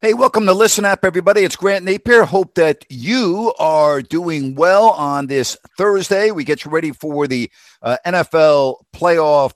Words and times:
Hey, 0.00 0.14
welcome 0.14 0.46
to 0.46 0.52
Listen 0.52 0.84
Up, 0.84 1.04
everybody. 1.04 1.40
It's 1.40 1.56
Grant 1.56 1.84
Napier. 1.84 2.22
Hope 2.22 2.54
that 2.54 2.84
you 2.88 3.52
are 3.58 4.00
doing 4.00 4.54
well 4.54 4.90
on 4.90 5.26
this 5.26 5.56
Thursday. 5.76 6.30
We 6.30 6.44
get 6.44 6.64
you 6.64 6.70
ready 6.70 6.92
for 6.92 7.26
the 7.26 7.50
uh, 7.82 7.96
NFL 8.06 8.76
playoff 8.94 9.54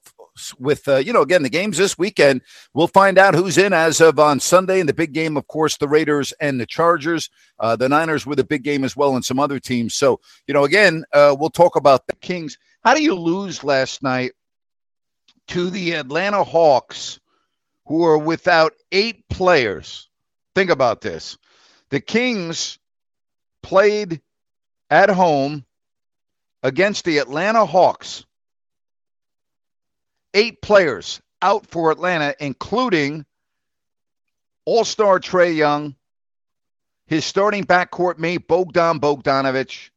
with, 0.58 0.88
uh, 0.88 0.96
you 0.96 1.12
know, 1.12 1.22
again, 1.22 1.44
the 1.44 1.48
games 1.48 1.78
this 1.78 1.96
weekend. 1.96 2.40
We'll 2.74 2.88
find 2.88 3.18
out 3.18 3.36
who's 3.36 3.56
in 3.56 3.72
as 3.72 4.00
of 4.00 4.18
on 4.18 4.40
Sunday. 4.40 4.80
And 4.80 4.88
the 4.88 4.94
big 4.94 5.12
game, 5.12 5.36
of 5.36 5.46
course, 5.46 5.76
the 5.76 5.86
Raiders 5.86 6.32
and 6.40 6.60
the 6.60 6.66
Chargers. 6.66 7.30
Uh, 7.60 7.76
the 7.76 7.88
Niners 7.88 8.26
with 8.26 8.40
a 8.40 8.44
big 8.44 8.64
game 8.64 8.82
as 8.82 8.96
well, 8.96 9.14
and 9.14 9.24
some 9.24 9.38
other 9.38 9.60
teams. 9.60 9.94
So, 9.94 10.18
you 10.48 10.54
know, 10.54 10.64
again, 10.64 11.04
uh, 11.12 11.36
we'll 11.38 11.50
talk 11.50 11.76
about 11.76 12.08
the 12.08 12.16
Kings. 12.16 12.58
How 12.82 12.94
do 12.94 13.02
you 13.04 13.14
lose 13.14 13.62
last 13.62 14.02
night 14.02 14.32
to 15.46 15.70
the 15.70 15.92
Atlanta 15.92 16.42
Hawks, 16.42 17.20
who 17.86 18.04
are 18.04 18.18
without 18.18 18.72
eight 18.90 19.28
players? 19.28 20.08
Think 20.54 20.70
about 20.70 21.00
this. 21.00 21.38
The 21.90 22.00
Kings 22.00 22.78
played 23.62 24.20
at 24.90 25.08
home 25.08 25.64
against 26.62 27.04
the 27.04 27.18
Atlanta 27.18 27.64
Hawks. 27.64 28.24
Eight 30.34 30.62
players 30.62 31.20
out 31.40 31.66
for 31.66 31.90
Atlanta, 31.90 32.34
including 32.38 33.26
All 34.64 34.84
Star 34.84 35.18
Trae 35.18 35.54
Young, 35.54 35.96
his 37.06 37.24
starting 37.24 37.64
backcourt 37.64 38.18
mate 38.18 38.46
Bogdan 38.46 39.00
Bogdanovich, 39.00 39.90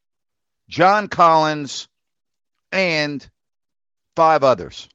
John 0.68 1.08
Collins, 1.08 1.88
and 2.72 3.28
five 4.16 4.44
others. 4.44 4.90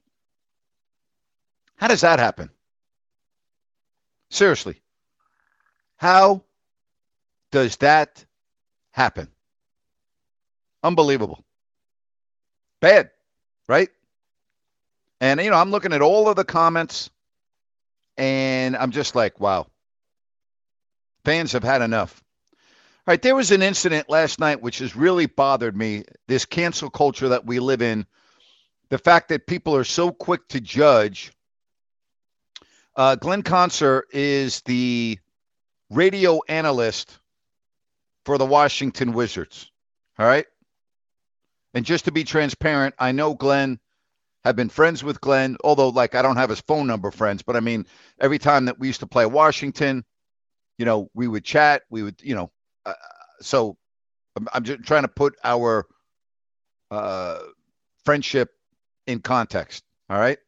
How 1.77 1.87
does 1.87 2.01
that 2.01 2.19
happen? 2.19 2.51
Seriously. 4.29 4.80
How 6.01 6.41
does 7.51 7.77
that 7.77 8.25
happen? 8.89 9.27
Unbelievable. 10.81 11.45
Bad, 12.79 13.11
right? 13.69 13.89
And, 15.19 15.39
you 15.39 15.51
know, 15.51 15.57
I'm 15.57 15.69
looking 15.69 15.93
at 15.93 16.01
all 16.01 16.27
of 16.27 16.35
the 16.35 16.43
comments 16.43 17.11
and 18.17 18.75
I'm 18.75 18.89
just 18.89 19.13
like, 19.13 19.39
wow. 19.39 19.67
Fans 21.23 21.51
have 21.51 21.63
had 21.63 21.83
enough. 21.83 22.23
All 23.05 23.11
right, 23.11 23.21
there 23.21 23.35
was 23.35 23.51
an 23.51 23.61
incident 23.61 24.09
last 24.09 24.39
night 24.39 24.59
which 24.59 24.79
has 24.79 24.95
really 24.95 25.27
bothered 25.27 25.77
me 25.77 26.05
this 26.27 26.45
cancel 26.45 26.89
culture 26.89 27.29
that 27.29 27.45
we 27.45 27.59
live 27.59 27.83
in. 27.83 28.07
The 28.89 28.97
fact 28.97 29.29
that 29.29 29.45
people 29.45 29.75
are 29.75 29.83
so 29.83 30.11
quick 30.11 30.47
to 30.47 30.61
judge. 30.61 31.31
Uh, 32.95 33.17
Glenn 33.17 33.43
Consor 33.43 34.05
is 34.11 34.61
the 34.61 35.19
radio 35.91 36.39
analyst 36.47 37.19
for 38.25 38.37
the 38.37 38.45
Washington 38.45 39.13
Wizards. 39.13 39.69
All 40.17 40.25
right. 40.25 40.45
And 41.73 41.85
just 41.85 42.05
to 42.05 42.11
be 42.11 42.23
transparent, 42.23 42.95
I 42.97 43.11
know 43.11 43.33
Glenn, 43.33 43.79
have 44.43 44.55
been 44.55 44.69
friends 44.69 45.03
with 45.03 45.21
Glenn, 45.21 45.55
although, 45.63 45.89
like, 45.89 46.15
I 46.15 46.21
don't 46.23 46.37
have 46.37 46.49
his 46.49 46.61
phone 46.61 46.87
number, 46.87 47.11
friends, 47.11 47.43
but 47.43 47.55
I 47.55 47.59
mean, 47.59 47.85
every 48.19 48.39
time 48.39 48.65
that 48.65 48.79
we 48.79 48.87
used 48.87 49.01
to 49.01 49.07
play 49.07 49.25
Washington, 49.25 50.03
you 50.79 50.85
know, 50.85 51.09
we 51.13 51.27
would 51.27 51.45
chat, 51.45 51.83
we 51.91 52.01
would, 52.01 52.19
you 52.23 52.33
know, 52.33 52.51
uh, 52.85 52.93
so 53.39 53.77
I'm, 54.35 54.47
I'm 54.51 54.63
just 54.63 54.83
trying 54.83 55.03
to 55.03 55.09
put 55.09 55.35
our 55.43 55.85
uh, 56.89 57.39
friendship 58.03 58.49
in 59.05 59.19
context. 59.19 59.83
All 60.09 60.17
right. 60.17 60.39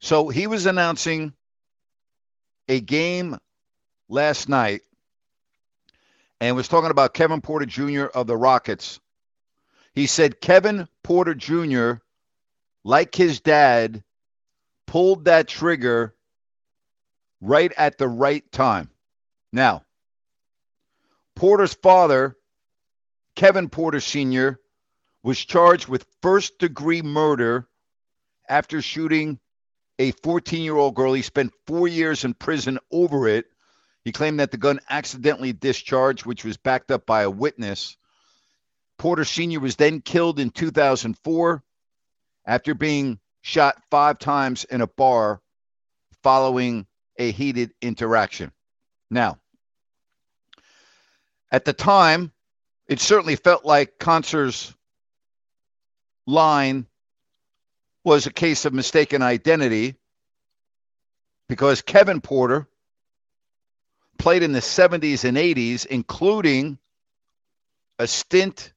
So 0.00 0.28
he 0.28 0.46
was 0.46 0.66
announcing 0.66 1.32
a 2.68 2.80
game 2.80 3.38
last 4.10 4.48
night 4.48 4.82
and 6.40 6.56
was 6.56 6.68
talking 6.68 6.90
about 6.90 7.14
Kevin 7.14 7.40
Porter 7.40 7.66
Jr. 7.66 8.06
of 8.06 8.26
the 8.26 8.36
Rockets. 8.36 9.00
He 9.94 10.06
said 10.06 10.40
Kevin 10.40 10.88
Porter 11.02 11.34
Jr., 11.34 12.02
like 12.84 13.14
his 13.14 13.40
dad, 13.40 14.02
pulled 14.86 15.26
that 15.26 15.48
trigger 15.48 16.14
right 17.40 17.72
at 17.76 17.98
the 17.98 18.08
right 18.08 18.50
time. 18.52 18.90
Now, 19.52 19.84
Porter's 21.36 21.74
father, 21.74 22.36
Kevin 23.34 23.68
Porter 23.68 24.00
Sr., 24.00 24.60
was 25.22 25.38
charged 25.38 25.88
with 25.88 26.06
first 26.22 26.58
degree 26.58 27.02
murder 27.02 27.68
after 28.48 28.80
shooting 28.80 29.38
a 29.98 30.12
14 30.12 30.62
year 30.62 30.76
old 30.76 30.94
girl. 30.94 31.12
He 31.12 31.22
spent 31.22 31.52
four 31.66 31.86
years 31.86 32.24
in 32.24 32.34
prison 32.34 32.78
over 32.90 33.28
it. 33.28 33.46
He 34.04 34.12
claimed 34.12 34.40
that 34.40 34.50
the 34.50 34.56
gun 34.56 34.80
accidentally 34.88 35.52
discharged, 35.52 36.24
which 36.24 36.44
was 36.44 36.56
backed 36.56 36.90
up 36.90 37.04
by 37.06 37.22
a 37.22 37.30
witness. 37.30 37.96
Porter 38.98 39.24
Sr. 39.24 39.60
was 39.60 39.76
then 39.76 40.00
killed 40.00 40.40
in 40.40 40.50
2004 40.50 41.62
after 42.46 42.74
being 42.74 43.18
shot 43.42 43.82
five 43.90 44.18
times 44.18 44.64
in 44.64 44.80
a 44.80 44.86
bar 44.86 45.40
following 46.22 46.86
a 47.18 47.30
heated 47.30 47.72
interaction. 47.80 48.52
Now, 49.10 49.38
at 51.52 51.64
the 51.64 51.72
time, 51.72 52.32
it 52.86 53.00
certainly 53.00 53.36
felt 53.36 53.64
like 53.64 53.98
Consor's 53.98 54.74
line 56.26 56.86
was 58.04 58.26
a 58.26 58.32
case 58.32 58.64
of 58.64 58.72
mistaken 58.72 59.22
identity 59.22 59.96
because 61.48 61.82
Kevin 61.82 62.20
Porter 62.20 62.68
played 64.20 64.42
in 64.42 64.52
the 64.52 64.60
70s 64.60 65.24
and 65.24 65.38
80s, 65.38 65.86
including 65.86 66.78
a 67.98 68.06
stint 68.06 68.72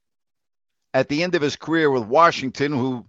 at 0.93 1.09
the 1.09 1.21
end 1.21 1.35
of 1.35 1.41
his 1.41 1.57
career 1.57 1.91
with 1.91 2.03
Washington, 2.03 2.71
who 2.71 3.05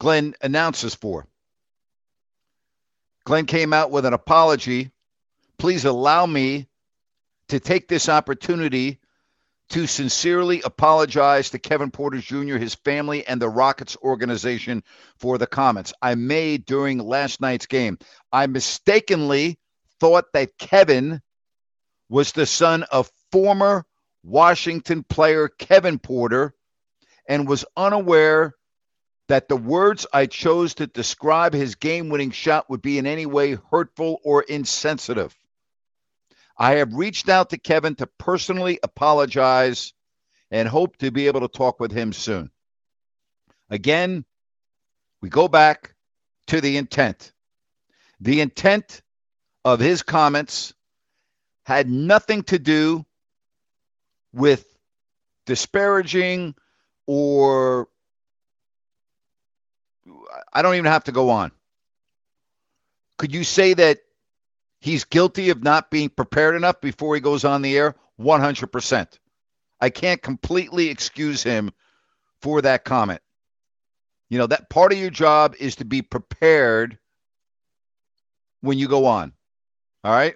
Glenn 0.00 0.34
announces 0.42 0.94
for. 0.94 1.28
Glenn 3.24 3.46
came 3.46 3.72
out 3.72 3.92
with 3.92 4.04
an 4.04 4.12
apology. 4.12 4.90
Please 5.56 5.84
allow 5.84 6.26
me 6.26 6.66
to 7.48 7.60
take 7.60 7.86
this 7.86 8.08
opportunity 8.08 8.98
to 9.68 9.86
sincerely 9.86 10.62
apologize 10.62 11.50
to 11.50 11.60
Kevin 11.60 11.92
Porter 11.92 12.18
Jr., 12.18 12.56
his 12.56 12.74
family, 12.74 13.24
and 13.24 13.40
the 13.40 13.48
Rockets 13.48 13.96
organization 14.02 14.82
for 15.16 15.38
the 15.38 15.46
comments 15.46 15.92
I 16.02 16.16
made 16.16 16.66
during 16.66 16.98
last 16.98 17.40
night's 17.40 17.66
game. 17.66 17.98
I 18.32 18.48
mistakenly 18.48 19.60
thought 20.02 20.32
that 20.32 20.58
Kevin 20.58 21.22
was 22.08 22.32
the 22.32 22.44
son 22.44 22.82
of 22.82 23.08
former 23.30 23.86
Washington 24.24 25.04
player 25.04 25.46
Kevin 25.46 26.00
Porter 26.00 26.56
and 27.28 27.46
was 27.46 27.64
unaware 27.76 28.52
that 29.28 29.48
the 29.48 29.56
words 29.56 30.04
I 30.12 30.26
chose 30.26 30.74
to 30.74 30.88
describe 30.88 31.54
his 31.54 31.76
game 31.76 32.08
winning 32.08 32.32
shot 32.32 32.68
would 32.68 32.82
be 32.82 32.98
in 32.98 33.06
any 33.06 33.26
way 33.26 33.56
hurtful 33.70 34.18
or 34.24 34.42
insensitive. 34.42 35.32
I 36.58 36.78
have 36.78 36.94
reached 36.94 37.28
out 37.28 37.50
to 37.50 37.56
Kevin 37.56 37.94
to 37.94 38.08
personally 38.08 38.80
apologize 38.82 39.92
and 40.50 40.66
hope 40.66 40.96
to 40.96 41.12
be 41.12 41.28
able 41.28 41.42
to 41.42 41.48
talk 41.48 41.78
with 41.78 41.92
him 41.92 42.12
soon. 42.12 42.50
Again, 43.70 44.24
we 45.20 45.28
go 45.28 45.46
back 45.46 45.94
to 46.48 46.60
the 46.60 46.76
intent. 46.76 47.32
The 48.20 48.40
intent 48.40 49.00
of 49.64 49.80
his 49.80 50.02
comments 50.02 50.74
had 51.64 51.88
nothing 51.88 52.42
to 52.44 52.58
do 52.58 53.04
with 54.32 54.66
disparaging 55.46 56.54
or 57.06 57.88
I 60.52 60.62
don't 60.62 60.74
even 60.74 60.86
have 60.86 61.04
to 61.04 61.12
go 61.12 61.30
on. 61.30 61.52
Could 63.18 63.34
you 63.34 63.44
say 63.44 63.74
that 63.74 64.00
he's 64.80 65.04
guilty 65.04 65.50
of 65.50 65.62
not 65.62 65.90
being 65.90 66.08
prepared 66.08 66.56
enough 66.56 66.80
before 66.80 67.14
he 67.14 67.20
goes 67.20 67.44
on 67.44 67.62
the 67.62 67.76
air? 67.76 67.94
100%. 68.20 69.18
I 69.80 69.90
can't 69.90 70.22
completely 70.22 70.88
excuse 70.88 71.42
him 71.42 71.70
for 72.40 72.62
that 72.62 72.84
comment. 72.84 73.20
You 74.28 74.38
know, 74.38 74.46
that 74.46 74.70
part 74.70 74.92
of 74.92 74.98
your 74.98 75.10
job 75.10 75.54
is 75.58 75.76
to 75.76 75.84
be 75.84 76.02
prepared 76.02 76.98
when 78.60 78.78
you 78.78 78.88
go 78.88 79.06
on. 79.06 79.32
All 80.04 80.12
right? 80.12 80.34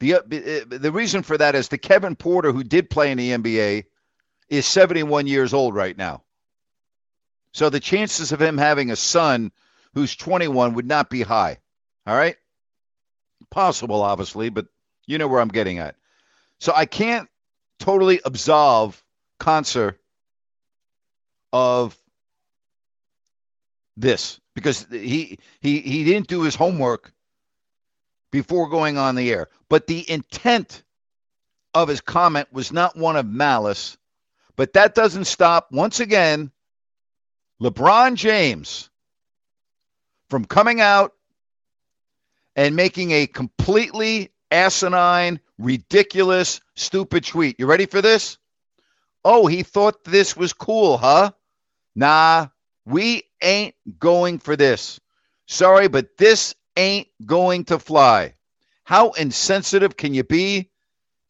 The, 0.00 0.14
uh, 0.14 0.20
the 0.68 0.92
reason 0.92 1.22
for 1.22 1.36
that 1.36 1.54
is 1.54 1.68
the 1.68 1.78
Kevin 1.78 2.16
Porter, 2.16 2.52
who 2.52 2.64
did 2.64 2.88
play 2.88 3.10
in 3.12 3.18
the 3.18 3.32
NBA, 3.32 3.84
is 4.48 4.66
71 4.66 5.26
years 5.26 5.52
old 5.52 5.74
right 5.74 5.96
now. 5.96 6.22
So 7.52 7.68
the 7.68 7.80
chances 7.80 8.32
of 8.32 8.40
him 8.40 8.56
having 8.56 8.90
a 8.90 8.96
son 8.96 9.52
who's 9.94 10.16
21 10.16 10.74
would 10.74 10.86
not 10.86 11.10
be 11.10 11.22
high. 11.22 11.58
All 12.06 12.16
right? 12.16 12.36
Possible, 13.50 14.02
obviously, 14.02 14.48
but 14.48 14.66
you 15.06 15.18
know 15.18 15.28
where 15.28 15.40
I'm 15.40 15.48
getting 15.48 15.78
at. 15.78 15.96
So 16.60 16.72
I 16.74 16.86
can't 16.86 17.28
totally 17.78 18.20
absolve 18.24 19.02
Consor 19.38 19.98
of 21.52 21.96
this 23.96 24.39
because 24.54 24.86
he 24.90 25.38
he 25.60 25.80
he 25.80 26.04
didn't 26.04 26.28
do 26.28 26.42
his 26.42 26.54
homework 26.54 27.12
before 28.30 28.68
going 28.68 28.98
on 28.98 29.14
the 29.14 29.30
air. 29.30 29.48
But 29.68 29.86
the 29.86 30.08
intent 30.10 30.82
of 31.74 31.88
his 31.88 32.00
comment 32.00 32.48
was 32.52 32.72
not 32.72 32.96
one 32.96 33.16
of 33.16 33.26
malice. 33.26 33.96
But 34.56 34.74
that 34.74 34.94
doesn't 34.94 35.24
stop 35.24 35.68
once 35.72 36.00
again 36.00 36.50
LeBron 37.60 38.14
James 38.14 38.90
from 40.28 40.44
coming 40.44 40.80
out 40.80 41.14
and 42.56 42.76
making 42.76 43.10
a 43.12 43.26
completely 43.26 44.30
asinine, 44.50 45.40
ridiculous, 45.58 46.60
stupid 46.74 47.24
tweet. 47.24 47.56
You 47.58 47.66
ready 47.66 47.86
for 47.86 48.02
this? 48.02 48.38
Oh, 49.24 49.46
he 49.46 49.62
thought 49.62 50.04
this 50.04 50.36
was 50.36 50.52
cool, 50.52 50.96
huh? 50.98 51.32
Nah, 51.94 52.48
we 52.86 53.24
ain't 53.42 53.74
going 53.98 54.38
for 54.38 54.56
this. 54.56 55.00
Sorry, 55.46 55.88
but 55.88 56.16
this 56.16 56.54
ain't 56.76 57.08
going 57.24 57.64
to 57.66 57.78
fly. 57.78 58.34
How 58.84 59.10
insensitive 59.10 59.96
can 59.96 60.14
you 60.14 60.24
be 60.24 60.70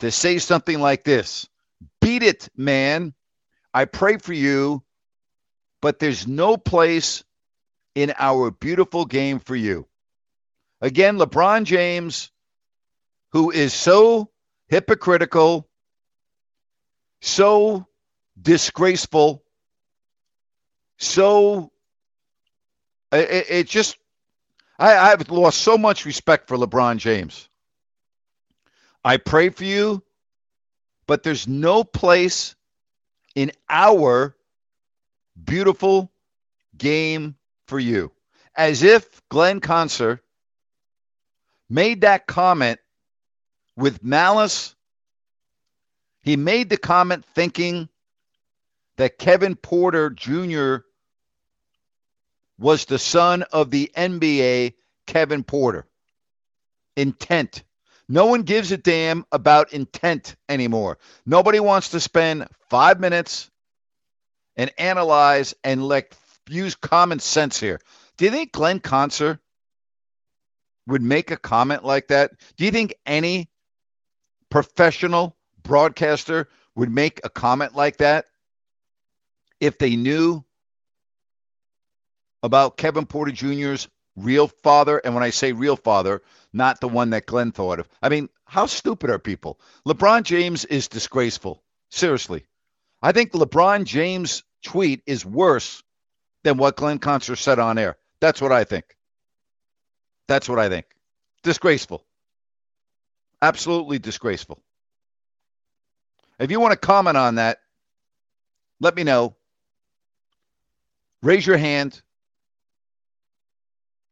to 0.01 0.11
say 0.11 0.39
something 0.39 0.81
like 0.81 1.05
this? 1.05 1.49
Beat 2.01 2.23
it, 2.23 2.49
man. 2.57 3.15
I 3.73 3.85
pray 3.85 4.17
for 4.19 4.33
you, 4.33 4.83
but 5.81 5.99
there's 5.99 6.27
no 6.27 6.57
place 6.57 7.23
in 7.95 8.13
our 8.19 8.51
beautiful 8.51 9.05
game 9.05 9.39
for 9.39 9.57
you. 9.57 9.87
Again, 10.81 11.19
LeBron 11.19 11.65
James, 11.65 12.31
who 13.33 13.51
is 13.51 13.75
so 13.75 14.31
hypocritical, 14.69 15.69
so 17.21 17.87
disgraceful, 18.41 19.45
so 20.99 21.71
it, 23.13 23.47
it 23.49 23.69
just 23.69 23.97
I, 24.79 24.97
I've 24.97 25.29
lost 25.31 25.61
so 25.61 25.77
much 25.77 26.05
respect 26.05 26.49
for 26.49 26.57
LeBron 26.57 26.97
James. 26.97 27.49
I 29.05 29.17
pray 29.19 29.51
for 29.51 29.65
you, 29.65 30.03
but 31.07 31.23
there's 31.23 31.47
no 31.47 31.85
place 31.85 32.55
in 33.35 33.53
our 33.69 34.35
beautiful 35.43 36.11
game 36.77 37.37
for 37.67 37.79
you. 37.79 38.13
As 38.57 38.83
if 38.83 39.23
Glenn 39.29 39.61
Consor 39.61 40.23
made 41.69 42.01
that 42.03 42.27
comment 42.27 42.81
with 43.77 44.03
malice. 44.03 44.75
He 46.23 46.37
made 46.37 46.69
the 46.69 46.77
comment 46.77 47.25
thinking 47.35 47.89
that 48.97 49.19
Kevin 49.19 49.57
Porter 49.57 50.11
Jr. 50.11 50.85
was 52.61 52.85
the 52.85 52.99
son 52.99 53.43
of 53.53 53.71
the 53.71 53.91
NBA 53.97 54.75
Kevin 55.07 55.43
Porter. 55.43 55.87
Intent. 56.97 57.65
No 58.09 58.27
one 58.27 58.43
gives 58.43 58.71
a 58.71 58.77
damn 58.77 59.25
about 59.33 59.73
intent 59.73 60.37
anymore. 60.49 60.99
Nobody 61.25 61.59
wants 61.59 61.91
to 61.91 62.01
spend 62.01 62.47
five 62.69 63.01
minutes 63.01 63.51
and 64.57 64.71
analyze 64.79 65.55
and 65.65 65.87
like 65.87 66.15
use 66.49 66.75
common 66.75 67.19
sense 67.19 67.59
here. 67.59 67.81
Do 68.19 68.27
you 68.27 68.31
think 68.31 68.53
Glenn 68.53 68.81
Consor 68.81 69.41
would 70.87 71.03
make 71.03 71.31
a 71.31 71.37
comment 71.37 71.85
like 71.85 72.09
that? 72.09 72.33
Do 72.57 72.65
you 72.65 72.71
think 72.71 72.95
any 73.07 73.49
professional 74.51 75.37
broadcaster 75.63 76.49
would 76.75 76.91
make 76.91 77.21
a 77.25 77.31
comment 77.31 77.75
like 77.75 77.99
that 77.99 78.27
if 79.61 79.79
they 79.79 79.97
knew 79.97 80.45
about 82.43 82.77
Kevin 82.77 83.07
Porter 83.07 83.33
Jr.'s 83.33 83.89
real 84.17 84.49
father? 84.49 84.99
And 84.99 85.15
when 85.15 85.23
I 85.23 85.31
say 85.31 85.53
real 85.53 85.77
father, 85.77 86.23
not 86.53 86.81
the 86.81 86.89
one 86.89 87.11
that 87.11 87.27
Glenn 87.27 87.53
thought 87.53 87.81
of. 87.81 87.89
I 88.03 88.09
mean, 88.09 88.29
how 88.45 88.67
stupid 88.67 89.11
are 89.11 89.19
people? 89.19 89.61
LeBron 89.87 90.25
James 90.25 90.65
is 90.65 90.89
disgraceful. 90.89 91.63
Seriously. 91.91 92.45
I 93.03 93.13
think 93.13 93.33
LeBron 93.33 93.85
James' 93.85 94.43
tweet 94.63 95.03
is 95.07 95.25
worse 95.25 95.83
than 96.43 96.57
what 96.57 96.77
Glenn 96.77 96.99
Consor 96.99 97.37
said 97.37 97.59
on 97.59 97.79
air. 97.79 97.97
That's 98.21 98.41
what 98.41 98.53
I 98.53 98.65
think. 98.65 98.97
That's 100.27 100.49
what 100.49 100.59
I 100.59 100.69
think. 100.69 100.87
Disgraceful. 101.43 102.05
Absolutely 103.43 103.99
disgraceful. 103.99 104.61
If 106.39 106.51
you 106.51 106.61
want 106.61 106.73
to 106.73 106.79
comment 106.79 107.17
on 107.17 107.37
that, 107.37 107.61
let 108.81 108.97
me 108.97 109.03
know. 109.03 109.35
Raise 111.23 111.47
your 111.47 111.59
hand 111.59 112.01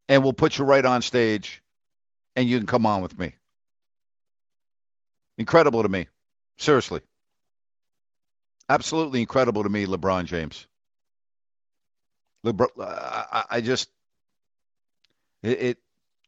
and 0.08 0.22
we'll 0.22 0.32
put 0.32 0.58
you 0.58 0.64
right 0.64 0.84
on 0.84 1.02
stage 1.02 1.62
and 2.34 2.48
you 2.48 2.58
can 2.58 2.66
come 2.66 2.86
on 2.86 3.02
with 3.02 3.18
me. 3.18 3.34
Incredible 5.36 5.82
to 5.82 5.88
me. 5.88 6.08
Seriously. 6.56 7.00
Absolutely 8.68 9.20
incredible 9.20 9.62
to 9.62 9.68
me, 9.68 9.86
LeBron 9.86 10.24
James. 10.24 10.66
LeBron, 12.44 12.68
I, 12.80 13.44
I 13.50 13.60
just, 13.60 13.88
it, 15.42 15.62
it 15.62 15.78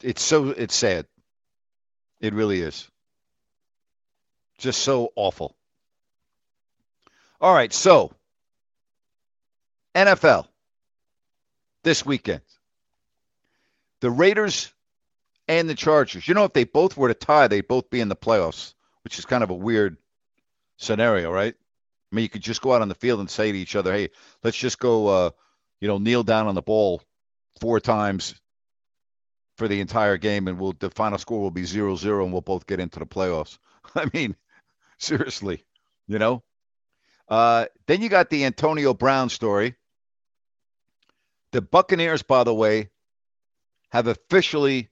it's 0.03 0.23
so 0.23 0.49
it's 0.49 0.75
sad. 0.75 1.07
It 2.21 2.35
really 2.35 2.61
is. 2.61 2.89
Just 4.59 4.83
so 4.83 5.13
awful. 5.17 5.57
All 7.41 7.55
right, 7.55 7.73
so 7.73 8.13
NFL 9.95 10.47
this 11.83 12.05
weekend. 12.05 12.43
The 14.01 14.11
Raiders 14.11 14.73
and 15.49 15.69
the 15.69 15.75
Chargers. 15.75 16.27
You 16.27 16.35
know, 16.35 16.45
if 16.45 16.53
they 16.53 16.65
both 16.65 16.97
were 16.97 17.09
to 17.09 17.15
tie, 17.15 17.49
they'd 17.49 17.67
both 17.67 17.91
be 17.91 18.01
in 18.01 18.09
the 18.09 18.17
playoffs, 18.17 18.75
which 19.05 19.19
is 19.19 19.27
kind 19.27 19.43
of 19.43 19.51
a 19.51 19.55
weird 19.55 19.97
scenario, 20.77 21.31
right? 21.31 21.55
I 21.55 22.15
mean, 22.15 22.23
you 22.23 22.29
could 22.29 22.43
just 22.43 22.63
go 22.63 22.73
out 22.73 22.83
on 22.83 22.89
the 22.89 22.95
field 22.95 23.21
and 23.21 23.31
say 23.31 23.53
to 23.53 23.59
each 23.59 23.77
other, 23.77 23.93
"Hey, 23.93 24.11
let's 24.43 24.57
just 24.57 24.79
go, 24.79 25.07
uh, 25.07 25.31
you 25.81 25.89
know, 25.89 25.99
kneel 25.99 26.23
down 26.23 26.47
on 26.47 26.55
the 26.55 26.63
ball 26.63 27.03
four 27.61 27.81
times 27.81 28.35
for 29.57 29.69
the 29.69 29.81
entire 29.81 30.17
game, 30.17 30.49
and 30.49 30.59
we'll 30.59 30.73
the 30.73 30.91
final 30.91 31.19
score 31.19 31.41
will 31.41 31.51
be 31.51 31.65
zero 31.65 31.95
zero, 31.97 32.25
and 32.25 32.33
we'll 32.33 32.41
both 32.41 32.67
get 32.67 32.81
into 32.81 32.99
the 32.99 33.07
playoffs. 33.07 33.59
I 33.95 34.09
mean, 34.13 34.35
seriously, 34.99 35.65
you 36.09 36.19
know. 36.19 36.43
Uh, 37.29 37.67
then 37.87 38.03
you 38.03 38.09
got 38.09 38.31
the 38.31 38.45
Antonio 38.45 38.93
Brown 38.93 39.29
story. 39.29 39.77
The 41.53 41.61
Buccaneers, 41.61 42.23
by 42.23 42.45
the 42.45 42.55
way, 42.55 42.91
have 43.91 44.07
officially 44.07 44.89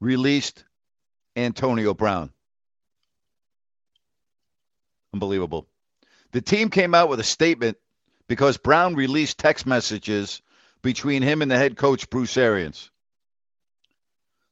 released 0.00 0.64
Antonio 1.34 1.94
Brown. 1.94 2.30
Unbelievable. 5.12 5.66
The 6.32 6.42
team 6.42 6.68
came 6.70 6.94
out 6.94 7.08
with 7.08 7.20
a 7.20 7.24
statement 7.24 7.78
because 8.28 8.58
Brown 8.58 8.94
released 8.94 9.38
text 9.38 9.66
messages 9.66 10.42
between 10.82 11.22
him 11.22 11.42
and 11.42 11.50
the 11.50 11.56
head 11.56 11.76
coach 11.76 12.10
Bruce 12.10 12.36
Arians. 12.36 12.90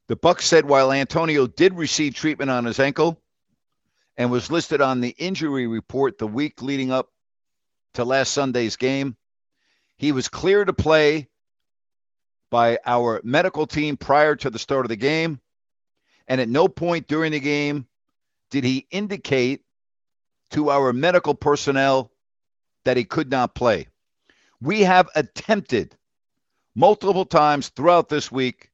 The 0.07 0.17
Bucs 0.17 0.41
said 0.41 0.65
while 0.65 0.91
Antonio 0.91 1.47
did 1.47 1.73
receive 1.73 2.13
treatment 2.13 2.51
on 2.51 2.65
his 2.65 2.79
ankle 2.79 3.21
and 4.17 4.31
was 4.31 4.51
listed 4.51 4.81
on 4.81 5.01
the 5.01 5.15
injury 5.17 5.67
report 5.67 6.17
the 6.17 6.27
week 6.27 6.61
leading 6.61 6.91
up 6.91 7.09
to 7.95 8.05
last 8.05 8.33
Sunday's 8.33 8.75
game, 8.75 9.15
he 9.97 10.11
was 10.11 10.27
clear 10.27 10.63
to 10.63 10.73
play 10.73 11.29
by 12.55 12.79
our 12.85 13.19
medical 13.25 13.67
team 13.67 13.97
prior 13.97 14.33
to 14.33 14.49
the 14.49 14.57
start 14.57 14.85
of 14.85 14.89
the 14.89 14.95
game. 14.95 15.41
And 16.25 16.39
at 16.39 16.47
no 16.47 16.69
point 16.69 17.05
during 17.05 17.33
the 17.33 17.41
game 17.41 17.85
did 18.49 18.63
he 18.63 18.87
indicate 18.91 19.65
to 20.51 20.69
our 20.69 20.93
medical 20.93 21.35
personnel 21.35 22.13
that 22.85 22.95
he 22.95 23.03
could 23.03 23.29
not 23.29 23.55
play. 23.55 23.87
We 24.61 24.83
have 24.83 25.09
attempted 25.15 25.97
multiple 26.73 27.25
times 27.25 27.67
throughout 27.67 28.07
this 28.07 28.31
week 28.31 28.71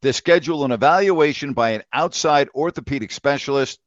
to 0.00 0.14
schedule 0.14 0.64
an 0.64 0.72
evaluation 0.72 1.52
by 1.52 1.72
an 1.72 1.82
outside 1.92 2.48
orthopedic 2.54 3.12
specialist, 3.12 3.80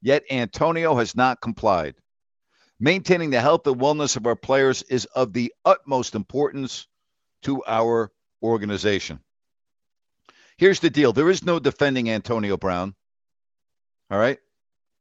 yet 0.00 0.24
Antonio 0.28 0.96
has 0.96 1.14
not 1.14 1.40
complied. 1.40 1.94
Maintaining 2.80 3.30
the 3.30 3.40
health 3.40 3.64
and 3.68 3.80
wellness 3.80 4.16
of 4.16 4.26
our 4.26 4.34
players 4.34 4.82
is 4.82 5.04
of 5.04 5.32
the 5.32 5.54
utmost 5.64 6.16
importance 6.16 6.88
to 7.42 7.62
our 7.64 8.10
organization. 8.42 9.20
Here's 10.56 10.80
the 10.80 10.90
deal 10.90 11.12
there 11.12 11.30
is 11.30 11.44
no 11.44 11.58
defending 11.58 12.10
Antonio 12.10 12.56
Brown. 12.56 12.94
All 14.10 14.18
right? 14.18 14.38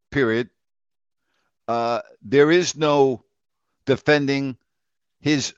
Period. 0.09 0.49
Uh, 1.67 2.01
there 2.21 2.51
is 2.51 2.75
no 2.75 3.23
defending 3.85 4.57
his 5.19 5.53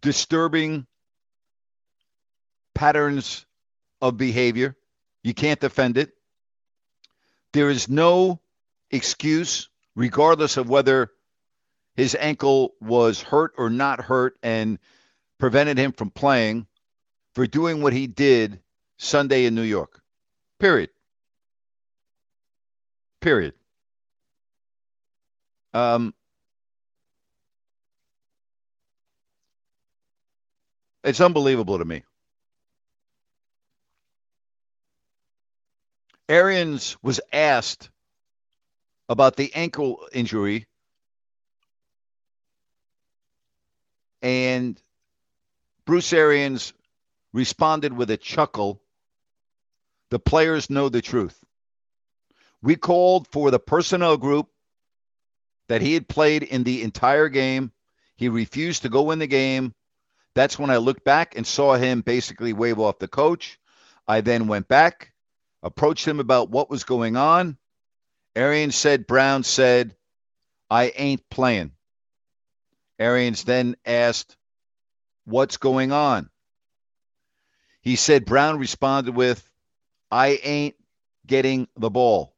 disturbing 0.00 0.86
patterns 2.74 3.46
of 4.00 4.16
behavior. 4.16 4.76
You 5.22 5.34
can't 5.34 5.60
defend 5.60 5.98
it. 5.98 6.12
There 7.52 7.70
is 7.70 7.88
no 7.88 8.40
excuse, 8.90 9.68
regardless 9.94 10.56
of 10.56 10.68
whether 10.68 11.10
his 11.96 12.14
ankle 12.14 12.74
was 12.80 13.20
hurt 13.20 13.52
or 13.58 13.70
not 13.70 14.00
hurt 14.00 14.38
and 14.42 14.78
prevented 15.38 15.78
him 15.78 15.92
from 15.92 16.10
playing, 16.10 16.66
for 17.34 17.46
doing 17.46 17.82
what 17.82 17.92
he 17.92 18.06
did 18.06 18.60
Sunday 18.96 19.46
in 19.46 19.54
New 19.54 19.62
York. 19.62 20.00
Period. 20.58 20.90
Period. 23.20 23.54
Um, 25.72 26.14
it's 31.04 31.20
unbelievable 31.20 31.78
to 31.78 31.84
me. 31.84 32.02
Arians 36.28 36.96
was 37.02 37.20
asked 37.32 37.90
about 39.08 39.36
the 39.36 39.52
ankle 39.54 40.06
injury, 40.12 40.66
and 44.22 44.80
Bruce 45.84 46.12
Arians 46.12 46.72
responded 47.32 47.92
with 47.92 48.10
a 48.10 48.16
chuckle. 48.16 48.82
The 50.10 50.18
players 50.18 50.70
know 50.70 50.88
the 50.88 51.02
truth. 51.02 51.38
We 52.62 52.76
called 52.76 53.28
for 53.28 53.50
the 53.50 53.58
personnel 53.58 54.16
group 54.16 54.48
that 55.68 55.82
he 55.82 55.94
had 55.94 56.08
played 56.08 56.42
in 56.42 56.64
the 56.64 56.82
entire 56.82 57.28
game. 57.28 57.72
He 58.16 58.28
refused 58.28 58.82
to 58.82 58.88
go 58.88 59.12
in 59.12 59.18
the 59.18 59.26
game. 59.26 59.74
That's 60.34 60.58
when 60.58 60.70
I 60.70 60.76
looked 60.76 61.04
back 61.04 61.36
and 61.36 61.46
saw 61.46 61.74
him 61.74 62.02
basically 62.02 62.52
wave 62.52 62.78
off 62.78 62.98
the 62.98 63.08
coach. 63.08 63.58
I 64.06 64.20
then 64.20 64.48
went 64.48 64.68
back 64.68 65.12
approached 65.62 66.06
him 66.06 66.20
about 66.20 66.50
what 66.50 66.70
was 66.70 66.84
going 66.84 67.16
on. 67.16 67.56
Arians 68.34 68.76
said, 68.76 69.06
Brown 69.06 69.42
said, 69.42 69.94
I 70.70 70.92
ain't 70.96 71.28
playing. 71.30 71.72
Arians 72.98 73.44
then 73.44 73.76
asked, 73.84 74.36
What's 75.24 75.58
going 75.58 75.92
on? 75.92 76.30
He 77.82 77.96
said, 77.96 78.24
Brown 78.24 78.58
responded 78.58 79.14
with, 79.14 79.48
I 80.10 80.40
ain't 80.42 80.76
getting 81.26 81.68
the 81.76 81.90
ball. 81.90 82.34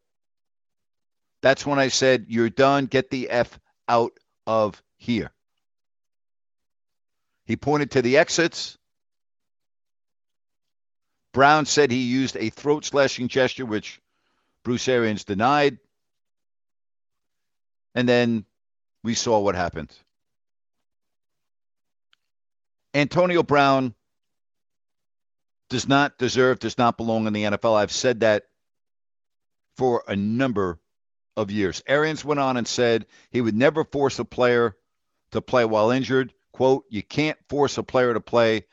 That's 1.40 1.66
when 1.66 1.78
I 1.78 1.88
said, 1.88 2.26
You're 2.28 2.50
done. 2.50 2.86
Get 2.86 3.10
the 3.10 3.28
F 3.28 3.58
out 3.88 4.12
of 4.46 4.80
here. 4.96 5.32
He 7.44 7.56
pointed 7.56 7.90
to 7.92 8.02
the 8.02 8.16
exits. 8.18 8.78
Brown 11.32 11.66
said 11.66 11.90
he 11.90 12.02
used 12.02 12.36
a 12.36 12.50
throat 12.50 12.84
slashing 12.84 13.28
gesture, 13.28 13.66
which 13.66 14.00
Bruce 14.62 14.86
Arians 14.86 15.24
denied. 15.24 15.78
And 17.94 18.08
then 18.08 18.44
we 19.02 19.14
saw 19.14 19.40
what 19.40 19.54
happened. 19.54 19.92
Antonio 22.94 23.42
Brown 23.42 23.94
does 25.72 25.88
not 25.88 26.18
deserve, 26.18 26.60
does 26.60 26.78
not 26.78 26.96
belong 26.96 27.26
in 27.26 27.32
the 27.32 27.44
NFL. 27.44 27.76
I've 27.76 27.90
said 27.90 28.20
that 28.20 28.44
for 29.76 30.04
a 30.06 30.14
number 30.14 30.78
of 31.36 31.50
years. 31.50 31.82
Arians 31.88 32.24
went 32.24 32.38
on 32.38 32.56
and 32.56 32.68
said 32.68 33.06
he 33.30 33.40
would 33.40 33.56
never 33.56 33.84
force 33.84 34.18
a 34.18 34.24
player 34.24 34.76
to 35.32 35.40
play 35.40 35.64
while 35.64 35.90
injured. 35.90 36.32
Quote, 36.52 36.84
you 36.90 37.02
can't 37.02 37.38
force 37.48 37.78
a 37.78 37.82
player 37.82 38.14
to 38.14 38.20
play 38.20 38.66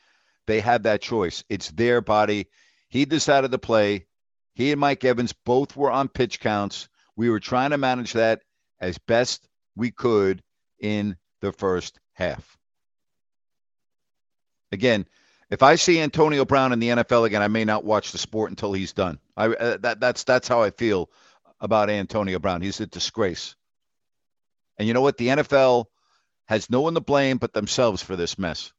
they 0.50 0.60
have 0.60 0.82
that 0.82 1.00
choice. 1.00 1.44
It's 1.48 1.70
their 1.70 2.00
body. 2.00 2.48
He 2.88 3.04
decided 3.04 3.52
to 3.52 3.58
play. 3.58 4.06
He 4.54 4.72
and 4.72 4.80
Mike 4.80 5.04
Evans 5.04 5.32
both 5.32 5.76
were 5.76 5.92
on 5.92 6.08
pitch 6.08 6.40
counts. 6.40 6.88
We 7.14 7.30
were 7.30 7.38
trying 7.38 7.70
to 7.70 7.78
manage 7.78 8.14
that 8.14 8.42
as 8.80 8.98
best 8.98 9.48
we 9.76 9.92
could 9.92 10.42
in 10.80 11.16
the 11.40 11.52
first 11.52 12.00
half. 12.14 12.58
Again, 14.72 15.06
if 15.50 15.62
I 15.62 15.74
see 15.74 16.00
Antonio 16.00 16.44
Brown 16.44 16.72
in 16.72 16.78
the 16.78 16.88
NFL 16.88 17.26
again, 17.26 17.42
I 17.42 17.48
may 17.48 17.64
not 17.64 17.84
watch 17.84 18.12
the 18.12 18.18
sport 18.18 18.50
until 18.50 18.72
he's 18.72 18.92
done. 18.92 19.18
I 19.36 19.46
uh, 19.48 19.76
that 19.78 20.00
that's 20.00 20.24
that's 20.24 20.48
how 20.48 20.62
I 20.62 20.70
feel 20.70 21.10
about 21.60 21.90
Antonio 21.90 22.38
Brown. 22.38 22.62
He's 22.62 22.80
a 22.80 22.86
disgrace. 22.86 23.56
And 24.78 24.88
you 24.88 24.94
know 24.94 25.02
what? 25.02 25.18
The 25.18 25.28
NFL 25.28 25.86
has 26.46 26.70
no 26.70 26.80
one 26.80 26.94
to 26.94 27.00
blame 27.00 27.38
but 27.38 27.52
themselves 27.52 28.02
for 28.02 28.16
this 28.16 28.38
mess. 28.38 28.72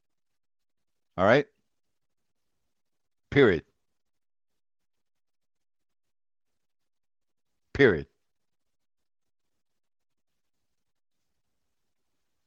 All 1.18 1.26
right? 1.26 1.46
Period. 3.30 3.64
Period. 7.74 8.08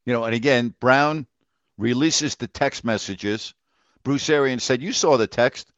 You 0.04 0.12
know, 0.12 0.24
and 0.24 0.34
again, 0.34 0.74
Brown 0.80 1.26
releases 1.78 2.36
the 2.36 2.46
text 2.46 2.84
messages. 2.84 3.54
Bruce 4.04 4.28
Arians 4.30 4.62
said, 4.62 4.82
You 4.82 4.92
saw 4.92 5.16
the 5.16 5.26
text. 5.26 5.72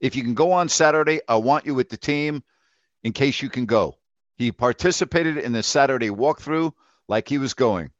If 0.00 0.14
you 0.14 0.22
can 0.22 0.34
go 0.34 0.52
on 0.52 0.68
Saturday, 0.68 1.20
I 1.26 1.36
want 1.36 1.66
you 1.66 1.74
with 1.74 1.88
the 1.88 1.96
team 1.96 2.42
in 3.02 3.12
case 3.12 3.40
you 3.40 3.48
can 3.48 3.66
go. 3.66 3.96
He 4.36 4.52
participated 4.52 5.38
in 5.38 5.52
the 5.52 5.62
Saturday 5.62 6.10
walkthrough 6.10 6.72
like 7.08 7.28
he 7.28 7.38
was 7.38 7.54
going. 7.54 7.90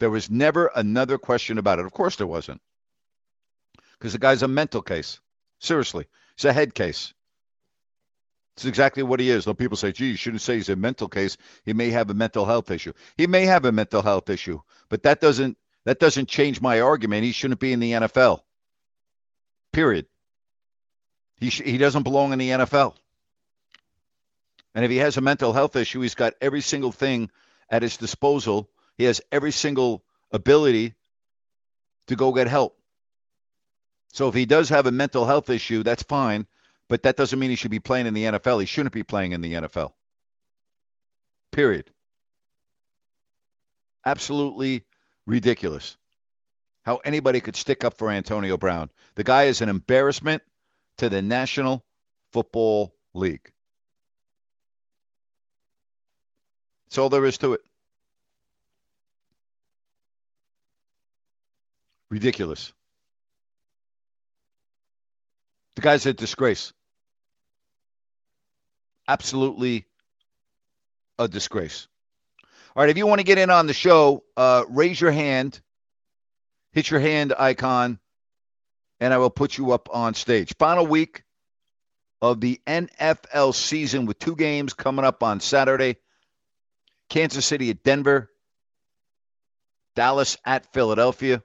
There 0.00 0.10
was 0.10 0.30
never 0.30 0.70
another 0.74 1.18
question 1.18 1.58
about 1.58 1.78
it. 1.78 1.86
Of 1.86 1.92
course, 1.92 2.16
there 2.16 2.26
wasn't 2.26 2.60
because 3.98 4.12
the 4.12 4.18
guy's 4.18 4.42
a 4.42 4.48
mental 4.48 4.82
case. 4.82 5.20
Seriously, 5.60 6.06
it's 6.34 6.44
a 6.44 6.52
head 6.52 6.74
case. 6.74 7.14
It's 8.56 8.66
exactly 8.66 9.02
what 9.02 9.20
he 9.20 9.30
is. 9.30 9.44
Though 9.44 9.54
people 9.54 9.76
say, 9.76 9.92
gee, 9.92 10.10
you 10.10 10.16
shouldn't 10.16 10.42
say 10.42 10.56
he's 10.56 10.68
a 10.68 10.76
mental 10.76 11.08
case. 11.08 11.36
He 11.64 11.72
may 11.72 11.90
have 11.90 12.10
a 12.10 12.14
mental 12.14 12.44
health 12.44 12.70
issue. 12.70 12.92
He 13.16 13.26
may 13.26 13.46
have 13.46 13.64
a 13.64 13.72
mental 13.72 14.02
health 14.02 14.28
issue, 14.28 14.60
but 14.88 15.02
that 15.04 15.20
doesn't 15.20 15.56
that 15.84 16.00
doesn't 16.00 16.28
change 16.28 16.60
my 16.60 16.80
argument. 16.80 17.24
He 17.24 17.32
shouldn't 17.32 17.60
be 17.60 17.72
in 17.72 17.80
the 17.80 17.92
NFL. 17.92 18.40
Period. 19.72 20.06
He 21.38 21.50
sh- 21.50 21.62
he 21.64 21.78
doesn't 21.78 22.04
belong 22.04 22.32
in 22.32 22.38
the 22.38 22.50
NFL. 22.50 22.94
And 24.74 24.84
if 24.84 24.90
he 24.90 24.96
has 24.98 25.16
a 25.16 25.20
mental 25.20 25.52
health 25.52 25.76
issue, 25.76 26.00
he's 26.00 26.14
got 26.14 26.34
every 26.40 26.60
single 26.60 26.90
thing 26.90 27.30
at 27.70 27.82
his 27.82 27.96
disposal. 27.96 28.68
He 28.96 29.04
has 29.04 29.20
every 29.30 29.52
single 29.52 30.02
ability 30.32 30.94
to 32.06 32.16
go 32.16 32.32
get 32.32 32.48
help. 32.48 32.78
So 34.12 34.28
if 34.28 34.34
he 34.34 34.46
does 34.46 34.68
have 34.68 34.86
a 34.86 34.92
mental 34.92 35.26
health 35.26 35.50
issue, 35.50 35.82
that's 35.82 36.02
fine, 36.02 36.46
but 36.88 37.02
that 37.02 37.16
doesn't 37.16 37.38
mean 37.38 37.50
he 37.50 37.56
should 37.56 37.70
be 37.70 37.80
playing 37.80 38.06
in 38.06 38.14
the 38.14 38.24
NFL. 38.24 38.60
He 38.60 38.66
shouldn't 38.66 38.92
be 38.92 39.02
playing 39.02 39.32
in 39.32 39.40
the 39.40 39.54
NFL. 39.54 39.92
Period. 41.50 41.90
Absolutely 44.04 44.84
ridiculous. 45.26 45.96
How 46.84 46.96
anybody 46.96 47.40
could 47.40 47.56
stick 47.56 47.84
up 47.84 47.96
for 47.96 48.10
Antonio 48.10 48.56
Brown. 48.56 48.90
The 49.14 49.24
guy 49.24 49.44
is 49.44 49.62
an 49.62 49.68
embarrassment 49.68 50.42
to 50.98 51.08
the 51.08 51.22
National 51.22 51.84
Football 52.32 52.94
League. 53.14 53.52
That's 56.86 56.98
all 56.98 57.08
there 57.08 57.24
is 57.24 57.38
to 57.38 57.54
it. 57.54 57.60
Ridiculous. 62.10 62.72
The 65.74 65.80
guy's 65.80 66.06
a 66.06 66.12
disgrace. 66.12 66.72
Absolutely 69.08 69.86
a 71.18 71.26
disgrace. 71.26 71.88
All 72.76 72.82
right, 72.82 72.90
if 72.90 72.96
you 72.96 73.06
want 73.06 73.20
to 73.20 73.24
get 73.24 73.38
in 73.38 73.50
on 73.50 73.68
the 73.68 73.72
show, 73.72 74.24
uh, 74.36 74.64
raise 74.68 75.00
your 75.00 75.12
hand, 75.12 75.60
hit 76.72 76.90
your 76.90 76.98
hand 76.98 77.32
icon, 77.38 78.00
and 78.98 79.14
I 79.14 79.18
will 79.18 79.30
put 79.30 79.56
you 79.56 79.72
up 79.72 79.88
on 79.92 80.14
stage. 80.14 80.56
Final 80.58 80.84
week 80.84 81.22
of 82.20 82.40
the 82.40 82.60
NFL 82.66 83.54
season 83.54 84.06
with 84.06 84.18
two 84.18 84.34
games 84.34 84.72
coming 84.72 85.04
up 85.04 85.22
on 85.22 85.40
Saturday 85.40 85.96
Kansas 87.08 87.46
City 87.46 87.70
at 87.70 87.84
Denver, 87.84 88.30
Dallas 89.94 90.36
at 90.44 90.72
Philadelphia. 90.72 91.42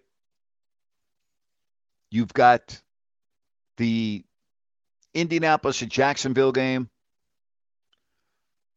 You've 2.10 2.34
got 2.34 2.82
the 3.78 4.24
Indianapolis 5.14 5.84
at 5.84 5.90
Jacksonville 5.90 6.52
game. 6.52 6.90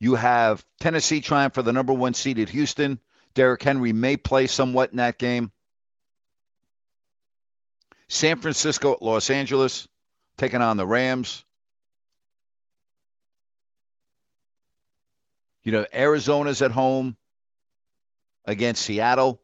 You 0.02 0.16
have 0.16 0.66
Tennessee 0.80 1.20
trying 1.20 1.50
for 1.50 1.62
the 1.62 1.72
number 1.72 1.92
one 1.92 2.12
seed 2.12 2.40
at 2.40 2.48
Houston. 2.48 2.98
Derrick 3.34 3.62
Henry 3.62 3.92
may 3.92 4.16
play 4.16 4.48
somewhat 4.48 4.90
in 4.90 4.96
that 4.96 5.16
game. 5.16 5.52
San 8.08 8.40
Francisco 8.40 8.94
at 8.94 9.00
Los 9.00 9.30
Angeles, 9.30 9.86
taking 10.38 10.60
on 10.60 10.76
the 10.76 10.84
Rams. 10.84 11.44
You 15.62 15.70
know, 15.70 15.86
Arizona's 15.94 16.62
at 16.62 16.72
home 16.72 17.16
against 18.44 18.82
Seattle. 18.82 19.40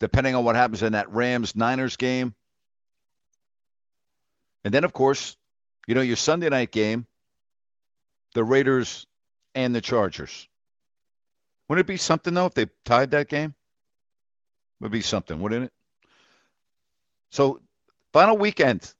Depending 0.00 0.36
on 0.36 0.42
what 0.42 0.56
happens 0.56 0.82
in 0.82 0.94
that 0.94 1.10
Rams 1.10 1.54
Niners 1.54 1.98
game. 1.98 2.34
And 4.64 4.72
then, 4.72 4.84
of 4.84 4.94
course, 4.94 5.36
you 5.86 5.94
know, 5.94 6.00
your 6.00 6.16
Sunday 6.16 6.48
night 6.48 6.72
game, 6.72 7.06
the 8.34 8.44
Raiders 8.44 9.06
and 9.54 9.74
the 9.74 9.80
Chargers. 9.80 10.48
Wouldn't 11.68 11.86
it 11.86 11.92
be 11.92 11.96
something, 11.96 12.34
though, 12.34 12.46
if 12.46 12.54
they 12.54 12.66
tied 12.84 13.12
that 13.12 13.28
game? 13.28 13.54
Would 14.80 14.92
be 14.92 15.00
something, 15.00 15.40
wouldn't 15.40 15.64
it? 15.66 15.72
So, 17.30 17.60
final 18.12 18.36
weekend 18.36 18.92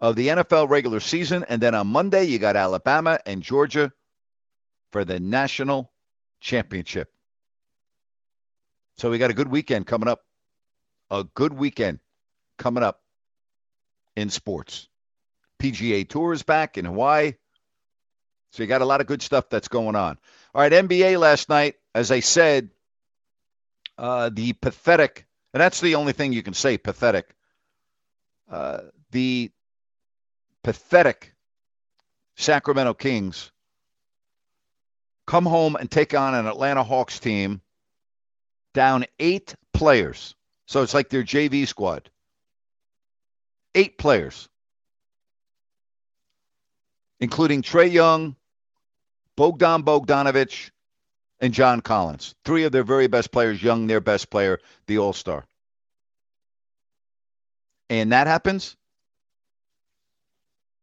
of 0.00 0.16
the 0.16 0.28
NFL 0.28 0.70
regular 0.70 1.00
season. 1.00 1.44
And 1.48 1.60
then 1.60 1.74
on 1.74 1.88
Monday, 1.88 2.24
you 2.24 2.38
got 2.38 2.56
Alabama 2.56 3.18
and 3.26 3.42
Georgia 3.42 3.92
for 4.92 5.04
the 5.04 5.20
national 5.20 5.92
championship. 6.40 7.12
So, 8.96 9.10
we 9.10 9.18
got 9.18 9.30
a 9.30 9.34
good 9.34 9.48
weekend 9.48 9.86
coming 9.86 10.08
up. 10.08 10.24
A 11.10 11.24
good 11.24 11.52
weekend 11.52 11.98
coming 12.56 12.84
up 12.84 13.02
in 14.16 14.30
sports. 14.30 14.88
PGA 15.58 16.08
Tour 16.08 16.32
is 16.32 16.44
back 16.44 16.78
in 16.78 16.84
Hawaii. 16.84 17.34
So 18.52 18.62
you 18.62 18.66
got 18.66 18.82
a 18.82 18.86
lot 18.86 19.00
of 19.00 19.06
good 19.06 19.22
stuff 19.22 19.48
that's 19.48 19.68
going 19.68 19.96
on. 19.96 20.18
All 20.54 20.62
right, 20.62 20.72
NBA 20.72 21.18
last 21.18 21.48
night, 21.48 21.76
as 21.94 22.10
I 22.10 22.20
said, 22.20 22.70
uh, 23.96 24.30
the 24.32 24.52
pathetic, 24.54 25.26
and 25.54 25.60
that's 25.60 25.80
the 25.80 25.94
only 25.94 26.12
thing 26.12 26.32
you 26.32 26.42
can 26.42 26.54
say, 26.54 26.78
pathetic. 26.78 27.34
Uh, 28.50 28.80
the 29.12 29.50
pathetic 30.64 31.34
Sacramento 32.36 32.94
Kings 32.94 33.52
come 35.26 35.46
home 35.46 35.76
and 35.76 35.88
take 35.88 36.14
on 36.14 36.34
an 36.34 36.46
Atlanta 36.46 36.82
Hawks 36.82 37.20
team 37.20 37.60
down 38.74 39.04
eight 39.20 39.54
players. 39.72 40.34
So 40.66 40.82
it's 40.82 40.94
like 40.94 41.08
their 41.08 41.22
JV 41.22 41.68
squad. 41.68 42.10
Eight 43.74 43.98
players, 43.98 44.48
including 47.20 47.62
Trae 47.62 47.92
Young, 47.92 48.34
Bogdan 49.40 49.84
Bogdanovich, 49.84 50.70
and 51.40 51.54
John 51.54 51.80
Collins. 51.80 52.34
Three 52.44 52.64
of 52.64 52.72
their 52.72 52.84
very 52.84 53.06
best 53.06 53.32
players, 53.32 53.62
Young, 53.62 53.86
their 53.86 54.02
best 54.02 54.28
player, 54.28 54.60
the 54.86 54.98
All 54.98 55.14
Star. 55.14 55.46
And 57.88 58.12
that 58.12 58.26
happens. 58.26 58.76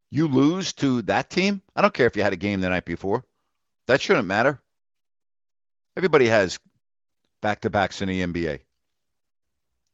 You 0.10 0.28
lose 0.28 0.74
to 0.74 1.04
that 1.04 1.30
team. 1.30 1.62
I 1.76 1.84
don't 1.84 1.94
care 1.94 2.08
if 2.08 2.16
you 2.16 2.24
had 2.24 2.34
a 2.34 2.38
game 2.38 2.62
the 2.62 2.70
night 2.70 2.86
before. 2.86 3.24
That 3.86 4.02
shouldn't 4.02 4.26
matter. 4.26 4.60
Everybody 5.96 6.26
has 6.26 6.58
back 7.42 7.62
to 7.62 7.70
backs 7.70 8.02
in 8.02 8.10
the 8.10 8.24
NBA. 8.24 8.56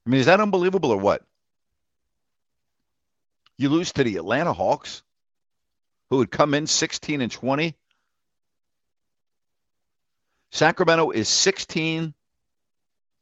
I 0.06 0.10
mean, 0.10 0.22
is 0.22 0.28
that 0.28 0.40
unbelievable 0.40 0.92
or 0.92 0.98
what? 0.98 1.22
You 3.58 3.68
lose 3.68 3.92
to 3.92 4.06
the 4.06 4.16
Atlanta 4.16 4.54
Hawks, 4.54 5.04
who 6.10 6.16
would 6.20 6.32
come 6.32 6.54
in 6.54 6.66
16 6.66 7.20
and 7.20 7.30
20. 7.30 7.76
Sacramento 10.54 11.10
is 11.10 11.28
16 11.30 12.14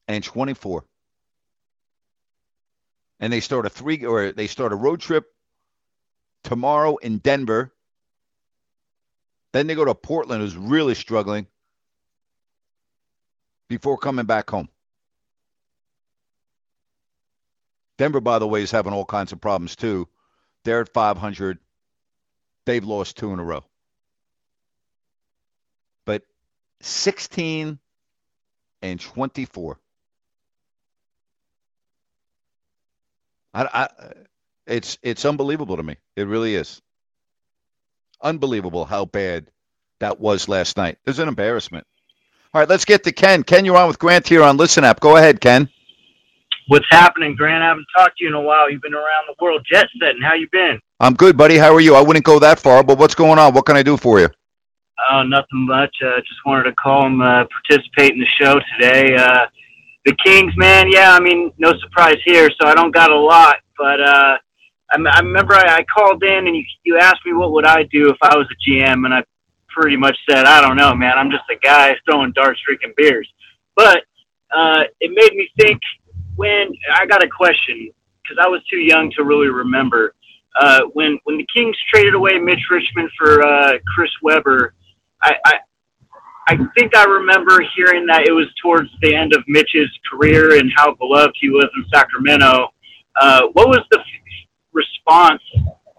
and 0.09 0.23
24. 0.23 0.83
And 3.21 3.31
they 3.31 3.39
start 3.39 3.65
a 3.65 3.69
three 3.69 4.03
or 4.03 4.33
they 4.33 4.47
start 4.47 4.73
a 4.73 4.75
road 4.75 4.99
trip 4.99 5.33
tomorrow 6.43 6.97
in 6.97 7.19
Denver. 7.19 7.73
Then 9.53 9.67
they 9.67 9.75
go 9.75 9.85
to 9.85 9.95
Portland, 9.95 10.41
who's 10.41 10.57
really 10.57 10.93
struggling, 10.93 11.47
before 13.69 13.97
coming 13.97 14.25
back 14.25 14.49
home. 14.49 14.67
Denver, 17.97 18.19
by 18.19 18.39
the 18.39 18.47
way, 18.47 18.61
is 18.61 18.71
having 18.71 18.91
all 18.91 19.05
kinds 19.05 19.31
of 19.31 19.39
problems 19.39 19.77
too. 19.77 20.09
They're 20.65 20.81
at 20.81 20.91
500. 20.91 21.59
They've 22.65 22.83
lost 22.83 23.15
two 23.15 23.31
in 23.31 23.39
a 23.39 23.43
row. 23.43 23.63
But 26.03 26.23
16 26.85 27.79
and 28.81 28.99
24. 28.99 29.77
I, 33.53 33.63
I, 33.73 33.89
it's 34.67 34.97
it's 35.03 35.25
unbelievable 35.25 35.77
to 35.77 35.83
me. 35.83 35.97
It 36.15 36.27
really 36.27 36.55
is. 36.55 36.81
Unbelievable 38.21 38.85
how 38.85 39.05
bad 39.05 39.47
that 39.99 40.19
was 40.19 40.47
last 40.47 40.77
night. 40.77 40.97
It's 41.05 41.19
an 41.19 41.27
embarrassment. 41.27 41.85
All 42.53 42.59
right, 42.61 42.69
let's 42.69 42.85
get 42.85 43.03
to 43.05 43.11
Ken. 43.11 43.43
Ken, 43.43 43.65
you're 43.65 43.77
on 43.77 43.87
with 43.87 43.99
Grant 43.99 44.27
here 44.27 44.43
on 44.43 44.57
Listen 44.57 44.83
Up. 44.83 44.99
Go 44.99 45.17
ahead, 45.17 45.41
Ken. 45.41 45.69
What's 46.67 46.85
happening, 46.89 47.35
Grant? 47.35 47.63
I 47.63 47.67
haven't 47.69 47.87
talked 47.97 48.17
to 48.17 48.23
you 48.23 48.29
in 48.29 48.35
a 48.35 48.41
while. 48.41 48.69
You've 48.69 48.81
been 48.81 48.93
around 48.93 49.25
the 49.27 49.35
world 49.43 49.65
jet 49.69 49.87
setting. 49.99 50.21
How 50.21 50.33
you 50.33 50.47
been? 50.51 50.79
I'm 50.99 51.15
good, 51.15 51.35
buddy. 51.35 51.57
How 51.57 51.73
are 51.73 51.81
you? 51.81 51.95
I 51.95 52.01
wouldn't 52.01 52.25
go 52.25 52.39
that 52.39 52.59
far, 52.59 52.83
but 52.83 52.97
what's 52.97 53.15
going 53.15 53.39
on? 53.39 53.53
What 53.53 53.65
can 53.65 53.75
I 53.75 53.83
do 53.83 53.97
for 53.97 54.19
you? 54.19 54.29
Oh, 55.09 55.23
nothing 55.23 55.65
much. 55.65 55.95
Uh, 56.05 56.19
just 56.19 56.45
wanted 56.45 56.63
to 56.63 56.73
call 56.73 57.05
and 57.05 57.21
uh, 57.21 57.45
participate 57.45 58.11
in 58.11 58.19
the 58.19 58.27
show 58.39 58.59
today. 58.77 59.15
Uh, 59.15 59.45
the 60.05 60.15
Kings, 60.23 60.53
man. 60.57 60.91
Yeah, 60.91 61.13
I 61.13 61.19
mean, 61.19 61.51
no 61.57 61.73
surprise 61.79 62.17
here. 62.25 62.49
So 62.59 62.67
I 62.67 62.75
don't 62.75 62.91
got 62.91 63.11
a 63.11 63.17
lot, 63.17 63.57
but 63.77 64.01
uh, 64.01 64.37
I, 64.91 64.97
I 64.97 65.19
remember 65.19 65.53
I, 65.53 65.77
I 65.77 65.83
called 65.83 66.23
in 66.23 66.47
and 66.47 66.55
you 66.55 66.63
you 66.83 66.97
asked 66.99 67.25
me 67.25 67.33
what 67.33 67.51
would 67.53 67.65
I 67.65 67.83
do 67.83 68.09
if 68.09 68.17
I 68.21 68.35
was 68.35 68.47
a 68.51 68.69
GM, 68.69 69.05
and 69.05 69.13
I 69.13 69.23
pretty 69.69 69.97
much 69.97 70.17
said 70.29 70.45
I 70.45 70.61
don't 70.61 70.77
know, 70.77 70.93
man. 70.95 71.17
I'm 71.17 71.31
just 71.31 71.43
a 71.51 71.57
guy 71.57 71.95
throwing 72.05 72.31
darts, 72.33 72.59
drinking 72.65 72.93
beers. 72.97 73.31
But 73.75 74.03
uh, 74.55 74.83
it 74.99 75.11
made 75.13 75.35
me 75.35 75.49
think 75.59 75.79
when 76.35 76.73
I 76.93 77.05
got 77.05 77.23
a 77.23 77.29
question 77.29 77.91
because 78.21 78.37
I 78.43 78.47
was 78.47 78.61
too 78.69 78.79
young 78.79 79.11
to 79.17 79.23
really 79.23 79.49
remember. 79.49 80.13
Uh, 80.59 80.81
when 80.93 81.17
when 81.23 81.37
the 81.37 81.47
Kings 81.55 81.77
traded 81.93 82.13
away 82.13 82.37
Mitch 82.37 82.59
Richmond 82.69 83.09
for 83.17 83.41
uh, 83.45 83.73
Chris 83.95 84.09
Webber, 84.21 84.73
I, 85.21 85.33
I 85.45 85.53
I 86.47 86.57
think 86.77 86.95
I 86.95 87.05
remember 87.05 87.63
hearing 87.75 88.05
that 88.07 88.27
it 88.27 88.31
was 88.31 88.47
towards 88.61 88.89
the 89.01 89.15
end 89.15 89.33
of 89.33 89.43
Mitch's 89.47 89.89
career 90.11 90.59
and 90.59 90.71
how 90.75 90.93
beloved 90.95 91.35
he 91.39 91.49
was 91.49 91.69
in 91.75 91.85
Sacramento. 91.93 92.69
Uh, 93.19 93.43
what 93.53 93.69
was 93.69 93.81
the 93.91 93.99
f- 93.99 94.05
response 94.73 95.41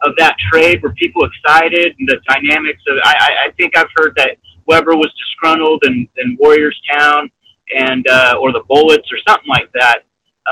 of 0.02 0.12
that 0.18 0.36
trade? 0.50 0.82
Were 0.82 0.92
people 0.92 1.24
excited 1.24 1.94
and 1.98 2.08
the 2.08 2.20
dynamics 2.28 2.82
of? 2.88 2.98
I, 3.04 3.46
I, 3.46 3.50
think 3.52 3.78
I've 3.78 3.88
heard 3.96 4.14
that 4.16 4.36
Webber 4.66 4.96
was 4.96 5.12
disgruntled 5.16 5.84
in, 5.86 6.08
in 6.16 6.36
Warriors 6.40 6.78
Town 6.92 7.30
and 7.74 8.06
uh, 8.08 8.36
or 8.40 8.52
the 8.52 8.64
Bullets 8.68 9.08
or 9.12 9.18
something 9.26 9.48
like 9.48 9.70
that. 9.72 10.00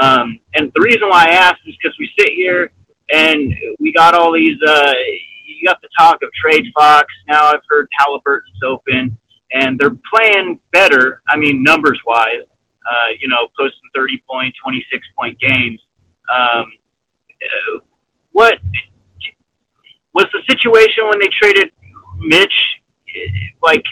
Um, 0.00 0.38
and 0.54 0.70
the 0.74 0.82
reason 0.82 1.08
why 1.08 1.26
I 1.28 1.32
asked 1.32 1.60
is 1.66 1.74
because 1.82 1.96
we 1.98 2.08
sit 2.18 2.30
here 2.30 2.70
and 3.12 3.52
we 3.80 3.92
got 3.92 4.14
all 4.14 4.32
these. 4.32 4.56
Uh, 4.62 4.94
you 5.60 5.66
got 5.68 5.80
the 5.82 5.88
talk 5.98 6.22
of 6.22 6.30
trade 6.32 6.64
Fox. 6.76 7.06
Now 7.28 7.44
I've 7.50 7.60
heard 7.68 7.88
Halliburton's 7.98 8.62
open, 8.64 9.18
and 9.52 9.78
they're 9.78 9.96
playing 10.14 10.60
better. 10.72 11.22
I 11.28 11.36
mean, 11.36 11.62
numbers 11.62 12.00
wise, 12.06 12.46
uh, 12.90 13.08
you 13.20 13.28
know, 13.28 13.48
posting 13.58 13.80
thirty 13.94 14.22
point, 14.28 14.54
twenty 14.62 14.84
six 14.90 15.06
point 15.16 15.38
games. 15.38 15.80
Um, 16.32 16.72
uh, 17.42 17.80
what 18.32 18.58
was 20.14 20.26
the 20.32 20.40
situation 20.48 21.08
when 21.08 21.18
they 21.18 21.28
traded 21.28 21.72
Mitch? 22.18 22.54
Like, 23.62 23.84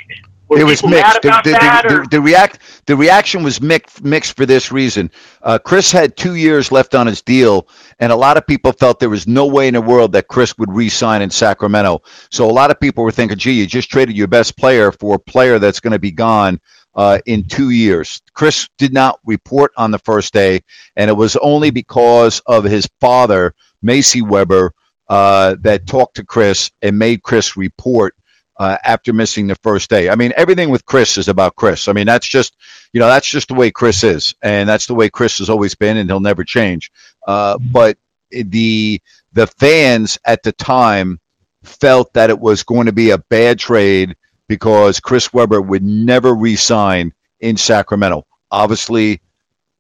were 0.49 0.59
it 0.59 0.65
was 0.65 0.85
mixed. 0.85 1.23
The, 1.23 1.29
the, 1.29 2.09
the, 2.11 2.21
react 2.21 2.61
the 2.87 2.97
reaction 2.97 3.43
was 3.43 3.61
mixed 3.61 4.03
mixed 4.03 4.37
for 4.37 4.47
this 4.47 4.73
reason. 4.73 5.11
Uh, 5.43 5.59
Chris 5.59 5.93
had 5.93 6.17
two 6.17 6.35
years 6.35 6.73
left 6.73 6.95
on 6.95 7.07
his 7.07 7.23
deal, 7.23 7.69
and 7.99 8.13
a 8.13 8.17
lot 8.17 8.37
of 8.37 8.47
people 8.47 8.73
felt 8.73 8.99
there 8.99 9.11
was 9.11 9.27
no 9.27 9.47
way 9.47 9.69
in 9.69 9.75
the 9.75 9.83
world 9.83 10.13
that 10.13 10.29
Chris 10.29 10.57
would 10.59 10.73
re-sign 10.73 11.23
in 11.23 11.31
Sacramento. 11.31 12.03
So 12.31 12.49
a 12.49 12.53
lot 12.53 12.71
of 12.71 12.81
people 12.81 13.05
were 13.05 13.13
thinking, 13.13 13.39
"Gee, 13.39 13.53
you 13.53 13.67
just 13.67 13.91
traded 13.91 14.17
your 14.17 14.29
best 14.29 14.57
player 14.57 14.93
for 14.93 15.17
a 15.17 15.19
player 15.19 15.59
that's 15.59 15.81
going 15.81 15.93
to 15.93 15.99
be 15.99 16.13
gone 16.13 16.61
uh, 16.95 17.21
in 17.27 17.45
two 17.45 17.71
years. 17.71 18.21
Chris 18.35 18.69
did 18.77 18.93
not 18.93 19.21
report 19.25 19.73
on 19.77 19.93
the 19.93 20.01
first 20.01 20.33
day, 20.33 20.61
and 20.97 21.09
it 21.09 21.15
was 21.15 21.37
only 21.37 21.71
because 21.71 22.41
of 22.47 22.65
his 22.65 22.89
father, 23.01 23.55
Mayce 23.83 24.21
Webber, 24.21 24.73
uh, 25.09 25.57
that 25.61 25.87
talked 25.87 26.17
to 26.17 26.25
Chris 26.25 26.71
and 26.83 26.99
made 26.99 27.23
Chris 27.23 27.57
report 27.57 28.15
uh, 28.59 28.77
after 28.85 29.13
missing 29.13 29.47
the 29.47 29.55
first 29.57 29.89
day. 29.89 30.11
I 30.11 30.17
mean, 30.17 30.33
everything 30.37 30.71
with 30.71 30.85
Chris 30.85 31.17
is 31.17 31.29
about 31.29 31.57
Chris. 31.57 31.89
I 31.89 31.93
mean, 31.93 32.07
that's 32.07 32.27
just, 32.27 32.57
you 32.93 33.01
know, 33.01 33.07
that's 33.07 33.29
just 33.29 33.49
the 33.49 33.55
way 33.55 33.71
Chris 33.71 34.03
is, 34.03 34.35
and 34.43 34.69
that's 34.69 34.87
the 34.87 34.95
way 34.95 35.09
Chris 35.09 35.39
has 35.39 35.49
always 35.49 35.75
been, 35.75 35.97
and 35.97 36.11
he'll 36.11 36.21
never 36.21 36.45
change. 36.45 36.91
Uh, 37.27 37.59
but 37.59 37.99
the 38.31 39.01
the 39.33 39.47
fans 39.47 40.19
at 40.25 40.43
the 40.43 40.53
time 40.53 41.21
felt 41.63 42.13
that 42.15 42.31
it 42.31 42.39
was 42.39 42.65
going 42.65 42.87
to 42.87 42.93
be 42.93 43.11
a 43.11 43.19
bad 43.19 43.59
trade 43.59 44.17
because 44.49 45.01
Chris 45.01 45.33
Webber 45.33 45.61
would 45.61 45.83
never 45.83 46.35
re-sign 46.35 47.13
in 47.41 47.57
Sacramento. 47.57 48.27
Obviously, 48.51 49.21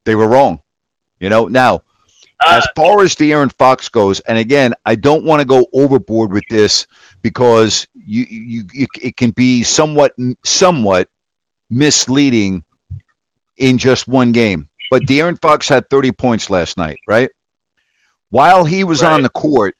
they 0.05 0.15
were 0.15 0.29
wrong. 0.29 0.61
You 1.19 1.31
know, 1.31 1.49
now 1.49 1.83
as 2.47 2.67
far 2.77 3.03
as 3.03 3.15
De'Aaron 3.15 3.53
Fox 3.53 3.89
goes, 3.89 4.21
and 4.21 4.39
again, 4.39 4.75
I 4.85 4.95
don't 4.95 5.25
want 5.25 5.41
to 5.41 5.47
go 5.47 5.67
overboard 5.73 6.33
with 6.33 6.45
this 6.49 6.87
because 7.23 7.87
you, 7.95 8.25
you, 8.29 8.65
you 8.73 8.87
it 9.03 9.17
can 9.17 9.31
be 9.31 9.63
somewhat 9.65 10.15
somewhat 10.45 11.09
misleading 11.71 12.65
in 13.57 13.79
just 13.79 14.09
one 14.09 14.33
game. 14.33 14.69
But 14.91 15.03
De'Aaron 15.03 15.41
Fox 15.41 15.69
had 15.69 15.91
30 15.91 16.13
points 16.13 16.51
last 16.51 16.77
night, 16.79 16.99
right? 17.07 17.31
While 18.31 18.65
he 18.65 18.85
was 18.85 19.03
Right. 19.03 19.13
on 19.15 19.23
the 19.23 19.29
court, 19.31 19.77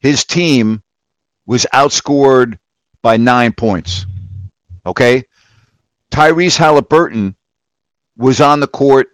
his 0.00 0.24
team 0.24 0.82
was 1.46 1.66
outscored 1.72 2.58
by 3.02 3.16
nine 3.16 3.52
points. 3.52 4.06
Okay? 4.86 5.24
Tyrese 6.10 6.56
Halliburton 6.56 7.36
was 8.16 8.40
on 8.40 8.60
the 8.60 8.66
court 8.66 9.08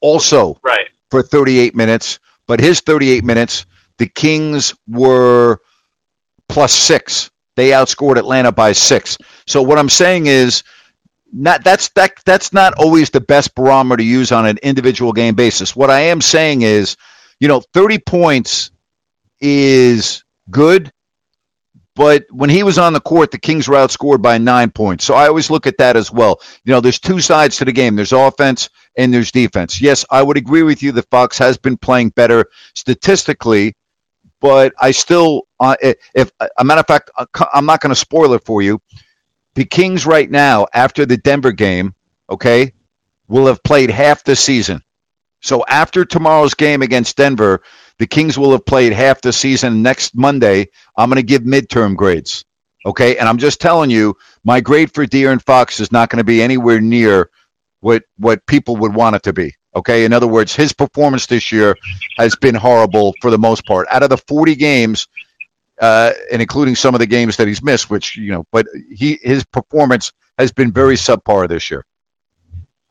also 0.00 0.58
Right. 0.62 0.88
for 1.10 1.22
38 1.22 1.74
minutes, 1.74 2.18
but 2.46 2.60
his 2.60 2.80
38 2.80 3.24
minutes, 3.24 3.66
the 3.98 4.06
Kings 4.06 4.74
were 4.88 5.60
plus 6.48 6.72
six. 6.72 7.30
They 7.56 7.70
outscored 7.70 8.16
Atlanta 8.16 8.52
by 8.52 8.72
six. 8.72 9.16
So 9.46 9.62
what 9.62 9.78
I'm 9.78 9.88
saying 9.88 10.26
is, 10.26 10.62
not 11.32 11.64
that's 11.64 11.88
that 11.90 12.12
that's 12.24 12.52
not 12.52 12.74
always 12.74 13.10
the 13.10 13.20
best 13.20 13.54
barometer 13.54 13.98
to 13.98 14.04
use 14.04 14.30
on 14.30 14.46
an 14.46 14.58
individual 14.62 15.12
game 15.12 15.34
basis. 15.34 15.74
What 15.74 15.90
I 15.90 16.00
am 16.02 16.20
saying 16.20 16.62
is, 16.62 16.96
you 17.40 17.48
know, 17.48 17.60
30 17.72 17.98
points 17.98 18.70
is 19.40 20.22
good, 20.50 20.92
but 21.96 22.24
when 22.30 22.50
he 22.50 22.62
was 22.62 22.78
on 22.78 22.92
the 22.92 23.00
court, 23.00 23.30
the 23.30 23.38
Kings 23.38 23.68
were 23.68 23.76
outscored 23.76 24.22
by 24.22 24.38
nine 24.38 24.70
points. 24.70 25.04
So 25.04 25.14
I 25.14 25.28
always 25.28 25.50
look 25.50 25.66
at 25.66 25.78
that 25.78 25.96
as 25.96 26.10
well. 26.10 26.40
You 26.64 26.72
know, 26.72 26.80
there's 26.80 27.00
two 27.00 27.20
sides 27.20 27.56
to 27.58 27.64
the 27.64 27.72
game. 27.72 27.96
There's 27.96 28.12
offense 28.12 28.68
and 28.96 29.12
there's 29.12 29.30
defense. 29.32 29.80
Yes, 29.80 30.04
I 30.10 30.22
would 30.22 30.36
agree 30.36 30.62
with 30.62 30.82
you 30.82 30.92
that 30.92 31.10
Fox 31.10 31.38
has 31.38 31.56
been 31.56 31.76
playing 31.76 32.10
better 32.10 32.46
statistically, 32.74 33.74
but 34.44 34.74
I 34.78 34.90
still, 34.90 35.48
uh, 35.58 35.74
if 35.80 36.30
a 36.58 36.62
matter 36.62 36.80
of 36.80 36.86
fact, 36.86 37.10
uh, 37.16 37.24
I'm 37.50 37.64
not 37.64 37.80
going 37.80 37.92
to 37.92 37.98
spoil 37.98 38.34
it 38.34 38.44
for 38.44 38.60
you. 38.60 38.82
The 39.54 39.64
Kings 39.64 40.04
right 40.04 40.30
now, 40.30 40.66
after 40.74 41.06
the 41.06 41.16
Denver 41.16 41.52
game, 41.52 41.94
okay, 42.28 42.74
will 43.26 43.46
have 43.46 43.62
played 43.62 43.88
half 43.88 44.22
the 44.22 44.36
season. 44.36 44.82
So 45.40 45.64
after 45.66 46.04
tomorrow's 46.04 46.52
game 46.52 46.82
against 46.82 47.16
Denver, 47.16 47.62
the 47.98 48.06
Kings 48.06 48.36
will 48.36 48.52
have 48.52 48.66
played 48.66 48.92
half 48.92 49.22
the 49.22 49.32
season. 49.32 49.80
Next 49.80 50.14
Monday, 50.14 50.66
I'm 50.94 51.08
going 51.08 51.16
to 51.16 51.26
give 51.26 51.40
midterm 51.40 51.96
grades. 51.96 52.44
Okay, 52.84 53.16
and 53.16 53.26
I'm 53.26 53.38
just 53.38 53.62
telling 53.62 53.88
you, 53.88 54.14
my 54.44 54.60
grade 54.60 54.92
for 54.92 55.06
De'Aaron 55.06 55.40
Fox 55.40 55.80
is 55.80 55.90
not 55.90 56.10
going 56.10 56.18
to 56.18 56.24
be 56.24 56.42
anywhere 56.42 56.82
near 56.82 57.30
what 57.80 58.02
what 58.18 58.44
people 58.44 58.76
would 58.76 58.94
want 58.94 59.16
it 59.16 59.22
to 59.22 59.32
be. 59.32 59.54
Okay, 59.76 60.04
in 60.04 60.12
other 60.12 60.28
words, 60.28 60.54
his 60.54 60.72
performance 60.72 61.26
this 61.26 61.50
year 61.50 61.76
has 62.16 62.36
been 62.36 62.54
horrible 62.54 63.14
for 63.20 63.30
the 63.30 63.38
most 63.38 63.66
part. 63.66 63.86
Out 63.90 64.02
of 64.02 64.08
the 64.08 64.16
40 64.16 64.54
games, 64.54 65.08
uh, 65.80 66.12
and 66.32 66.40
including 66.40 66.76
some 66.76 66.94
of 66.94 67.00
the 67.00 67.06
games 67.06 67.36
that 67.36 67.48
he's 67.48 67.62
missed, 67.62 67.90
which 67.90 68.16
you 68.16 68.30
know, 68.30 68.44
but 68.52 68.66
he 68.90 69.18
his 69.22 69.44
performance 69.44 70.12
has 70.38 70.52
been 70.52 70.72
very 70.72 70.94
subpar 70.94 71.48
this 71.48 71.70
year. 71.70 71.84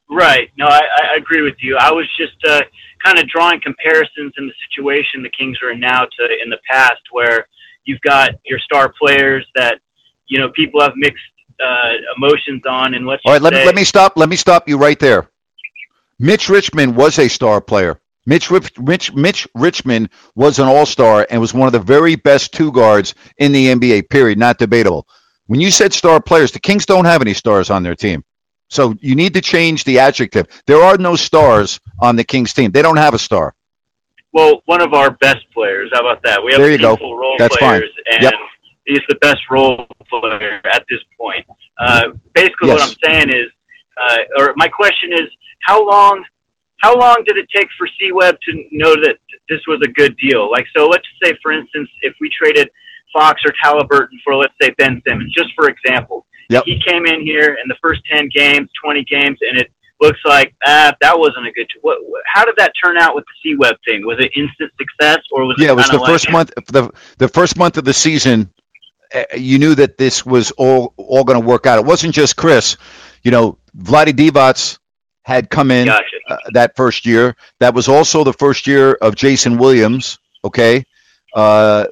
Right. 0.10 0.50
No, 0.58 0.66
I, 0.66 0.82
I 1.12 1.16
agree 1.16 1.42
with 1.42 1.56
you. 1.60 1.78
I 1.78 1.92
was 1.92 2.08
just 2.18 2.36
uh, 2.48 2.62
kind 3.04 3.18
of 3.18 3.28
drawing 3.28 3.62
comparisons 3.62 4.34
in 4.38 4.48
the 4.48 4.54
situation 4.70 5.24
the 5.24 5.30
Kings 5.30 5.58
are 5.64 5.72
in 5.72 5.80
now 5.80 6.02
to 6.02 6.38
in 6.44 6.50
the 6.50 6.60
past, 6.70 7.02
where 7.12 7.48
you've 7.86 8.02
got 8.02 8.32
your 8.46 8.60
star 8.60 8.94
players 9.00 9.46
that 9.56 9.80
you 10.28 10.40
know 10.40 10.50
people 10.50 10.82
have 10.82 10.94
mixed 10.96 11.24
uh, 11.64 11.94
emotions 12.18 12.64
on, 12.68 12.94
and 12.94 13.06
let's 13.06 13.22
All 13.26 13.34
right, 13.34 13.42
let 13.42 13.54
me 13.54 13.66
let 13.66 13.76
me 13.76 13.84
stop. 13.84 14.18
Let 14.18 14.30
me 14.30 14.36
stop 14.36 14.68
you 14.68 14.78
right 14.78 15.00
there. 15.00 15.30
Mitch 16.20 16.50
Richmond 16.50 16.96
was 16.96 17.20
a 17.20 17.28
star 17.28 17.62
player. 17.62 18.00
Mitch 18.26 18.50
Rich, 18.50 18.80
Mitch, 18.80 19.14
Mitch 19.14 19.48
Richmond 19.54 20.10
was 20.36 20.58
an 20.60 20.68
all-star 20.68 21.28
and 21.30 21.42
was 21.42 21.54
one 21.54 21.68
of 21.68 21.74
the 21.74 21.80
very 21.80 22.16
best 22.16 22.54
two 22.54 22.72
guards 22.72 23.16
in 23.38 23.52
the 23.52 23.68
NBA. 23.68 24.10
Period. 24.10 24.38
Not 24.38 24.58
debatable. 24.58 25.06
When 25.48 25.60
you 25.60 25.72
said 25.72 25.92
star 25.94 26.22
players, 26.22 26.52
the 26.52 26.60
Kings 26.60 26.86
don't 26.86 27.04
have 27.06 27.22
any 27.22 27.34
stars 27.34 27.70
on 27.70 27.84
their 27.84 27.96
team. 27.96 28.24
So 28.70 28.96
you 29.02 29.14
need 29.16 29.34
to 29.34 29.42
change 29.42 29.84
the 29.84 30.00
adjective. 30.00 30.48
There 30.68 30.82
are 30.82 30.98
no 30.98 31.16
stars 31.18 31.80
on 32.00 32.16
the 32.16 32.24
Kings 32.24 32.54
team. 32.54 32.72
They 32.72 32.82
don't 32.82 32.98
have 32.98 33.14
a 33.14 33.20
star. 33.20 33.56
Well, 34.32 34.62
one 34.66 34.82
of 34.82 34.94
our 34.94 35.12
best 35.12 35.46
players. 35.54 35.92
How 35.94 36.00
about 36.00 36.24
that? 36.24 36.42
We 36.44 36.54
have 36.54 36.62
There 36.62 36.72
you 36.72 36.78
go. 36.80 36.96
role 36.96 37.36
That's 37.38 37.56
fine. 37.58 37.82
players, 37.82 37.92
and 38.12 38.24
Yep. 38.24 38.34
he's 38.86 39.02
the 39.10 39.16
best 39.16 39.42
role 39.52 39.86
player 40.10 40.60
at 40.64 40.84
this 40.90 41.02
point. 41.20 41.46
Uh, 41.78 42.12
basically, 42.34 42.70
what 42.70 42.82
I'm 42.82 42.96
saying 43.04 43.30
is, 43.30 43.46
uh, 44.02 44.18
or 44.40 44.54
my 44.56 44.68
question 44.70 45.12
is, 45.14 45.30
how 45.66 45.88
long, 45.88 46.24
how 46.82 46.98
long 46.98 47.24
did 47.26 47.38
it 47.38 47.48
take 47.54 47.68
for 47.78 47.88
C 48.00 48.12
Webb 48.12 48.38
to 48.48 48.64
know 48.72 48.96
that 48.96 49.18
this 49.50 49.62
was 49.68 49.82
a 49.84 49.90
good 49.92 50.16
deal? 50.18 50.52
Like, 50.52 50.66
so 50.76 50.88
let's 50.88 51.06
say, 51.24 51.34
for 51.42 51.52
instance, 51.52 51.90
if 52.02 52.14
we 52.20 52.30
traded 52.30 52.70
Fox 53.14 53.42
or 53.46 53.54
Halliburton 53.62 54.20
for, 54.24 54.36
let's 54.36 54.54
say, 54.62 54.72
Ben 54.78 55.02
Simmons, 55.08 55.34
just 55.34 55.50
for 55.56 55.70
example, 55.70 56.26
Yep. 56.50 56.64
he 56.66 56.80
came 56.86 57.06
in 57.06 57.22
here 57.22 57.58
in 57.62 57.68
the 57.68 57.76
first 57.82 58.02
10 58.12 58.30
games, 58.36 58.70
20 58.84 59.04
games, 59.06 59.40
and 59.42 59.58
it 59.58 59.72
looks 60.02 60.20
like 60.26 60.54
ah, 60.66 60.94
that 61.02 61.18
wasn't 61.18 61.48
a 61.48 61.52
good. 61.52 61.68
What, 61.82 62.00
what, 62.04 62.22
how 62.32 62.46
did 62.46 62.56
that 62.58 62.74
turn 62.84 62.98
out 62.98 63.16
with 63.16 63.24
the 63.26 63.52
C 63.52 63.56
Webb 63.56 63.76
thing? 63.88 64.06
Was 64.06 64.18
it 64.20 64.32
instant 64.36 64.72
success, 64.78 65.20
or 65.32 65.46
was 65.46 65.56
Yeah, 65.58 65.70
it 65.70 65.76
was 65.76 65.90
the 65.90 66.00
first 66.06 66.26
like, 66.26 66.34
month. 66.34 66.52
The 66.68 66.92
the 67.18 67.28
first 67.28 67.58
month 67.58 67.78
of 67.78 67.86
the 67.86 67.94
season, 67.94 68.52
uh, 69.14 69.24
you 69.36 69.58
knew 69.58 69.76
that 69.76 69.98
this 69.98 70.26
was 70.26 70.52
all 70.52 70.94
all 70.98 71.24
going 71.24 71.40
to 71.42 71.48
work 71.48 71.66
out. 71.66 71.80
It 71.80 71.86
wasn't 71.86 72.14
just 72.14 72.36
Chris. 72.36 72.78
You 73.24 73.32
know, 73.32 73.58
Vlade 73.78 74.14
Divac 74.14 74.78
had 75.24 75.50
come 75.50 75.72
in 75.72 75.88
Gotcha. 75.88 76.06
uh, 76.30 76.38
that 76.54 76.76
first 76.76 77.06
year. 77.06 77.36
That 77.60 77.74
was 77.74 77.88
also 77.88 78.24
the 78.24 78.34
first 78.34 78.68
year 78.68 78.94
of 78.94 79.16
Jason 79.16 79.58
Williams. 79.58 80.20
Okay. 80.44 80.86
Uh, 81.34 81.86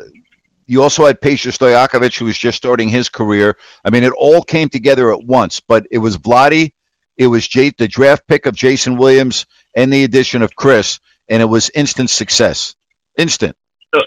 you 0.68 0.82
also 0.82 1.06
had 1.06 1.20
Peja 1.20 1.52
Stojakovic, 1.52 2.18
who 2.18 2.26
was 2.26 2.38
just 2.38 2.58
starting 2.58 2.88
his 2.88 3.10
career. 3.10 3.58
I 3.84 3.90
mean, 3.90 4.04
it 4.04 4.14
all 4.14 4.42
came 4.42 4.70
together 4.70 5.12
at 5.12 5.24
once, 5.24 5.60
but 5.60 5.86
it 5.92 5.98
was 5.98 6.18
Vlade, 6.18 6.72
it 7.18 7.28
was 7.28 7.48
J- 7.48 7.74
the 7.78 7.88
draft 7.88 8.28
pick 8.28 8.46
of 8.46 8.56
Jason 8.56 8.98
Williams, 8.98 9.46
and 9.76 9.92
the 9.92 10.04
addition 10.04 10.42
of 10.42 10.56
Chris, 10.56 11.00
and 11.28 11.42
it 11.42 11.46
was 11.46 11.70
instant 11.72 12.10
success. 12.10 12.76
Instant. 13.18 13.58
So, 13.94 14.02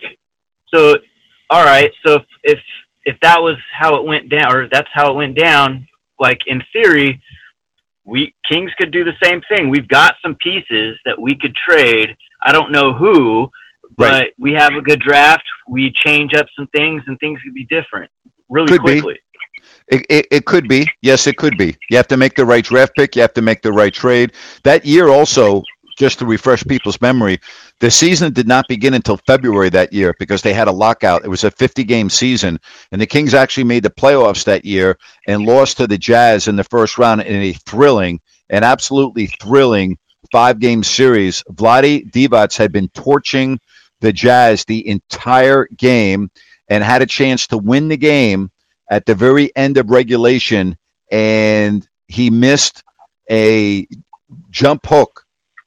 so, 0.73 0.97
all 1.51 1.65
right. 1.65 1.91
So 2.07 2.15
if, 2.15 2.25
if 2.45 2.59
if 3.05 3.21
that 3.21 3.43
was 3.43 3.57
how 3.71 3.97
it 3.97 4.05
went 4.05 4.31
down, 4.31 4.55
or 4.55 4.69
that's 4.69 4.89
how 4.93 5.11
it 5.11 5.17
went 5.17 5.37
down, 5.37 5.87
like 6.19 6.41
in 6.47 6.63
theory, 6.73 7.21
we 8.05 8.35
Kings 8.49 8.71
could 8.79 8.91
do 8.93 9.05
the 9.05 9.15
same 9.23 9.41
thing. 9.49 9.71
We've 9.71 9.89
got 9.89 10.15
some 10.23 10.35
pieces 10.37 10.99
that 11.05 11.21
we 11.21 11.37
could 11.37 11.55
trade. 11.55 12.17
I 12.43 12.53
don't 12.53 12.73
know 12.73 12.93
who, 12.93 13.51
but 13.97 14.13
Right. 14.13 14.33
we 14.39 14.53
have 14.53 14.75
a 14.75 14.83
good 14.83 15.01
draft. 15.01 15.45
We 15.69 15.93
change 15.93 16.35
up 16.35 16.47
some 16.57 16.67
things, 16.69 17.03
and 17.07 17.19
things 17.21 17.41
could 17.43 17.55
be 17.55 17.65
different 17.65 18.11
really 18.49 18.69
Could 18.69 18.83
be. 18.85 19.01
quickly. 19.01 19.19
It, 19.89 20.07
it, 20.11 20.27
it 20.31 20.45
could 20.47 20.69
be. 20.69 20.87
Yes, 21.03 21.27
it 21.27 21.37
could 21.37 21.57
be. 21.57 21.77
You 21.91 21.97
have 21.97 22.09
to 22.09 22.17
make 22.17 22.35
the 22.37 22.45
right 22.45 22.65
draft 22.65 22.95
pick. 22.97 23.17
You 23.17 23.23
have 23.23 23.35
to 23.35 23.43
make 23.43 23.63
the 23.63 23.73
right 23.73 23.93
trade. 23.93 24.33
That 24.63 24.85
year 24.85 25.09
also, 25.09 25.63
just 25.97 26.19
to 26.19 26.27
refresh 26.27 26.65
people's 26.65 27.01
memory, 27.01 27.39
the 27.81 27.91
season 27.91 28.33
did 28.33 28.49
not 28.49 28.69
begin 28.69 28.95
until 28.95 29.17
February 29.27 29.71
that 29.71 29.93
year 29.93 30.15
because 30.19 30.43
they 30.43 30.53
had 30.53 30.69
a 30.69 30.73
lockout. 30.73 31.25
It 31.25 31.29
was 31.29 31.45
a 31.45 31.51
50 31.51 31.85
game 31.85 32.11
season, 32.11 32.59
and 32.93 33.01
the 33.01 33.07
Kings 33.07 33.35
actually 33.35 33.65
made 33.65 33.83
the 33.83 33.91
playoffs 33.91 34.45
that 34.45 34.65
year 34.65 34.99
and 35.27 35.47
lost 35.47 35.79
to 35.79 35.87
the 35.87 35.99
Jazz 35.99 36.49
in 36.49 36.57
the 36.57 36.65
first 36.65 36.99
round 36.99 37.23
in 37.23 37.43
a 37.43 37.53
thrilling 37.53 38.21
and 38.51 38.65
absolutely 38.65 39.27
thrilling 39.27 39.99
five 40.33 40.59
game 40.59 40.83
series. 40.83 41.43
Vlade 41.53 42.11
Divac 42.11 42.57
had 42.57 42.73
been 42.73 42.89
torching 42.89 43.59
the 44.01 44.13
Jazz 44.13 44.65
the 44.65 44.87
entire 44.89 45.67
game 45.77 46.31
and 46.69 46.83
had 46.83 47.03
a 47.03 47.07
chance 47.07 47.47
to 47.49 47.59
win 47.59 47.89
the 47.89 47.97
game 47.97 48.51
at 48.91 49.07
the 49.07 49.15
very 49.15 49.55
end 49.57 49.77
of 49.79 49.91
regulation, 49.91 50.77
and 51.11 51.87
he 52.09 52.31
missed 52.31 52.83
a 53.31 53.87
jump 54.51 54.87
hook 54.87 55.24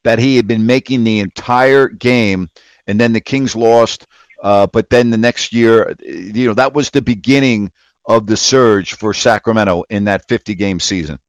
that 0.08 0.20
he 0.20 0.38
had 0.38 0.48
been 0.48 0.65
making 0.65 1.04
the 1.04 1.20
entire 1.20 1.89
game, 1.89 2.50
and 2.88 2.98
then 2.98 3.12
the 3.12 3.20
Kings 3.20 3.58
lost. 3.58 4.06
Uh, 4.41 4.65
but 4.65 4.89
then 4.89 5.10
the 5.10 5.17
next 5.17 5.52
year, 5.52 5.98
you 6.00 6.48
know, 6.48 6.54
that 6.54 6.74
was 6.74 6.91
the 6.91 7.02
beginning 7.02 7.74
of 8.06 8.26
the 8.26 8.38
surge 8.38 8.93
for 8.93 9.13
Sacramento 9.13 9.84
in 9.89 10.06
that 10.06 10.26
50 10.30 10.56
game 10.56 10.80
season. 10.80 11.20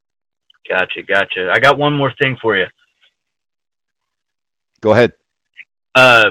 Gotcha, 0.69 1.03
gotcha. 1.03 1.51
I 1.53 1.59
got 1.59 1.77
one 1.77 1.93
more 1.93 2.13
thing 2.23 2.37
for 2.41 2.57
you. 2.57 2.67
Go 4.81 4.93
ahead. 4.93 5.13
Uh, 5.97 6.31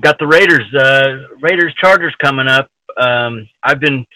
got 0.00 0.20
the 0.20 0.28
Raiders, 0.28 0.72
uh, 0.72 1.26
Raiders 1.40 1.74
Chargers 1.80 2.14
coming 2.22 2.46
up. 2.46 2.70
Um, 2.96 3.48
I've 3.64 3.80
been 3.80 4.06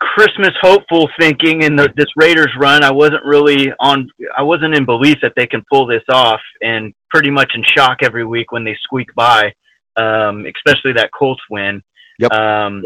Christmas 0.00 0.52
hopeful 0.60 1.08
thinking 1.18 1.62
in 1.62 1.74
the, 1.74 1.92
this 1.96 2.06
Raiders 2.16 2.52
run. 2.58 2.84
I 2.84 2.90
wasn't 2.90 3.24
really 3.24 3.72
on, 3.80 4.08
I 4.36 4.42
wasn't 4.42 4.74
in 4.74 4.84
belief 4.84 5.18
that 5.22 5.32
they 5.36 5.46
can 5.46 5.64
pull 5.70 5.86
this 5.86 6.04
off 6.08 6.40
and 6.62 6.94
pretty 7.10 7.30
much 7.30 7.52
in 7.54 7.64
shock 7.64 7.98
every 8.02 8.24
week 8.24 8.52
when 8.52 8.64
they 8.64 8.76
squeak 8.82 9.12
by, 9.14 9.52
um, 9.96 10.46
especially 10.46 10.92
that 10.94 11.10
Colts 11.12 11.42
win. 11.50 11.82
Yep. 12.20 12.32
Um, 12.32 12.82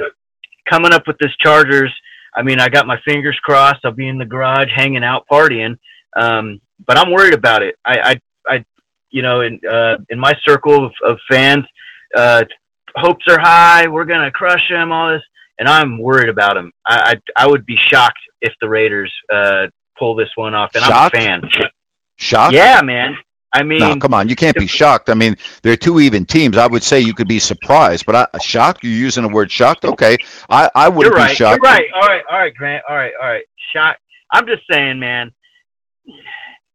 coming 0.68 0.92
up 0.92 1.06
with 1.06 1.18
this 1.18 1.34
Chargers, 1.38 1.92
I 2.34 2.42
mean, 2.42 2.60
I 2.60 2.68
got 2.68 2.86
my 2.86 2.98
fingers 3.04 3.38
crossed. 3.42 3.84
I'll 3.84 3.92
be 3.92 4.08
in 4.08 4.18
the 4.18 4.24
garage 4.24 4.70
hanging 4.74 5.04
out 5.04 5.26
partying. 5.30 5.76
Um, 6.16 6.60
but 6.86 6.98
I'm 6.98 7.12
worried 7.12 7.34
about 7.34 7.62
it. 7.62 7.76
I, 7.84 7.98
I, 8.46 8.54
I 8.54 8.64
you 9.10 9.20
know, 9.20 9.42
in, 9.42 9.60
uh, 9.70 9.98
in 10.08 10.18
my 10.18 10.34
circle 10.46 10.86
of, 10.86 10.92
of 11.04 11.18
fans, 11.30 11.64
uh, 12.16 12.44
hopes 12.96 13.24
are 13.28 13.38
high. 13.38 13.86
We're 13.86 14.06
going 14.06 14.24
to 14.24 14.30
crush 14.30 14.66
them, 14.70 14.92
all 14.92 15.12
this. 15.12 15.22
And 15.62 15.68
I'm 15.68 15.96
worried 15.96 16.28
about 16.28 16.56
him. 16.56 16.72
I, 16.84 17.14
I, 17.36 17.44
I 17.44 17.46
would 17.46 17.64
be 17.64 17.76
shocked 17.76 18.18
if 18.40 18.52
the 18.60 18.68
Raiders, 18.68 19.12
uh, 19.32 19.68
pull 19.96 20.16
this 20.16 20.30
one 20.34 20.54
off. 20.54 20.72
And 20.74 20.82
Shocked? 20.82 21.14
I'm 21.14 21.22
a 21.22 21.24
fan. 21.24 21.50
Shocked? 22.16 22.52
Yeah, 22.52 22.80
man. 22.82 23.16
I 23.52 23.62
mean, 23.62 23.78
No, 23.78 23.94
come 23.94 24.12
on. 24.12 24.28
You 24.28 24.34
can't 24.34 24.56
be 24.56 24.66
shocked. 24.66 25.08
I 25.08 25.14
mean, 25.14 25.36
they're 25.62 25.76
two 25.76 26.00
even 26.00 26.26
teams. 26.26 26.56
I 26.56 26.66
would 26.66 26.82
say 26.82 26.98
you 26.98 27.14
could 27.14 27.28
be 27.28 27.38
surprised, 27.38 28.06
but 28.06 28.16
I, 28.34 28.38
shocked? 28.38 28.82
You're 28.82 28.92
using 28.92 29.22
the 29.22 29.28
word 29.28 29.52
shocked? 29.52 29.84
Okay. 29.84 30.18
I, 30.50 30.68
I 30.74 30.88
wouldn't 30.88 31.14
right. 31.14 31.28
be 31.28 31.36
shocked. 31.36 31.60
You're 31.62 31.72
right. 31.72 31.86
All 31.94 32.08
right. 32.08 32.24
All 32.28 32.38
right, 32.38 32.54
Grant. 32.56 32.82
All 32.88 32.96
right. 32.96 33.12
All 33.22 33.28
right. 33.28 33.44
Shot. 33.72 33.98
I'm 34.32 34.48
just 34.48 34.62
saying, 34.68 34.98
man. 34.98 35.30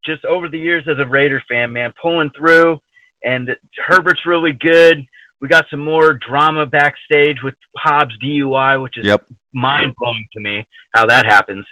Just 0.05 0.23
over 0.23 0.47
the 0.47 0.59
years 0.59 0.87
as 0.87 0.97
a 0.97 1.05
Raider 1.05 1.43
fan, 1.49 1.73
man, 1.73 1.93
pulling 2.01 2.29
through, 2.29 2.79
and 3.21 3.53
Herbert's 3.85 4.25
really 4.25 4.53
good. 4.53 5.05
We 5.41 5.47
got 5.47 5.65
some 5.69 5.79
more 5.83 6.13
drama 6.13 6.65
backstage 6.65 7.43
with 7.43 7.55
Hobbs 7.77 8.17
DUI, 8.23 8.81
which 8.81 8.97
is 8.97 9.05
Yep. 9.05 9.25
mind 9.53 9.93
blowing 9.97 10.27
to 10.33 10.39
me 10.39 10.65
how 10.93 11.05
that 11.05 11.25
happens. 11.25 11.65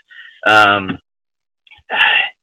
Um, 0.46 1.00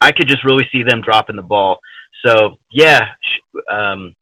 I 0.01 0.13
could 0.13 0.29
just 0.29 0.45
really 0.45 0.69
see 0.73 0.83
them 0.83 1.01
dropping 1.01 1.37
the 1.37 1.43
ball. 1.43 1.79
So 2.25 2.59
yeah, 2.71 3.09
um, 3.71 4.15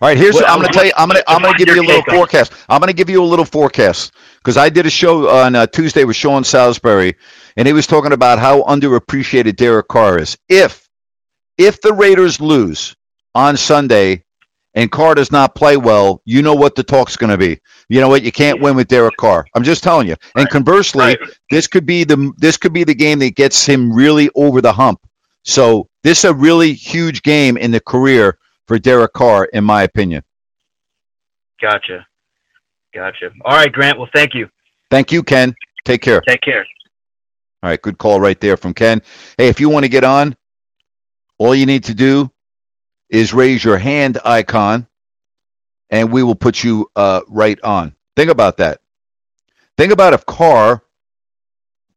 All 0.00 0.08
right, 0.08 0.16
here's 0.16 0.34
Well, 0.34 0.44
I'm 0.46 0.58
going 0.60 0.68
to 0.68 0.72
tell 0.74 0.84
you. 0.84 0.92
I'm 0.96 1.08
going 1.08 1.20
to 1.22 1.30
I'm 1.30 1.42
going 1.42 1.54
to 1.54 1.64
give 1.64 1.74
you 1.74 1.82
a 1.82 1.86
little 1.86 2.02
take 2.02 2.08
on 2.08 2.14
it? 2.14 2.18
forecast. 2.18 2.52
I'm 2.68 2.80
going 2.80 2.88
to 2.88 2.94
give 2.96 3.10
you 3.10 3.22
a 3.22 3.24
little 3.26 3.44
forecast 3.44 4.14
because 4.38 4.56
I 4.56 4.68
did 4.68 4.86
a 4.86 4.90
show 4.90 5.28
on 5.30 5.54
uh, 5.54 5.66
Tuesday 5.66 6.04
with 6.04 6.16
Sean 6.16 6.44
Salisbury, 6.44 7.16
and 7.56 7.66
he 7.66 7.72
was 7.72 7.86
talking 7.86 8.12
about 8.12 8.38
how 8.38 8.62
underappreciated 8.62 9.56
Derek 9.56 9.88
Carr 9.88 10.18
is. 10.18 10.36
If 10.48 10.88
if 11.58 11.80
the 11.80 11.92
Raiders 11.92 12.40
lose 12.40 12.94
on 13.34 13.56
Sunday 13.56 14.23
and 14.74 14.90
Carr 14.90 15.14
does 15.14 15.30
not 15.30 15.54
play 15.54 15.76
well, 15.76 16.20
you 16.24 16.42
know 16.42 16.54
what 16.54 16.74
the 16.74 16.82
talk's 16.82 17.16
going 17.16 17.30
to 17.30 17.38
be. 17.38 17.60
You 17.88 18.00
know 18.00 18.08
what? 18.08 18.22
You 18.22 18.32
can't 18.32 18.60
win 18.60 18.74
with 18.76 18.88
Derek 18.88 19.16
Carr. 19.16 19.46
I'm 19.54 19.62
just 19.64 19.82
telling 19.84 20.06
you. 20.08 20.16
And 20.34 20.44
Right. 20.44 20.50
conversely, 20.50 21.04
Right. 21.04 21.18
this 21.50 21.66
could 21.68 21.86
be 21.86 22.04
the 22.04 22.32
this 22.38 22.56
could 22.56 22.72
be 22.72 22.84
the 22.84 22.94
game 22.94 23.18
that 23.20 23.36
gets 23.36 23.64
him 23.66 23.92
really 23.92 24.30
over 24.34 24.60
the 24.60 24.72
hump. 24.72 25.00
So 25.44 25.88
this 26.02 26.18
is 26.24 26.30
a 26.30 26.34
really 26.34 26.72
huge 26.72 27.22
game 27.22 27.56
in 27.56 27.70
the 27.70 27.80
career 27.80 28.38
for 28.66 28.78
Derek 28.78 29.12
Carr, 29.12 29.44
in 29.52 29.62
my 29.64 29.82
opinion. 29.82 30.22
gotcha, 31.60 32.06
gotcha. 32.94 33.30
All 33.44 33.56
right, 33.56 33.72
Grant. 33.72 33.98
Well, 33.98 34.08
thank 34.14 34.34
you. 34.34 34.48
Thank 34.90 35.12
you, 35.12 35.22
Ken. 35.22 35.54
Take 35.84 36.02
care. 36.02 36.20
Take 36.22 36.40
care. 36.42 36.66
All 37.62 37.70
right, 37.70 37.80
good 37.80 37.98
call 37.98 38.20
right 38.20 38.38
there 38.40 38.56
from 38.56 38.74
Ken. 38.74 39.00
Hey, 39.38 39.48
if 39.48 39.60
you 39.60 39.68
want 39.70 39.84
to 39.84 39.88
get 39.88 40.04
on, 40.04 40.36
all 41.38 41.54
you 41.54 41.66
need 41.66 41.84
to 41.84 41.94
do 41.94 42.30
is 43.08 43.34
raise 43.34 43.62
your 43.62 43.78
hand 43.78 44.18
icon, 44.24 44.86
and 45.90 46.12
we 46.12 46.22
will 46.22 46.34
put 46.34 46.62
you 46.64 46.90
uh, 46.96 47.20
right 47.28 47.60
on. 47.62 47.94
Think 48.16 48.30
about 48.30 48.58
that. 48.58 48.80
Think 49.76 49.92
about 49.92 50.12
if 50.12 50.24
Carr 50.26 50.82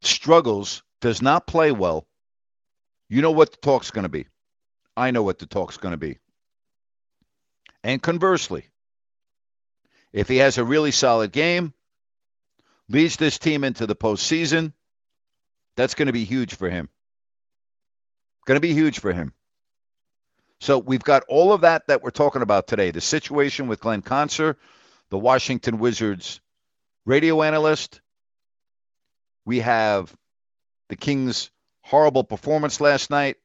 struggles, 0.02 0.84
does 1.02 1.22
not 1.22 1.48
play 1.48 1.72
well. 1.72 2.08
You 3.10 3.22
know 3.22 3.32
what 3.32 3.52
the 3.52 3.58
talk's 3.58 3.92
going 3.92 4.04
to 4.04 4.10
be. 4.10 4.28
I 4.96 5.12
know 5.12 5.24
what 5.24 5.40
the 5.40 5.46
talk's 5.46 5.78
going 5.78 5.92
to 5.92 5.98
be. 5.98 6.18
And 7.84 8.02
conversely, 8.02 8.66
if 10.12 10.28
he 10.28 10.38
has 10.38 10.58
a 10.58 10.64
really 10.64 10.92
solid 10.92 11.32
game, 11.32 11.74
leads 12.90 13.18
this 13.18 13.38
team 13.38 13.64
into 13.64 13.86
the 13.86 13.96
postseason, 13.96 14.74
that's 15.76 15.94
going 15.94 16.08
to 16.08 16.14
be 16.14 16.26
huge 16.26 16.56
for 16.56 16.70
him. 16.70 16.90
Going 18.46 18.56
to 18.56 18.62
be 18.62 18.74
huge 18.74 19.00
for 19.00 19.14
him. 19.14 19.34
So 20.60 20.80
we've 20.80 21.04
got 21.04 21.24
all 21.28 21.54
of 21.54 21.62
that 21.62 21.88
that 21.88 22.02
we're 22.02 22.10
talking 22.10 22.42
about 22.42 22.68
today. 22.68 22.92
The 22.92 23.02
situation 23.02 23.68
with 23.68 23.80
Glenn 23.80 24.02
Consor, 24.02 24.58
the 25.10 25.18
Washington 25.18 25.78
Wizards 25.80 26.42
radio 27.06 27.42
analyst. 27.44 28.02
We 29.46 29.60
have 29.60 30.14
the 30.90 30.96
Kings' 30.96 31.52
horrible 31.82 32.24
performance 32.24 32.82
last 32.82 33.10
night. 33.10 33.38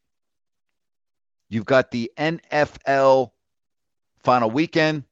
You've 1.48 1.66
got 1.66 1.90
the 1.90 2.10
NFL 2.18 3.30
final 4.20 4.50
weekend. 4.50 5.04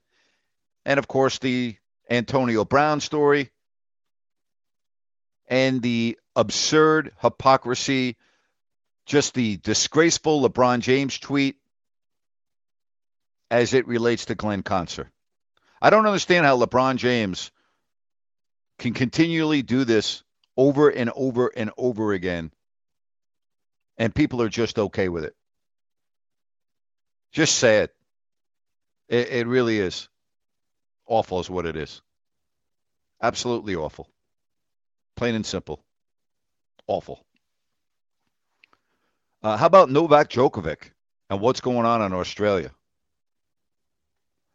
And 0.84 0.98
of 0.98 1.06
course, 1.06 1.38
the 1.38 1.76
Antonio 2.08 2.64
Brown 2.64 3.00
story 3.00 3.50
and 5.46 5.82
the 5.82 6.18
absurd 6.34 7.12
hypocrisy, 7.20 8.16
just 9.04 9.34
the 9.34 9.58
disgraceful 9.58 10.48
LeBron 10.48 10.80
James 10.80 11.18
tweet 11.18 11.56
as 13.50 13.74
it 13.74 13.86
relates 13.86 14.26
to 14.26 14.34
Glenn 14.34 14.62
Consor. 14.62 15.10
I 15.82 15.90
don't 15.90 16.06
understand 16.06 16.46
how 16.46 16.58
LeBron 16.58 16.96
James 16.96 17.50
can 18.78 18.94
continually 18.94 19.62
do 19.62 19.84
this 19.84 20.22
over 20.56 20.88
and 20.88 21.10
over 21.14 21.48
and 21.48 21.70
over 21.76 22.12
again, 22.12 22.50
and 23.98 24.14
people 24.14 24.42
are 24.42 24.48
just 24.48 24.78
okay 24.78 25.08
with 25.08 25.24
it. 25.24 25.34
Just 27.32 27.58
sad. 27.58 27.90
It, 29.08 29.28
it 29.28 29.46
really 29.46 29.78
is. 29.78 30.08
Awful 31.06 31.40
is 31.40 31.50
what 31.50 31.66
it 31.66 31.76
is. 31.76 32.02
Absolutely 33.22 33.74
awful. 33.74 34.08
Plain 35.16 35.34
and 35.34 35.46
simple. 35.46 35.82
Awful. 36.86 37.24
Uh, 39.42 39.56
how 39.56 39.66
about 39.66 39.90
Novak 39.90 40.30
Djokovic 40.30 40.90
and 41.28 41.40
what's 41.40 41.60
going 41.60 41.86
on 41.86 42.02
in 42.02 42.12
Australia? 42.12 42.70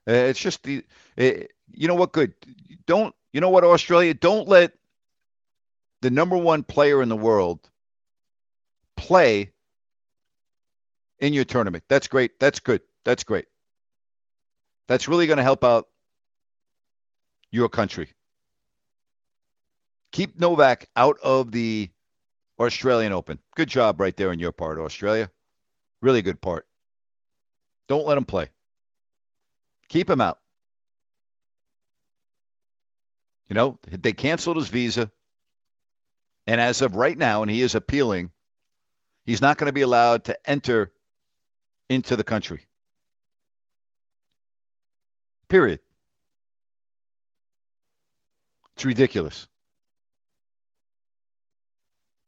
Uh, 0.08 0.14
It's 0.14 0.40
just 0.40 0.64
the, 0.64 0.84
it, 1.16 1.52
you 1.72 1.88
know 1.88 1.96
what? 1.96 2.12
Good. 2.12 2.34
Don't, 2.86 3.14
you 3.34 3.42
know 3.42 3.50
what, 3.50 3.64
Australia? 3.64 4.14
Don't 4.14 4.48
let 4.48 4.74
the 6.02 6.10
number 6.10 6.38
one 6.38 6.64
player 6.64 7.02
in 7.02 7.10
the 7.10 7.16
world 7.18 7.60
play 8.96 9.52
in 11.20 11.34
your 11.34 11.46
tournament. 11.46 11.84
That's 11.88 12.08
great. 12.08 12.40
That's 12.40 12.60
good. 12.60 12.82
That's 13.04 13.24
great. 13.24 13.46
That's 14.88 15.08
really 15.08 15.28
going 15.28 15.38
to 15.38 15.44
help 15.44 15.64
out 15.64 15.88
your 17.52 17.70
country. 17.70 18.10
Keep 20.12 20.40
Novak 20.40 20.88
out 20.96 21.18
of 21.24 21.52
the 21.52 21.90
Australian 22.60 23.12
Open. 23.12 23.40
Good 23.56 23.70
job 23.70 24.00
right 24.00 24.16
there 24.16 24.30
on 24.30 24.40
your 24.40 24.52
part, 24.52 24.78
Australia. 24.78 25.30
Really 26.02 26.22
good 26.22 26.40
part. 26.40 26.68
Don't 27.88 28.06
let 28.06 28.18
him 28.18 28.26
play. 28.26 28.50
Keep 29.90 30.10
him 30.10 30.22
out. 30.22 30.40
You 33.48 33.54
know, 33.54 33.80
they 33.88 34.14
canceled 34.14 34.58
his 34.58 34.68
visa. 34.68 35.12
And 36.48 36.60
as 36.60 36.82
of 36.82 36.96
right 36.96 37.18
now, 37.18 37.42
and 37.42 37.50
he 37.50 37.62
is 37.62 37.76
appealing, 37.76 38.32
he's 39.26 39.42
not 39.42 39.58
going 39.58 39.68
to 39.68 39.74
be 39.74 39.82
allowed 39.82 40.26
to 40.26 40.38
enter 40.50 40.92
into 41.90 42.16
the 42.16 42.24
country. 42.24 42.66
Period. 45.48 45.80
It's 48.76 48.86
ridiculous. 48.86 49.48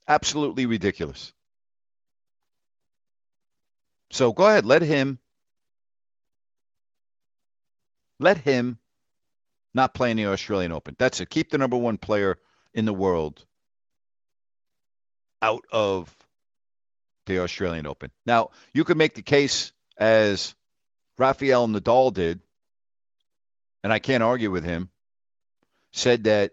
Absolutely 0.07 0.65
ridiculous. 0.65 1.33
So 4.09 4.31
go 4.31 4.47
ahead, 4.47 4.65
let 4.65 4.81
him 4.81 5.19
let 8.19 8.37
him 8.37 8.77
not 9.73 9.93
play 9.93 10.11
in 10.11 10.17
the 10.17 10.25
Australian 10.27 10.71
Open. 10.71 10.95
That's 10.97 11.21
it. 11.21 11.29
Keep 11.29 11.51
the 11.51 11.57
number 11.57 11.77
one 11.77 11.97
player 11.97 12.37
in 12.73 12.85
the 12.85 12.93
world 12.93 13.45
out 15.41 15.63
of 15.71 16.13
the 17.27 17.39
Australian 17.39 17.85
Open. 17.85 18.11
Now, 18.25 18.49
you 18.73 18.83
could 18.83 18.97
make 18.97 19.13
the 19.13 19.21
case 19.21 19.71
as 19.97 20.55
Rafael 21.17 21.67
Nadal 21.67 22.13
did, 22.13 22.39
and 23.83 23.93
I 23.93 23.99
can't 23.99 24.23
argue 24.23 24.51
with 24.51 24.63
him, 24.63 24.89
said 25.91 26.25
that, 26.25 26.51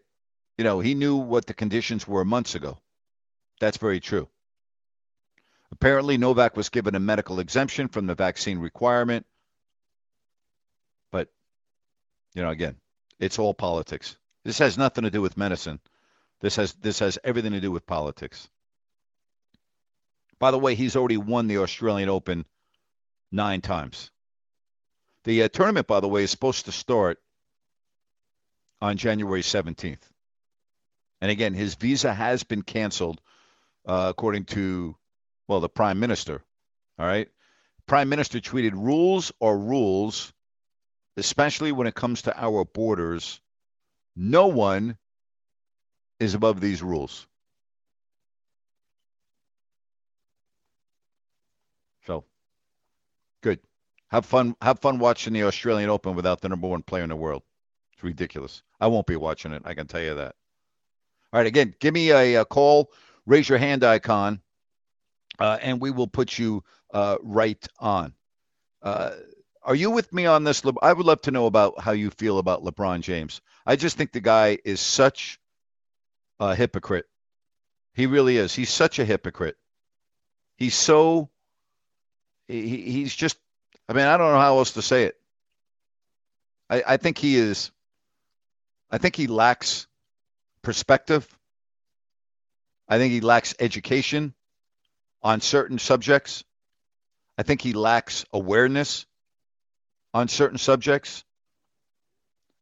you 0.59 0.65
know, 0.65 0.81
he 0.81 0.95
knew 0.95 1.17
what 1.17 1.47
the 1.47 1.55
conditions 1.55 2.07
were 2.07 2.25
months 2.25 2.55
ago. 2.55 2.79
That's 3.61 3.77
very 3.77 4.01
true. 4.01 4.29
Apparently, 5.73 6.19
Novak 6.19 6.57
was 6.57 6.69
given 6.69 6.95
a 6.95 7.01
medical 7.01 7.41
exemption 7.41 7.89
from 7.89 8.07
the 8.07 8.15
vaccine 8.15 8.59
requirement. 8.59 9.27
But, 11.11 11.29
you 12.35 12.43
know, 12.43 12.51
again, 12.51 12.77
it's 13.19 13.39
all 13.39 13.55
politics. 13.55 14.17
This 14.45 14.59
has 14.59 14.77
nothing 14.77 15.05
to 15.05 15.11
do 15.11 15.23
with 15.23 15.37
medicine. 15.37 15.81
This 16.41 16.57
has 16.57 16.75
this 16.75 16.99
has 16.99 17.19
everything 17.25 17.53
to 17.53 17.61
do 17.61 17.71
with 17.71 17.87
politics. 17.87 18.49
By 20.39 20.51
the 20.51 20.59
way, 20.59 20.75
he's 20.75 20.97
already 20.97 21.17
won 21.17 21.47
the 21.47 21.59
Australian 21.59 22.09
Open 22.09 22.45
nine 23.33 23.61
times. 23.61 24.11
The 25.23 25.45
uh, 25.45 25.49
tournament, 25.49 25.87
by 25.87 26.01
the 26.01 26.09
way, 26.09 26.25
is 26.25 26.31
supposed 26.31 26.67
to 26.67 26.73
start 26.73 27.19
on 28.83 28.99
January 28.99 29.41
17th. 29.41 30.03
And 31.23 31.31
again, 31.31 31.55
his 31.55 31.77
visa 31.77 32.13
has 32.13 32.43
been 32.43 32.61
canceled, 32.61 33.23
uh, 33.87 34.09
according 34.11 34.45
to, 34.47 34.95
well, 35.49 35.61
the 35.61 35.71
prime 35.71 35.99
minister. 35.99 36.43
All 36.99 37.07
right. 37.07 37.29
Prime 37.87 38.11
minister 38.11 38.41
tweeted 38.41 38.73
rules 38.75 39.33
are 39.41 39.57
rules, 39.57 40.34
especially 41.17 41.73
when 41.73 41.87
it 41.87 41.95
comes 41.95 42.23
to 42.23 42.39
our 42.41 42.65
borders. 42.65 43.41
No 44.17 44.47
one 44.47 44.97
is 46.21 46.35
above 46.35 46.61
these 46.61 46.83
rules. 46.83 47.27
So, 52.07 52.25
good. 53.41 53.61
Have 54.09 54.27
fun. 54.27 54.55
Have 54.61 54.79
fun 54.81 54.99
watching 54.99 55.33
the 55.33 55.45
Australian 55.45 55.91
Open 55.91 56.15
without 56.15 56.41
the 56.41 56.49
number 56.49 56.69
one 56.69 56.83
player 56.83 57.03
in 57.03 57.09
the 57.09 57.17
world. 57.17 57.43
It's 57.95 58.05
ridiculous. 58.05 58.63
I 58.81 58.87
won't 58.89 59.07
be 59.07 59.17
watching 59.17 59.53
it. 59.53 59.63
I 59.65 59.75
can 59.75 59.87
tell 59.87 60.03
you 60.03 60.15
that. 60.15 60.35
All 61.33 61.41
right. 61.41 61.47
Again, 61.47 61.75
give 61.81 61.95
me 61.95 62.11
a, 62.11 62.37
a 62.37 62.45
call. 62.45 62.93
Raise 63.27 63.49
your 63.49 63.59
hand 63.59 63.85
icon, 63.85 64.41
uh, 65.39 65.59
and 65.63 65.81
we 65.81 65.91
will 65.91 66.07
put 66.07 66.39
you 66.39 66.63
uh, 66.93 67.17
right 67.23 67.67
on. 67.79 68.13
Uh, 68.83 69.13
are 69.65 69.75
you 69.75 69.91
with 69.91 70.13
me 70.13 70.27
on 70.27 70.45
this? 70.45 70.63
I 70.83 70.93
would 70.93 71.07
love 71.07 71.23
to 71.23 71.31
know 71.31 71.47
about 71.47 71.81
how 71.81 71.93
you 71.93 72.11
feel 72.11 72.39
about 72.39 72.63
LeBron 72.63 73.01
James. 73.01 73.41
I 73.65 73.77
just 73.77 73.97
think 73.97 74.13
the 74.13 74.21
guy 74.21 74.59
is 74.65 74.79
such 74.79 75.41
a 76.39 76.55
hypocrite. 76.55 77.07
He 77.95 78.07
really 78.07 78.37
is. 78.37 78.55
He's 78.55 78.71
such 78.71 78.99
a 78.99 79.05
hypocrite. 79.05 79.57
He's 80.57 80.75
so. 80.75 81.31
He, 82.47 82.77
he's 82.93 83.15
just. 83.15 83.39
I 83.89 83.95
mean, 83.95 84.05
I 84.05 84.17
don't 84.17 84.33
know 84.33 84.39
how 84.39 84.59
else 84.59 84.73
to 84.73 84.83
say 84.83 85.05
it. 85.05 85.17
I, 86.69 86.83
I 86.87 86.97
think 86.99 87.17
he 87.17 87.37
is. 87.37 87.71
I 88.91 88.99
think 88.99 89.17
he 89.17 89.29
lacks 89.29 89.87
perspective. 90.63 91.27
I 92.87 92.99
think 92.99 93.13
he 93.13 93.21
lacks 93.23 93.55
education 93.59 94.35
on 95.23 95.41
certain 95.41 95.79
subjects. 95.79 96.45
I 97.39 97.43
think 97.43 97.63
he 97.63 97.73
lacks 97.73 98.27
awareness 98.33 99.07
on 100.15 100.29
certain 100.29 100.59
subjects. 100.59 101.25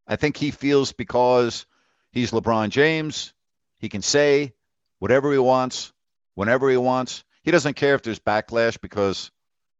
I 0.08 0.16
think 0.16 0.36
he 0.38 0.50
feels 0.50 0.92
because 0.92 1.66
he's 2.10 2.32
LeBron 2.32 2.70
James, 2.70 3.34
he 3.78 3.88
can 3.90 4.02
say 4.02 4.54
whatever 4.98 5.30
he 5.30 5.38
wants, 5.38 5.92
whenever 6.34 6.70
he 6.70 6.78
wants. 6.78 7.24
He 7.42 7.50
doesn't 7.50 7.74
care 7.74 7.94
if 7.94 8.02
there's 8.02 8.18
backlash 8.18 8.80
because, 8.80 9.30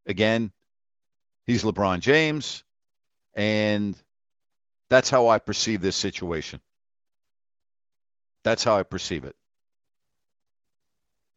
again, 0.07 0.53
he's 1.47 1.65
LeBron 1.65 2.01
James. 2.01 2.63
And 3.35 3.97
that's 4.91 5.09
how 5.09 5.29
I 5.29 5.39
perceive 5.39 5.81
this 5.81 5.97
situation. 5.97 6.61
That's 8.43 8.65
how 8.65 8.77
I 8.77 8.83
perceive 8.83 9.25
it. 9.25 9.37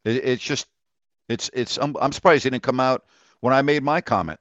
it 0.04 0.24
it's 0.24 0.42
just, 0.42 0.66
it's, 1.28 1.50
it's, 1.54 1.78
I'm, 1.78 1.96
I'm 2.00 2.12
surprised 2.12 2.44
he 2.44 2.50
didn't 2.50 2.64
come 2.64 2.80
out 2.80 3.04
when 3.40 3.54
I 3.54 3.62
made 3.62 3.82
my 3.82 4.00
comment. 4.00 4.40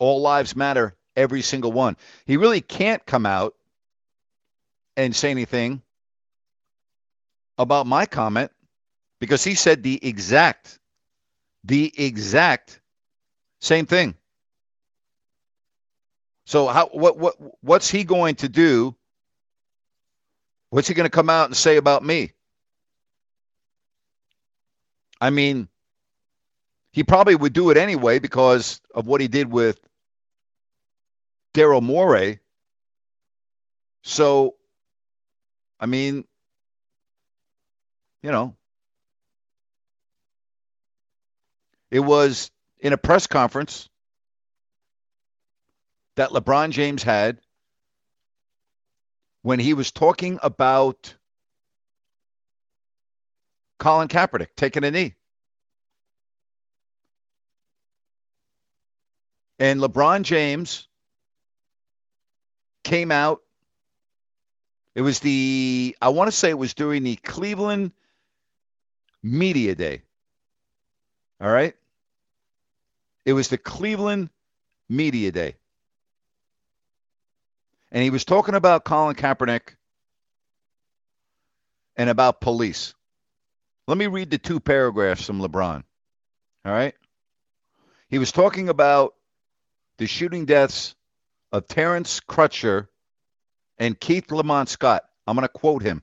All 0.00 0.22
lives 0.22 0.56
matter, 0.56 0.96
every 1.14 1.42
single 1.42 1.70
one. 1.70 1.96
He 2.26 2.36
really 2.38 2.62
can't 2.62 3.04
come 3.06 3.26
out 3.26 3.54
and 4.96 5.14
say 5.14 5.30
anything 5.30 5.82
about 7.58 7.86
my 7.86 8.06
comment 8.06 8.50
because 9.20 9.44
he 9.44 9.54
said 9.54 9.82
the 9.82 10.04
exact, 10.04 10.78
the 11.64 11.92
exact 11.96 12.80
same 13.60 13.84
thing. 13.84 14.14
So 16.46 16.66
how 16.66 16.86
what 16.86 17.18
what 17.18 17.34
what's 17.62 17.90
he 17.90 18.02
going 18.02 18.36
to 18.36 18.48
do? 18.48 18.96
What's 20.70 20.88
he 20.88 20.94
going 20.94 21.04
to 21.04 21.10
come 21.10 21.28
out 21.28 21.46
and 21.46 21.56
say 21.56 21.76
about 21.76 22.02
me? 22.02 22.32
I 25.20 25.28
mean, 25.28 25.68
he 26.92 27.04
probably 27.04 27.36
would 27.36 27.52
do 27.52 27.68
it 27.70 27.76
anyway 27.76 28.18
because 28.18 28.80
of 28.94 29.06
what 29.06 29.20
he 29.20 29.28
did 29.28 29.52
with 29.52 29.78
Daryl 31.54 31.82
Morey. 31.82 32.40
So, 34.02 34.56
I 35.78 35.86
mean, 35.86 36.24
you 38.22 38.30
know, 38.30 38.54
it 41.90 42.00
was 42.00 42.50
in 42.78 42.92
a 42.92 42.96
press 42.96 43.26
conference 43.26 43.88
that 46.16 46.30
LeBron 46.30 46.70
James 46.70 47.02
had 47.02 47.40
when 49.42 49.58
he 49.58 49.74
was 49.74 49.90
talking 49.90 50.38
about 50.42 51.14
Colin 53.78 54.08
Kaepernick 54.08 54.48
taking 54.56 54.84
a 54.84 54.90
knee. 54.90 55.14
And 59.58 59.80
LeBron 59.80 60.22
James 60.22 60.88
came 62.82 63.10
out. 63.10 63.42
It 64.94 65.02
was 65.02 65.20
the, 65.20 65.96
I 66.00 66.08
want 66.10 66.28
to 66.28 66.36
say 66.36 66.50
it 66.50 66.58
was 66.58 66.74
during 66.74 67.02
the 67.04 67.16
Cleveland 67.16 67.92
Media 69.22 69.74
Day. 69.74 70.02
All 71.40 71.50
right. 71.50 71.74
It 73.24 73.32
was 73.32 73.48
the 73.48 73.58
Cleveland 73.58 74.30
Media 74.88 75.30
Day. 75.30 75.56
And 77.92 78.02
he 78.02 78.10
was 78.10 78.24
talking 78.24 78.54
about 78.54 78.84
Colin 78.84 79.16
Kaepernick 79.16 79.74
and 81.96 82.08
about 82.08 82.40
police. 82.40 82.94
Let 83.86 83.98
me 83.98 84.06
read 84.06 84.30
the 84.30 84.38
two 84.38 84.60
paragraphs 84.60 85.24
from 85.24 85.40
LeBron. 85.40 85.82
All 86.64 86.72
right. 86.72 86.94
He 88.08 88.18
was 88.18 88.32
talking 88.32 88.68
about 88.68 89.14
the 89.98 90.06
shooting 90.06 90.46
deaths 90.46 90.94
of 91.52 91.66
Terrence 91.66 92.20
Crutcher 92.20 92.88
and 93.78 93.98
Keith 93.98 94.30
Lamont 94.30 94.68
Scott. 94.68 95.04
I'm 95.26 95.36
going 95.36 95.46
to 95.46 95.48
quote 95.48 95.82
him. 95.82 96.02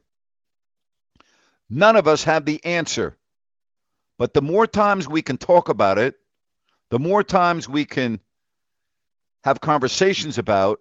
None 1.70 1.96
of 1.96 2.08
us 2.08 2.24
have 2.24 2.46
the 2.46 2.64
answer. 2.64 3.18
But 4.18 4.34
the 4.34 4.42
more 4.42 4.66
times 4.68 5.08
we 5.08 5.22
can 5.22 5.38
talk 5.38 5.70
about 5.70 5.98
it, 5.98 6.16
the 6.90 7.00
more 7.00 7.24
times 7.24 7.68
we 7.68 7.86
can 7.86 8.20
have 9.44 9.62
conversations 9.62 10.38
about, 10.38 10.80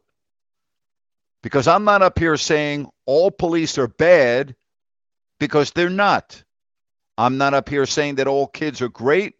because 1.42 1.68
I'm 1.68 1.84
not 1.84 2.02
up 2.02 2.18
here 2.18 2.36
saying 2.36 2.88
all 3.04 3.30
police 3.30 3.78
are 3.78 3.88
bad 3.88 4.56
because 5.38 5.72
they're 5.72 5.90
not. 5.90 6.42
I'm 7.18 7.38
not 7.38 7.54
up 7.54 7.68
here 7.68 7.86
saying 7.86 8.16
that 8.16 8.26
all 8.26 8.46
kids 8.46 8.82
are 8.82 8.88
great 8.88 9.34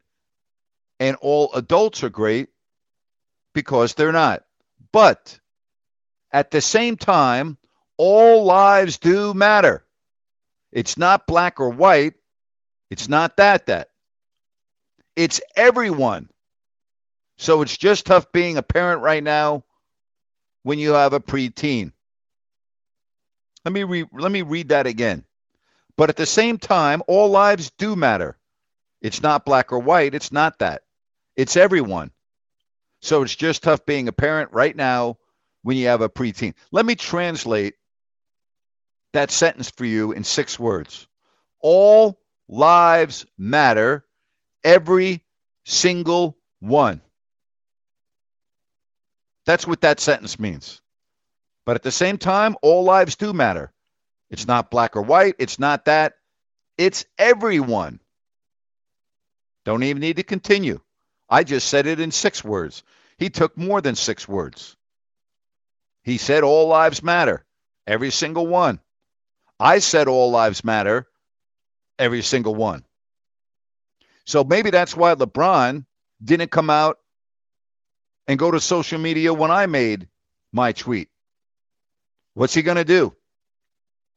and 1.01 1.17
all 1.21 1.53
adults 1.55 2.03
are 2.05 2.11
great 2.11 2.49
because 3.55 3.95
they're 3.95 4.13
not. 4.13 4.46
But 4.93 5.39
at 6.33 6.51
the 6.51 6.61
same 6.61 6.97
time, 6.97 7.59
all 7.97 8.45
lives 8.45 8.99
do 8.99 9.35
matter. 9.35 9.85
It's 10.73 10.99
not 10.99 11.27
black 11.27 11.61
or 11.61 11.71
white. 11.71 12.15
It's 12.91 13.09
not 13.09 13.37
that, 13.39 13.67
that. 13.67 13.91
It's 15.17 15.41
everyone. 15.57 16.29
So 17.39 17.63
it's 17.63 17.77
just 17.77 18.07
tough 18.07 18.31
being 18.33 18.57
a 18.57 18.63
parent 18.63 19.03
right 19.03 19.23
now 19.23 19.65
when 20.63 20.79
you 20.79 20.93
have 20.93 21.13
a 21.13 21.21
preteen. 21.21 21.93
Let 23.65 23.73
me 23.73 23.83
re- 23.85 24.09
let 24.13 24.31
me 24.31 24.43
read 24.43 24.69
that 24.69 24.87
again. 24.87 25.25
But 25.97 26.11
at 26.11 26.17
the 26.17 26.27
same 26.27 26.59
time, 26.59 27.03
all 27.07 27.31
lives 27.31 27.71
do 27.79 27.97
matter. 27.97 28.37
It's 29.01 29.23
not 29.23 29.45
black 29.45 29.73
or 29.73 29.79
white. 29.79 30.15
It's 30.15 30.33
not 30.33 30.59
that. 30.59 30.83
It's 31.37 31.57
everyone. 31.57 32.11
So 33.01 33.23
it's 33.23 33.35
just 33.37 33.63
tough 33.63 33.87
being 33.87 34.09
a 34.09 34.13
parent 34.13 34.53
right 34.53 34.75
now 34.75 35.19
when 35.63 35.77
you 35.77 35.89
have 35.89 36.01
a 36.01 36.09
preteen. 36.09 36.55
Let 36.73 36.87
me 36.87 36.95
translate 36.95 37.75
that 39.13 39.31
sentence 39.31 39.71
for 39.71 39.85
you 39.85 40.13
in 40.13 40.25
six 40.25 40.59
words. 40.59 41.07
All 41.61 42.21
lives 42.49 43.27
matter, 43.39 44.05
every 44.63 45.25
single 45.65 46.37
one. 46.61 47.01
That's 49.45 49.67
what 49.67 49.83
that 49.83 50.01
sentence 50.01 50.39
means. 50.39 50.81
But 51.65 51.77
at 51.77 51.83
the 51.83 51.93
same 51.93 52.19
time, 52.19 52.57
all 52.63 52.85
lives 52.85 53.17
do 53.17 53.33
matter. 53.33 53.73
It's 54.31 54.47
not 54.47 54.71
black 54.71 54.97
or 54.97 55.03
white. 55.03 55.35
It's 55.39 55.59
not 55.59 55.85
that. 55.87 56.15
It's 56.77 57.05
everyone. 57.19 58.01
Don't 59.65 59.83
even 59.83 60.01
need 60.01 60.17
to 60.17 60.23
continue. 60.23 60.81
I 61.29 61.45
just 61.45 61.69
said 61.69 61.87
it 61.87 62.01
in 62.01 62.11
six 62.11 62.45
words. 62.45 62.83
He 63.19 63.31
took 63.31 63.57
more 63.57 63.81
than 63.81 63.95
six 63.95 64.29
words. 64.29 64.77
He 66.03 66.19
said 66.19 66.45
all 66.45 66.69
lives 66.69 67.03
matter, 67.03 67.45
every 67.87 68.11
single 68.11 68.47
one. 68.47 68.81
I 69.59 69.81
said 69.81 70.07
all 70.07 70.31
lives 70.31 70.65
matter, 70.65 71.09
every 71.99 72.23
single 72.23 72.55
one. 72.55 72.85
So 74.25 74.45
maybe 74.45 74.71
that's 74.71 74.97
why 74.97 75.15
LeBron 75.15 75.85
didn't 76.23 76.51
come 76.51 76.71
out 76.71 76.99
and 78.29 78.39
go 78.39 78.51
to 78.51 78.61
social 78.61 78.99
media 78.99 79.33
when 79.33 79.51
I 79.51 79.67
made 79.67 80.09
my 80.53 80.73
tweet. 80.73 81.09
What's 82.35 82.55
he 82.55 82.63
going 82.63 82.77
to 82.77 82.85
do? 82.85 83.15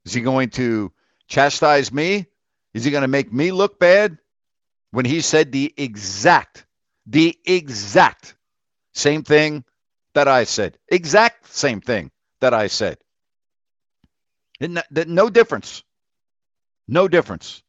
Is 0.05 0.13
he 0.13 0.21
going 0.21 0.49
to 0.51 0.91
chastise 1.27 1.91
me? 1.91 2.25
Is 2.73 2.83
he 2.83 2.91
going 2.91 3.03
to 3.03 3.07
make 3.07 3.31
me 3.31 3.51
look 3.51 3.79
bad 3.79 4.17
when 4.91 5.05
he 5.05 5.21
said 5.21 5.51
the 5.51 5.73
exact, 5.77 6.65
the 7.09 7.37
exact 7.45 8.35
same 8.93 9.23
thing 9.23 9.63
that 10.13 10.27
I 10.27 10.43
said? 10.43 10.77
Exact 10.87 11.51
same 11.53 11.81
thing 11.81 12.11
that 12.39 12.53
I 12.53 12.67
said. 12.67 12.97
No 14.61 15.29
difference. 15.29 15.83
No 16.87 17.07
difference. 17.07 17.63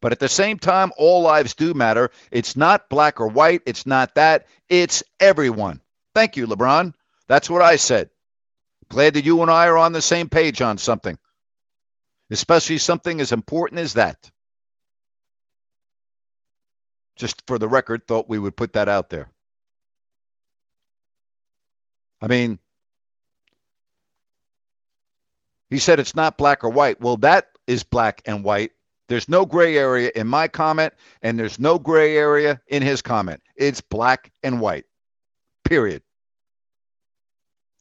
But 0.00 0.10
at 0.10 0.18
the 0.18 0.28
same 0.28 0.58
time, 0.58 0.90
all 0.96 1.22
lives 1.22 1.54
do 1.54 1.74
matter. 1.74 2.10
It's 2.32 2.56
not 2.56 2.88
black 2.88 3.20
or 3.20 3.28
white. 3.28 3.62
It's 3.66 3.86
not 3.86 4.16
that. 4.16 4.46
It's 4.68 5.04
everyone. 5.20 5.80
Thank 6.14 6.36
you, 6.36 6.48
LeBron. 6.48 6.94
That's 7.28 7.48
what 7.48 7.62
I 7.62 7.76
said. 7.76 8.10
Glad 8.88 9.14
that 9.14 9.24
you 9.24 9.40
and 9.42 9.50
I 9.50 9.68
are 9.68 9.78
on 9.78 9.92
the 9.92 10.02
same 10.02 10.28
page 10.28 10.60
on 10.60 10.76
something, 10.78 11.16
especially 12.30 12.78
something 12.78 13.20
as 13.20 13.30
important 13.30 13.80
as 13.80 13.94
that. 13.94 14.30
Just 17.16 17.42
for 17.46 17.58
the 17.58 17.68
record, 17.68 18.06
thought 18.06 18.28
we 18.28 18.38
would 18.38 18.56
put 18.56 18.72
that 18.72 18.88
out 18.88 19.10
there. 19.10 19.28
I 22.20 22.28
mean, 22.28 22.58
he 25.68 25.78
said 25.78 25.98
it's 25.98 26.14
not 26.14 26.38
black 26.38 26.64
or 26.64 26.70
white. 26.70 27.00
Well, 27.00 27.16
that 27.18 27.48
is 27.66 27.82
black 27.82 28.22
and 28.26 28.44
white. 28.44 28.72
There's 29.08 29.28
no 29.28 29.44
gray 29.44 29.76
area 29.76 30.10
in 30.14 30.26
my 30.26 30.48
comment, 30.48 30.94
and 31.22 31.38
there's 31.38 31.58
no 31.58 31.78
gray 31.78 32.16
area 32.16 32.60
in 32.68 32.82
his 32.82 33.02
comment. 33.02 33.42
It's 33.56 33.80
black 33.80 34.30
and 34.42 34.60
white, 34.60 34.84
period. 35.64 36.02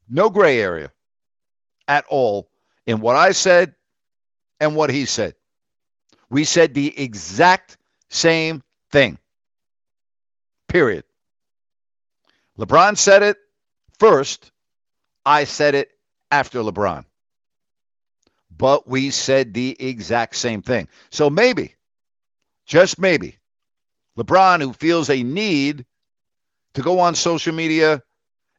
No 0.09 0.29
gray 0.29 0.59
area 0.59 0.91
at 1.87 2.05
all 2.09 2.49
in 2.85 2.99
what 2.99 3.15
I 3.15 3.31
said 3.31 3.75
and 4.59 4.75
what 4.75 4.89
he 4.89 5.05
said. 5.05 5.35
We 6.29 6.43
said 6.43 6.73
the 6.73 6.97
exact 6.99 7.77
same 8.09 8.63
thing, 8.91 9.17
period. 10.67 11.03
LeBron 12.57 12.97
said 12.97 13.23
it 13.23 13.37
first. 13.99 14.51
I 15.25 15.43
said 15.43 15.75
it 15.75 15.91
after 16.31 16.59
LeBron 16.59 17.05
but 18.61 18.87
we 18.87 19.09
said 19.09 19.55
the 19.55 19.75
exact 19.79 20.35
same 20.35 20.61
thing. 20.61 20.87
So 21.09 21.31
maybe, 21.31 21.73
just 22.67 22.99
maybe, 22.99 23.39
LeBron, 24.19 24.61
who 24.61 24.71
feels 24.71 25.09
a 25.09 25.23
need 25.23 25.83
to 26.75 26.83
go 26.83 26.99
on 26.99 27.15
social 27.15 27.55
media 27.55 28.03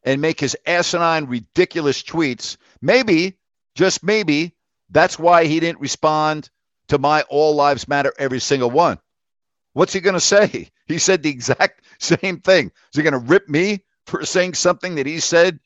and 0.03 0.20
make 0.20 0.41
his 0.41 0.57
asinine, 0.66 1.26
ridiculous 1.26 2.03
tweets, 2.03 2.57
maybe, 2.80 3.37
just 3.76 4.03
maybe, 4.03 4.57
that's 4.91 5.20
why 5.20 5.45
he 5.45 5.61
didn't 5.61 5.80
respond 5.80 6.51
to 6.89 6.99
my 6.99 7.22
All 7.28 7.55
Lives 7.55 7.87
Matter 7.87 8.12
every 8.18 8.41
single 8.41 8.72
one. 8.72 8.99
What's 9.73 9.93
he 9.93 10.01
going 10.01 10.14
to 10.14 10.20
say? 10.20 10.70
He 10.87 10.99
said 10.99 11.23
the 11.23 11.31
exact 11.31 11.85
same 12.01 12.41
thing. 12.41 12.66
Is 12.66 12.97
he 12.97 13.03
going 13.03 13.12
to 13.14 13.18
rip 13.18 13.49
me 13.49 13.85
for 14.07 14.25
saying 14.27 14.55
something 14.55 14.97
that 14.97 15.07
he 15.07 15.20
said 15.20 15.59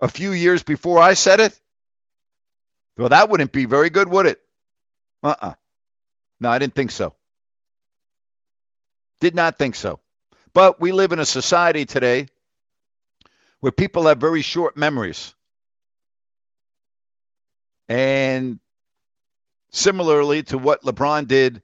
a 0.00 0.08
few 0.08 0.32
years 0.32 0.62
before 0.64 0.98
I 0.98 1.14
said 1.14 1.38
it? 1.40 1.60
Well, 2.96 3.10
that 3.10 3.28
wouldn't 3.28 3.52
be 3.52 3.66
very 3.66 3.90
good, 3.90 4.08
would 4.08 4.26
it? 4.26 4.40
Uh 5.22 5.34
uh 5.40 5.54
No, 6.40 6.50
I 6.50 6.58
didn't 6.58 6.74
think 6.74 6.90
so. 6.90 7.14
Did 9.20 9.34
not 9.34 9.58
think 9.58 9.74
so. 9.76 10.00
But 10.52 10.80
we 10.80 10.92
live 10.92 11.12
in 11.12 11.20
a 11.20 11.26
society 11.26 11.84
today 11.86 12.26
where 13.60 13.72
people 13.72 14.06
have 14.06 14.18
very 14.18 14.42
short 14.42 14.76
memories. 14.76 15.34
And 17.88 18.58
similarly 19.70 20.42
to 20.44 20.58
what 20.58 20.82
LeBron 20.82 21.28
did 21.28 21.62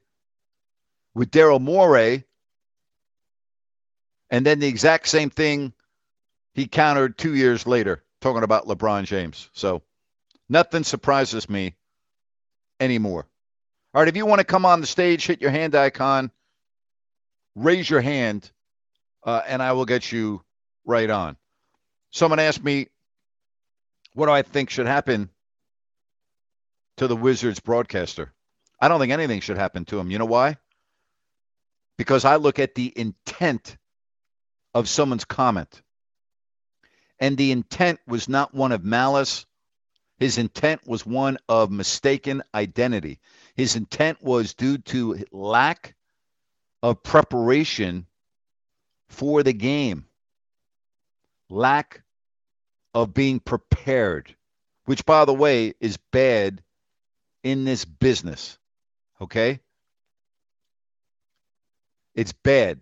with 1.17 1.31
Daryl 1.31 1.61
Morey, 1.61 2.23
and 4.29 4.45
then 4.45 4.59
the 4.59 4.67
exact 4.67 5.07
same 5.07 5.29
thing 5.29 5.73
he 6.53 6.67
countered 6.67 7.17
two 7.17 7.35
years 7.35 7.67
later, 7.67 8.03
talking 8.21 8.43
about 8.43 8.67
LeBron 8.67 9.05
James. 9.05 9.49
So 9.53 9.83
Nothing 10.49 10.83
surprises 10.83 11.49
me 11.49 11.75
anymore. 12.79 13.27
All 13.93 14.01
right, 14.01 14.07
if 14.07 14.15
you 14.15 14.25
want 14.25 14.39
to 14.39 14.45
come 14.45 14.65
on 14.65 14.81
the 14.81 14.87
stage, 14.87 15.25
hit 15.25 15.41
your 15.41 15.51
hand 15.51 15.75
icon, 15.75 16.31
raise 17.55 17.89
your 17.89 18.01
hand, 18.01 18.49
uh, 19.23 19.41
and 19.47 19.61
I 19.61 19.73
will 19.73 19.85
get 19.85 20.11
you 20.11 20.43
right 20.85 21.09
on. 21.09 21.35
Someone 22.11 22.39
asked 22.39 22.63
me, 22.63 22.87
what 24.13 24.27
do 24.27 24.31
I 24.31 24.41
think 24.41 24.69
should 24.69 24.87
happen 24.87 25.29
to 26.97 27.07
the 27.07 27.15
Wizards 27.15 27.59
broadcaster? 27.59 28.31
I 28.79 28.87
don't 28.87 28.99
think 28.99 29.11
anything 29.11 29.41
should 29.41 29.57
happen 29.57 29.85
to 29.85 29.99
him. 29.99 30.11
You 30.11 30.19
know 30.19 30.25
why? 30.25 30.57
Because 31.97 32.25
I 32.25 32.35
look 32.35 32.59
at 32.59 32.75
the 32.75 32.93
intent 32.95 33.77
of 34.73 34.87
someone's 34.87 35.25
comment. 35.25 35.81
And 37.19 37.35
the 37.37 37.51
intent 37.51 37.99
was 38.05 38.29
not 38.29 38.53
one 38.53 38.71
of 38.71 38.83
malice 38.83 39.45
his 40.19 40.37
intent 40.37 40.87
was 40.87 41.05
one 41.05 41.37
of 41.47 41.69
mistaken 41.69 42.41
identity. 42.53 43.19
His 43.55 43.75
intent 43.75 44.21
was 44.21 44.55
due 44.55 44.79
to 44.79 45.23
lack 45.31 45.95
of 46.81 47.03
preparation 47.03 48.07
for 49.09 49.43
the 49.43 49.53
game, 49.53 50.05
lack 51.49 52.01
of 52.95 53.13
being 53.13 53.39
prepared, 53.39 54.35
which, 54.85 55.05
by 55.05 55.25
the 55.25 55.33
way, 55.33 55.75
is 55.79 55.97
bad 56.11 56.63
in 57.43 57.63
this 57.63 57.85
business. 57.85 58.57
Okay? 59.21 59.59
It's 62.17 62.33
bad. 62.33 62.81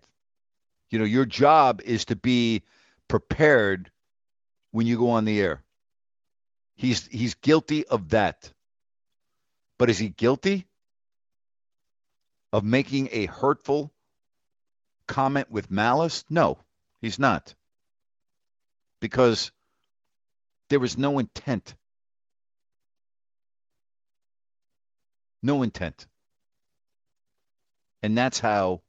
You 0.88 0.98
know, 0.98 1.04
your 1.04 1.26
job 1.26 1.82
is 1.84 2.06
to 2.06 2.16
be 2.16 2.62
prepared 3.06 3.90
when 4.70 4.86
you 4.86 4.96
go 4.96 5.10
on 5.10 5.26
the 5.26 5.38
air. 5.40 5.62
He's 6.74 7.06
he's 7.06 7.34
guilty 7.34 7.86
of 7.86 8.08
that. 8.10 8.50
But 9.78 9.90
is 9.90 9.98
he 9.98 10.08
guilty 10.08 10.66
of 12.50 12.64
making 12.64 13.10
a 13.12 13.26
hurtful 13.26 13.92
comment 15.06 15.50
with 15.50 15.70
malice? 15.70 16.24
No, 16.30 16.58
he's 17.02 17.18
not. 17.18 17.54
Because 19.00 19.52
there 20.70 20.80
was 20.80 20.96
no 20.96 21.18
intent. 21.18 21.74
No 25.42 25.62
intent. 25.62 26.06
And 28.02 28.16
that's 28.16 28.40
how 28.40 28.80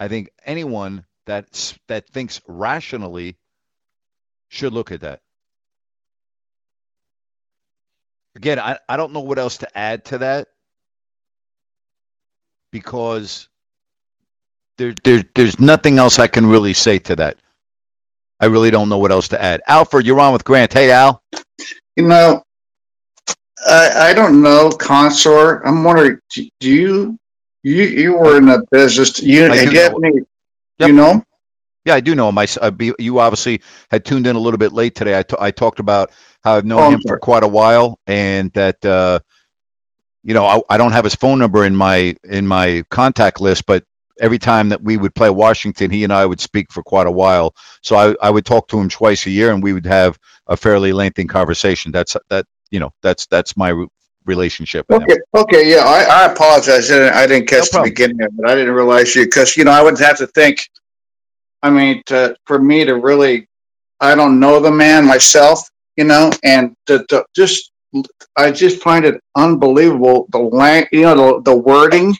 I 0.00 0.08
think 0.08 0.30
anyone 0.44 1.04
that 1.26 1.76
that 1.86 2.08
thinks 2.08 2.40
rationally 2.48 3.36
should 4.48 4.72
look 4.72 4.90
at 4.90 5.02
that 5.02 5.20
again, 8.36 8.58
I, 8.58 8.78
I 8.88 8.96
don't 8.96 9.12
know 9.12 9.20
what 9.20 9.38
else 9.38 9.58
to 9.58 9.78
add 9.78 10.04
to 10.06 10.18
that 10.18 10.48
because 12.72 13.48
there, 14.78 14.94
there, 15.04 15.22
there's 15.34 15.60
nothing 15.60 15.98
else 15.98 16.18
I 16.18 16.26
can 16.26 16.46
really 16.46 16.74
say 16.74 16.98
to 17.00 17.16
that. 17.16 17.36
I 18.40 18.46
really 18.46 18.70
don't 18.70 18.88
know 18.88 18.98
what 18.98 19.12
else 19.12 19.28
to 19.28 19.42
add. 19.42 19.60
Alfred, 19.66 20.06
you're 20.06 20.20
on 20.20 20.32
with 20.32 20.44
Grant. 20.44 20.72
Hey, 20.72 20.90
Al. 20.90 21.22
You 21.96 22.06
know, 22.06 22.42
I, 23.66 24.10
I 24.10 24.14
don't 24.14 24.40
know, 24.40 24.70
Consor. 24.70 25.60
I'm 25.66 25.84
wondering, 25.84 26.18
do 26.34 26.48
you 26.62 27.19
you 27.62 27.82
you 27.84 28.16
were 28.16 28.36
in 28.36 28.48
a 28.48 28.62
business? 28.70 29.22
You, 29.22 29.46
I 29.46 29.64
do 29.64 29.72
you, 29.72 29.90
know. 29.90 30.24
Yep. 30.78 30.88
you 30.88 30.92
know? 30.94 31.24
Yeah, 31.84 31.94
I 31.94 32.00
do 32.00 32.14
know 32.14 32.28
him. 32.28 32.38
I, 32.38 32.70
be, 32.70 32.92
you 32.98 33.18
obviously 33.20 33.62
had 33.90 34.04
tuned 34.04 34.26
in 34.26 34.36
a 34.36 34.38
little 34.38 34.58
bit 34.58 34.72
late 34.72 34.94
today. 34.94 35.18
I, 35.18 35.22
t- 35.22 35.36
I 35.38 35.50
talked 35.50 35.80
about 35.80 36.10
how 36.44 36.54
I've 36.56 36.64
known 36.66 36.80
Oh, 36.80 36.86
I'm 36.86 36.92
him 36.94 37.00
for 37.06 37.18
quite 37.18 37.42
a 37.42 37.48
while, 37.48 37.98
and 38.06 38.52
that 38.52 38.84
uh, 38.84 39.20
you 40.22 40.34
know 40.34 40.44
I, 40.44 40.60
I 40.68 40.76
don't 40.76 40.92
have 40.92 41.04
his 41.04 41.14
phone 41.14 41.38
number 41.38 41.64
in 41.64 41.74
my 41.74 42.16
in 42.24 42.46
my 42.46 42.84
contact 42.90 43.40
list, 43.40 43.66
but 43.66 43.84
every 44.20 44.38
time 44.38 44.68
that 44.68 44.82
we 44.82 44.98
would 44.98 45.14
play 45.14 45.30
Washington, 45.30 45.90
he 45.90 46.04
and 46.04 46.12
I 46.12 46.26
would 46.26 46.40
speak 46.40 46.70
for 46.70 46.82
quite 46.82 47.06
a 47.06 47.10
while. 47.10 47.54
So 47.82 47.96
I, 47.96 48.14
I 48.20 48.30
would 48.30 48.44
talk 48.44 48.68
to 48.68 48.78
him 48.78 48.90
twice 48.90 49.24
a 49.26 49.30
year, 49.30 49.50
and 49.52 49.62
we 49.62 49.72
would 49.72 49.86
have 49.86 50.18
a 50.46 50.56
fairly 50.56 50.92
lengthy 50.92 51.24
conversation. 51.24 51.92
That's 51.92 52.16
that 52.28 52.44
you 52.70 52.80
know 52.80 52.90
that's 53.02 53.26
that's 53.26 53.56
my 53.56 53.86
relationship 54.34 54.82
with 54.88 55.02
him. 55.02 55.08
Okay, 55.10 55.18
okay, 55.42 55.62
yeah, 55.72 55.84
I, 55.96 56.00
I 56.18 56.32
apologize. 56.32 56.90
I 56.90 56.94
didn't, 56.98 57.14
I 57.22 57.24
didn't 57.30 57.46
No 57.50 57.52
catch 57.52 57.66
the 57.70 57.74
problem. 57.78 57.90
beginning 57.90 58.22
of 58.26 58.30
it. 58.38 58.44
I 58.50 58.54
didn't 58.58 58.74
realize 58.82 59.08
you 59.16 59.24
because 59.24 59.56
you 59.56 59.64
know 59.64 59.74
I 59.80 59.82
would 59.82 59.98
have 60.08 60.18
to 60.18 60.26
think. 60.38 60.56
I 61.62 61.68
mean, 61.78 62.02
to, 62.06 62.18
for 62.48 62.58
me 62.58 62.78
to 62.86 62.94
really, 63.08 63.34
I 64.00 64.14
don't 64.18 64.36
know 64.40 64.60
the 64.60 64.70
man 64.84 65.04
myself, 65.14 65.58
you 65.98 66.04
know, 66.04 66.30
and 66.42 66.74
to, 66.86 67.04
to 67.10 67.16
just, 67.40 67.70
I 68.42 68.50
just 68.50 68.76
find 68.82 69.04
it 69.04 69.16
unbelievable 69.36 70.26
the 70.30 70.38
lang, 70.38 70.86
you 70.92 71.02
know, 71.02 71.16
the, 71.20 71.50
the 71.50 71.56
wording, 71.56 72.16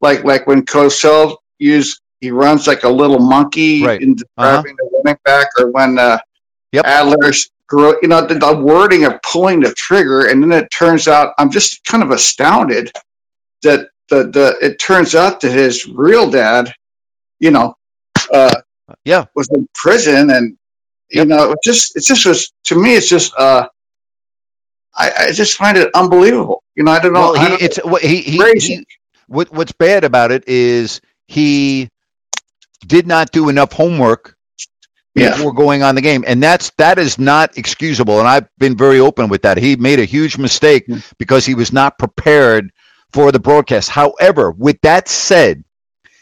like 0.00 0.20
like 0.30 0.46
when 0.46 0.60
Cosell 0.64 1.36
used, 1.58 2.00
he 2.20 2.30
runs 2.30 2.66
like 2.70 2.84
a 2.84 2.88
little 3.00 3.18
monkey 3.18 3.82
Right. 3.84 4.00
in 4.00 4.14
describing 4.14 4.76
the 4.78 4.86
running 4.94 5.18
back, 5.24 5.48
or 5.58 5.66
when 5.76 5.98
uh, 5.98 6.18
Yep. 6.72 6.84
Adler's, 6.84 7.50
you 7.72 8.08
know, 8.08 8.24
the, 8.26 8.34
the 8.34 8.56
wording 8.56 9.04
of 9.04 9.20
pulling 9.22 9.60
the 9.60 9.72
trigger, 9.74 10.26
and 10.26 10.42
then 10.42 10.52
it 10.52 10.68
turns 10.70 11.08
out 11.08 11.34
I'm 11.38 11.50
just 11.50 11.84
kind 11.84 12.02
of 12.02 12.10
astounded 12.10 12.92
that 13.62 13.88
the 14.08 14.24
the 14.24 14.56
it 14.62 14.78
turns 14.78 15.14
out 15.14 15.40
that 15.40 15.50
his 15.52 15.86
real 15.88 16.30
dad, 16.30 16.72
you 17.40 17.50
know, 17.50 17.74
uh, 18.32 18.54
Yeah. 19.04 19.24
was 19.34 19.48
in 19.50 19.68
prison, 19.74 20.30
and 20.30 20.56
you 21.10 21.20
Yep. 21.20 21.28
know, 21.28 21.52
it 21.52 21.58
just 21.64 21.96
it 21.96 22.04
just 22.04 22.24
was 22.26 22.52
to 22.64 22.80
me, 22.80 22.94
it's 22.94 23.08
just 23.08 23.32
uh, 23.36 23.68
I, 24.94 25.12
I 25.28 25.32
just 25.32 25.56
find 25.56 25.76
it 25.76 25.90
unbelievable. 25.94 26.62
You 26.74 26.84
know, 26.84 26.92
I 26.92 27.00
don't 27.00 27.12
know. 27.12 27.32
Well, 27.32 27.34
he, 27.42 27.48
don't- 27.48 27.62
it's 27.62 27.76
what 27.84 28.02
he, 28.02 28.20
he, 28.20 28.38
Crazy. 28.38 28.74
he 28.76 28.86
what 29.28 29.50
what's 29.52 29.72
bad 29.72 30.04
about 30.04 30.30
it 30.30 30.44
is 30.46 31.00
he 31.26 31.88
did 32.86 33.06
not 33.06 33.32
do 33.32 33.48
enough 33.48 33.72
homework 33.72 34.35
Yeah. 35.22 35.30
before 35.30 35.52
going 35.52 35.82
on 35.82 35.94
the 35.94 36.00
game, 36.02 36.24
and 36.26 36.42
that's 36.42 36.70
that 36.78 36.98
is 36.98 37.18
not 37.18 37.56
excusable. 37.56 38.18
And 38.18 38.28
I've 38.28 38.48
been 38.58 38.76
very 38.76 39.00
open 39.00 39.28
with 39.28 39.42
that. 39.42 39.56
He 39.58 39.76
made 39.76 39.98
a 39.98 40.04
huge 40.04 40.38
mistake 40.38 40.86
Mm. 40.86 41.02
because 41.18 41.46
he 41.46 41.54
was 41.54 41.72
not 41.72 41.98
prepared 41.98 42.70
for 43.12 43.32
the 43.32 43.38
broadcast. 43.40 43.88
However, 43.90 44.50
with 44.50 44.78
that 44.82 45.08
said, 45.08 45.64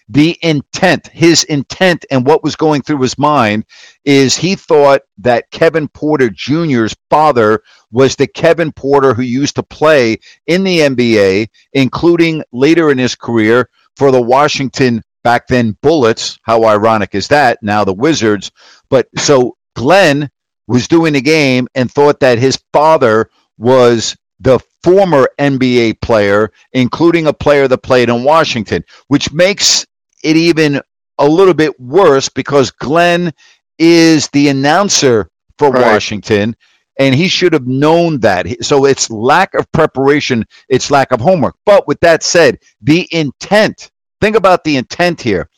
the 0.08 0.38
intent, 0.42 1.06
his 1.08 1.44
intent, 1.44 2.04
and 2.10 2.26
what 2.26 2.44
was 2.44 2.56
going 2.56 2.82
through 2.82 3.00
his 3.00 3.16
mind 3.18 3.64
is 4.04 4.36
he 4.36 4.54
thought 4.54 5.00
that 5.18 5.50
Kevin 5.50 5.88
Porter 5.88 6.28
Jr.'s 6.28 6.94
father 7.08 7.62
was 7.90 8.14
the 8.14 8.26
Kevin 8.26 8.70
Porter 8.70 9.14
who 9.14 9.22
used 9.22 9.56
to 9.56 9.62
play 9.62 10.18
in 10.46 10.62
the 10.62 10.80
NBA, 10.80 11.48
including 11.72 12.42
later 12.52 12.90
in 12.90 12.98
his 12.98 13.14
career 13.14 13.70
for 13.96 14.10
the 14.10 14.20
Washington 14.20 15.02
back 15.24 15.48
then 15.48 15.76
Bullets. 15.82 16.38
How 16.42 16.64
ironic 16.64 17.14
is 17.14 17.28
that? 17.28 17.62
Now 17.62 17.84
the 17.84 17.94
Wizards. 17.94 18.52
But 18.90 19.08
so 19.18 19.56
Glenn 19.76 20.30
was 20.68 20.88
doing 20.88 21.14
the 21.14 21.22
game 21.22 21.68
and 21.74 21.90
thought 21.90 22.20
that 22.20 22.38
his 22.38 22.62
father 22.72 23.30
was 23.58 24.16
the 24.40 24.60
former 24.84 25.28
NBA 25.40 26.00
player, 26.02 26.52
including 26.72 27.26
a 27.26 27.34
player 27.34 27.68
that 27.68 27.78
played 27.78 28.10
in 28.10 28.24
Washington, 28.24 28.84
which 29.08 29.32
makes 29.32 29.86
it 30.22 30.36
even 30.36 30.80
a 31.18 31.28
little 31.28 31.54
bit 31.54 31.80
worse 31.80 32.28
because 32.28 32.70
Glenn 32.72 33.32
is 33.78 34.28
the 34.30 34.48
announcer 34.48 35.30
for 35.58 35.70
Right. 35.70 35.92
Washington 35.94 36.56
and 36.98 37.14
he 37.14 37.28
should 37.28 37.52
have 37.52 37.66
known 37.66 38.20
that. 38.20 38.64
So 38.64 38.84
it's 38.84 39.10
lack 39.10 39.54
of 39.54 39.70
preparation, 39.72 40.44
it's 40.68 40.90
lack 40.90 41.12
of 41.12 41.20
homework. 41.20 41.56
But 41.66 41.88
with 41.88 42.00
that 42.00 42.22
said, 42.22 42.58
the 42.82 43.08
intent, 43.10 43.90
think 44.24 44.36
about 44.36 44.64
the 44.64 44.78
intent 44.78 45.20
here. 45.20 45.50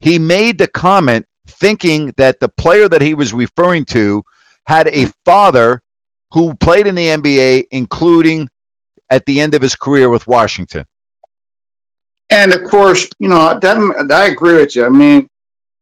He 0.00 0.18
made 0.18 0.58
the 0.58 0.66
comment 0.66 1.24
thinking 1.46 2.12
that 2.16 2.40
the 2.40 2.48
player 2.48 2.88
that 2.88 3.00
he 3.00 3.14
was 3.14 3.32
referring 3.32 3.84
to 3.84 4.24
had 4.66 4.88
a 4.88 5.06
father 5.24 5.80
who 6.32 6.52
played 6.54 6.88
in 6.88 6.96
the 6.96 7.06
NBA, 7.06 7.68
including 7.70 8.48
at 9.08 9.24
the 9.26 9.40
end 9.40 9.54
of 9.54 9.62
his 9.62 9.76
career 9.76 10.10
with 10.10 10.26
Washington. 10.26 10.84
And 12.28 12.52
of 12.52 12.64
course, 12.64 13.08
you 13.20 13.28
know, 13.28 13.56
that, 13.58 14.10
I 14.10 14.26
agree 14.26 14.54
with 14.54 14.74
you. 14.74 14.84
I 14.84 14.88
mean, 14.88 15.28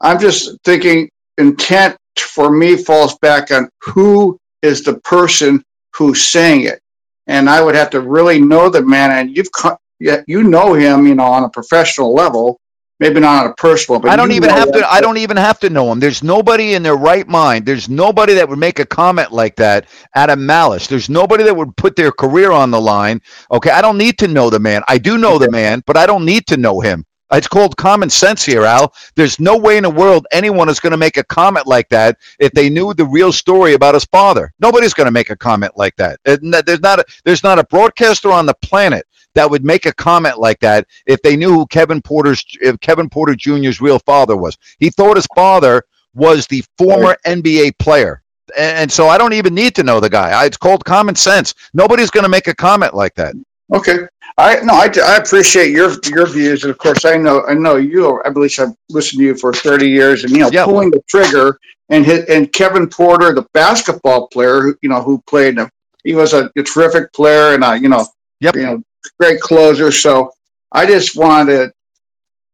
I'm 0.03 0.20
just 0.20 0.59
thinking 0.62 1.09
intent 1.39 1.97
for 2.18 2.51
me 2.51 2.76
falls 2.76 3.16
back 3.18 3.51
on 3.51 3.70
who 3.80 4.39
is 4.61 4.84
the 4.84 4.99
person 5.01 5.64
who's 5.95 6.22
saying 6.22 6.64
it. 6.64 6.80
And 7.26 7.49
I 7.49 7.62
would 7.62 7.74
have 7.74 7.91
to 7.91 8.03
really 8.03 8.41
know 8.41 8.68
the 8.68 8.82
man 8.82 9.11
and 9.11 9.34
you've 9.34 9.51
yeah, 9.99 10.22
you 10.26 10.42
know 10.42 10.74
him, 10.74 11.07
you 11.07 11.14
know, 11.14 11.24
on 11.24 11.44
a 11.44 11.49
professional 11.49 12.14
level, 12.14 12.61
maybe 13.01 13.20
not 13.20 13.44
on 13.44 13.51
a 13.51 13.55
personal, 13.55 14.01
but 14.01 14.11
I 14.11 14.16
don't 14.16 14.32
even 14.32 14.51
have 14.51 14.72
to. 14.72 14.86
I 14.86 15.01
don't 15.01 15.18
even 15.18 15.36
have 15.36 15.59
to 15.61 15.70
know 15.70 15.90
him. 15.90 16.01
There's 16.01 16.22
nobody 16.22 16.74
in 16.74 16.82
their 16.82 16.97
right 16.97 17.26
mind. 17.26 17.66
There's 17.66 17.88
nobody 17.88 18.34
that 18.34 18.49
would 18.49 18.59
make 18.59 18.78
a 18.78 18.86
comment 18.86 19.32
like 19.32 19.57
that 19.57 19.88
out 20.14 20.30
of 20.30 20.38
malice. 20.38 20.86
There's 20.86 21.09
nobody 21.09 21.44
that 21.44 21.57
would 21.57 21.76
put 21.76 21.97
their 21.97 22.12
career 22.12 22.51
on 22.53 22.70
the 22.70 22.80
line. 22.80 23.20
Okay, 23.51 23.70
I 23.70 23.80
don't 23.80 23.99
need 23.99 24.18
to 24.18 24.28
know 24.28 24.51
the 24.51 24.61
man. 24.61 24.82
I 24.88 24.99
do 24.99 25.18
know 25.18 25.38
the 25.38 25.51
man, 25.51 25.82
but 25.86 25.97
I 25.97 26.07
don't 26.07 26.24
need 26.24 26.47
to 26.49 26.57
know 26.57 26.80
him. 26.80 27.05
It's 27.33 27.49
called 27.49 27.77
common 27.77 28.09
sense 28.09 28.45
here, 28.45 28.64
Al. 28.64 28.95
There's 29.16 29.41
no 29.41 29.57
way 29.57 29.77
in 29.77 29.83
the 29.83 29.91
world 29.91 30.27
anyone 30.31 30.68
is 30.68 30.81
going 30.81 30.93
to 30.93 30.97
make 30.97 31.16
a 31.16 31.24
comment 31.24 31.66
like 31.66 31.89
that 31.89 32.18
if 32.39 32.53
they 32.53 32.70
knew 32.70 32.95
the 32.95 33.05
real 33.05 33.33
story 33.33 33.74
about 33.74 33.95
his 33.95 34.05
father. 34.05 34.53
Nobody's 34.61 34.95
going 34.95 35.07
to 35.07 35.12
make 35.12 35.31
a 35.31 35.37
comment 35.37 35.72
like 35.77 35.97
that. 35.97 36.20
Uh, 36.24 36.37
there's 36.64 36.81
not 36.81 37.01
a, 37.01 37.05
there's 37.24 37.43
not 37.43 37.59
a 37.59 37.64
broadcaster 37.64 38.31
on 38.31 38.47
the 38.47 38.55
planet 38.62 39.07
that 39.35 39.51
would 39.51 39.64
make 39.64 39.87
a 39.87 39.95
comment 39.95 40.39
like 40.39 40.61
that 40.61 40.87
if 41.07 41.20
they 41.22 41.37
knew 41.37 41.53
who 41.53 41.66
Kevin 41.66 42.01
Porter's 42.01 42.45
Kevin 42.81 43.09
Porter 43.09 43.35
Jr.'s 43.35 43.81
real 43.81 43.99
father 44.01 44.37
was. 44.37 44.57
He 44.79 44.91
thought 44.91 45.16
his 45.16 45.27
father 45.35 45.83
was 46.14 46.47
the 46.47 46.64
former 46.79 47.16
NBA 47.27 47.79
player. 47.79 48.22
And 48.57 48.91
so 48.91 49.09
I 49.09 49.18
don't 49.18 49.33
even 49.33 49.55
need 49.55 49.74
to 49.74 49.83
know 49.83 49.99
the 49.99 50.09
guy. 50.09 50.47
It's 50.47 50.57
called 50.57 50.85
common 50.85 51.16
sense. 51.16 51.55
Nobody's 51.74 52.11
going 52.11 52.22
to 52.22 52.29
make 52.29 52.47
a 52.47 52.55
comment 52.55 52.95
like 52.95 53.14
that. 53.16 53.35
Okay. 53.74 53.98
I 54.38 54.60
no, 54.60 54.74
I, 54.74 54.90
I 55.02 55.16
appreciate 55.16 55.70
your 55.70 55.92
your 56.04 56.26
views, 56.26 56.62
and 56.62 56.70
of 56.70 56.78
course, 56.78 57.04
I 57.04 57.16
know 57.16 57.44
I 57.46 57.54
know 57.54 57.76
you. 57.76 58.20
I 58.24 58.30
believe 58.30 58.54
I've 58.60 58.74
listened 58.90 59.20
to 59.20 59.24
you 59.24 59.34
for 59.36 59.52
thirty 59.52 59.88
years, 59.88 60.24
and 60.24 60.32
you 60.32 60.40
know, 60.40 60.50
Yeah. 60.50 60.64
pulling 60.64 60.90
the 60.90 61.02
trigger, 61.08 61.58
and 61.88 62.04
hit, 62.04 62.28
and 62.28 62.52
Kevin 62.52 62.88
Porter, 62.88 63.32
the 63.32 63.46
basketball 63.54 64.28
player, 64.28 64.60
who 64.60 64.76
you 64.82 64.88
know, 64.88 65.00
who 65.02 65.22
played, 65.26 65.58
uh, 65.58 65.68
he 66.04 66.14
was 66.14 66.32
a, 66.34 66.50
a 66.56 66.62
terrific 66.62 67.12
player, 67.12 67.54
and 67.54 67.64
a 67.64 67.78
you 67.78 67.88
know, 67.88 68.06
Yep. 68.40 68.56
you 68.56 68.62
know, 68.62 68.82
great 69.18 69.40
closer. 69.40 69.90
So 69.90 70.32
I 70.70 70.86
just 70.86 71.16
wanted 71.16 71.72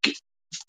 to 0.05 0.15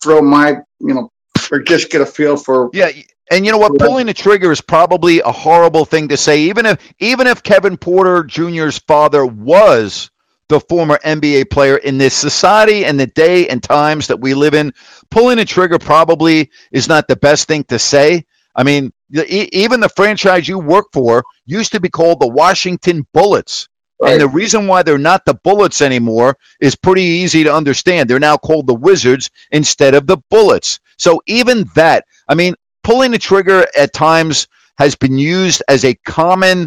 throw 0.02 0.20
my 0.20 0.56
you 0.80 0.94
know, 0.94 1.10
or 1.52 1.60
just 1.60 1.90
get 1.90 2.00
a 2.00 2.06
feel 2.06 2.36
for 2.36 2.70
Yeah, 2.72 2.90
and 3.30 3.46
you 3.46 3.52
know 3.52 3.58
what? 3.58 3.78
Pulling 3.78 4.06
the 4.06 4.14
trigger 4.14 4.52
is 4.52 4.60
probably 4.60 5.20
a 5.20 5.32
horrible 5.32 5.84
thing 5.84 6.08
to 6.08 6.16
say. 6.16 6.42
Even 6.42 6.66
if 6.66 6.78
even 6.98 7.28
if 7.28 7.42
Kevin 7.42 7.76
Porter 7.76 8.24
Jr.'s 8.24 8.78
father 8.78 9.24
was 9.24 10.10
the 10.48 10.60
former 10.60 10.98
NBA 11.04 11.50
player 11.50 11.76
in 11.76 11.98
this 11.98 12.14
society 12.14 12.84
and 12.84 12.98
the 12.98 13.06
day 13.06 13.48
and 13.48 13.62
times 13.62 14.08
that 14.08 14.20
we 14.20 14.34
live 14.34 14.54
in, 14.54 14.72
pulling 15.10 15.38
the 15.38 15.44
trigger 15.44 15.78
probably 15.78 16.50
is 16.70 16.88
not 16.88 17.08
the 17.08 17.16
best 17.16 17.48
thing 17.48 17.64
to 17.64 17.78
say. 17.78 18.24
I 18.54 18.62
mean, 18.62 18.92
the- 19.10 19.32
e- 19.32 19.48
even 19.52 19.80
the 19.80 19.88
franchise 19.88 20.46
you 20.46 20.58
work 20.58 20.86
for 20.92 21.24
used 21.46 21.72
to 21.72 21.80
be 21.80 21.88
called 21.88 22.20
the 22.20 22.28
Washington 22.28 23.06
Bullets. 23.12 23.68
And 24.02 24.20
the 24.20 24.28
reason 24.28 24.66
why 24.66 24.82
they're 24.82 24.98
not 24.98 25.24
the 25.24 25.34
Bullets 25.34 25.80
anymore 25.80 26.36
is 26.60 26.74
pretty 26.76 27.02
easy 27.02 27.44
to 27.44 27.54
understand. 27.54 28.10
They're 28.10 28.18
now 28.18 28.36
called 28.36 28.66
the 28.66 28.74
Wizards 28.74 29.30
instead 29.50 29.94
of 29.94 30.06
the 30.06 30.18
Bullets. 30.30 30.80
So 30.98 31.22
even 31.26 31.70
that, 31.74 32.04
I 32.28 32.34
mean, 32.34 32.54
pulling 32.82 33.12
the 33.12 33.18
trigger 33.18 33.66
at 33.78 33.92
times 33.94 34.46
has 34.78 34.94
been 34.96 35.16
used 35.16 35.62
as 35.68 35.84
a 35.84 35.94
common 36.04 36.66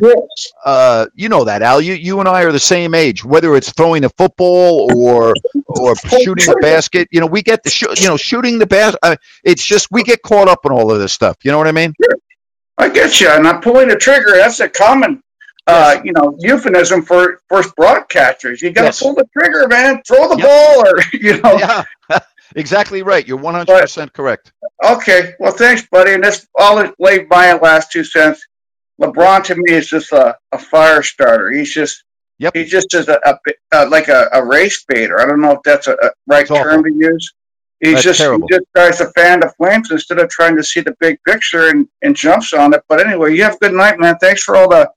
uh, 0.65 1.07
you 1.15 1.29
know 1.29 1.43
that 1.43 1.61
Al. 1.61 1.81
You 1.81 1.93
you 1.93 2.19
and 2.19 2.27
I 2.29 2.43
are 2.43 2.51
the 2.51 2.59
same 2.59 2.93
age. 2.95 3.23
Whether 3.25 3.55
it's 3.55 3.71
throwing 3.73 4.03
a 4.05 4.09
football 4.09 4.89
or 4.95 5.33
or 5.65 5.95
shooting 6.21 6.49
a 6.49 6.55
basket, 6.61 7.07
you 7.11 7.19
know, 7.19 7.25
we 7.27 7.41
get 7.41 7.63
the 7.63 7.69
sh- 7.69 8.01
you 8.01 8.07
know 8.07 8.17
shooting 8.17 8.59
the 8.59 8.65
basket. 8.67 8.99
Uh, 9.03 9.15
it's 9.43 9.63
just 9.65 9.89
we 9.91 10.03
get 10.03 10.21
caught 10.21 10.47
up 10.47 10.65
in 10.65 10.71
all 10.71 10.91
of 10.91 10.99
this 10.99 11.11
stuff. 11.11 11.37
You 11.43 11.51
know 11.51 11.57
what 11.57 11.67
I 11.67 11.71
mean? 11.71 11.93
I 12.77 12.89
get 12.89 13.19
you, 13.19 13.29
and 13.29 13.47
I'm 13.47 13.59
pulling 13.61 13.87
the 13.87 13.95
trigger. 13.95 14.33
That's 14.35 14.59
a 14.59 14.69
common, 14.69 15.21
uh, 15.65 15.99
you 16.03 16.13
know, 16.13 16.35
euphemism 16.39 17.01
for 17.01 17.41
for 17.49 17.61
broadcasters. 17.61 18.61
You 18.61 18.71
got 18.71 18.81
to 18.81 18.87
Yes. 18.87 19.01
pull 19.01 19.15
the 19.15 19.27
trigger, 19.37 19.67
man. 19.67 20.01
Throw 20.07 20.29
the 20.29 20.37
Yep. 20.37 20.47
ball, 20.47 20.87
or 20.87 21.01
you 21.13 21.41
know. 21.41 21.57
Yeah, 21.57 21.83
exactly 22.55 23.03
right. 23.03 23.27
You're 23.27 23.37
100 23.37 23.81
percent 23.81 24.13
correct. 24.13 24.51
Okay, 24.83 25.33
well, 25.39 25.51
thanks, 25.51 25.85
buddy. 25.91 26.13
And 26.13 26.23
that's 26.23 26.47
all 26.57 26.79
I'll 26.79 26.93
by 26.99 27.25
my 27.29 27.53
last 27.53 27.91
two 27.91 28.03
cents. 28.03 28.45
LeBron 29.01 29.43
to 29.45 29.55
me 29.55 29.73
is 29.73 29.87
just 29.87 30.11
a, 30.11 30.35
a 30.51 30.57
fire 30.57 31.03
starter. 31.03 31.51
He's 31.51 31.73
just 31.73 32.03
Yep. 32.39 32.55
he 32.55 32.65
just 32.65 32.93
is 32.93 33.07
a, 33.07 33.19
a, 33.25 33.35
a 33.71 33.85
like 33.87 34.09
a, 34.09 34.29
a 34.33 34.45
race 34.45 34.85
baiter. 34.87 35.19
I 35.19 35.25
don't 35.25 35.41
know 35.41 35.53
if 35.53 35.59
that's 35.63 35.87
a, 35.87 35.97
right 36.27 36.49
awful. 36.49 36.63
term 36.63 36.83
to 36.83 36.93
use. 36.93 37.33
He's 37.79 37.93
That's 37.93 38.03
just 38.03 38.19
terrible. 38.19 38.47
he 38.49 38.55
just 38.55 38.65
tries 38.75 38.97
to 38.99 39.05
fan 39.11 39.39
the 39.39 39.51
flames 39.57 39.91
instead 39.91 40.19
of 40.19 40.29
trying 40.29 40.55
to 40.57 40.63
see 40.63 40.81
the 40.81 40.95
big 40.99 41.19
picture 41.23 41.69
and, 41.69 41.87
and 42.01 42.15
jumps 42.15 42.53
on 42.53 42.73
it. 42.73 42.81
But 42.89 43.05
anyway, 43.05 43.35
you 43.35 43.43
have 43.43 43.55
a 43.55 43.57
good 43.57 43.73
night, 43.73 43.99
man. 43.99 44.17
Thanks 44.19 44.43
for 44.43 44.55
all 44.55 44.69
the 44.69 44.89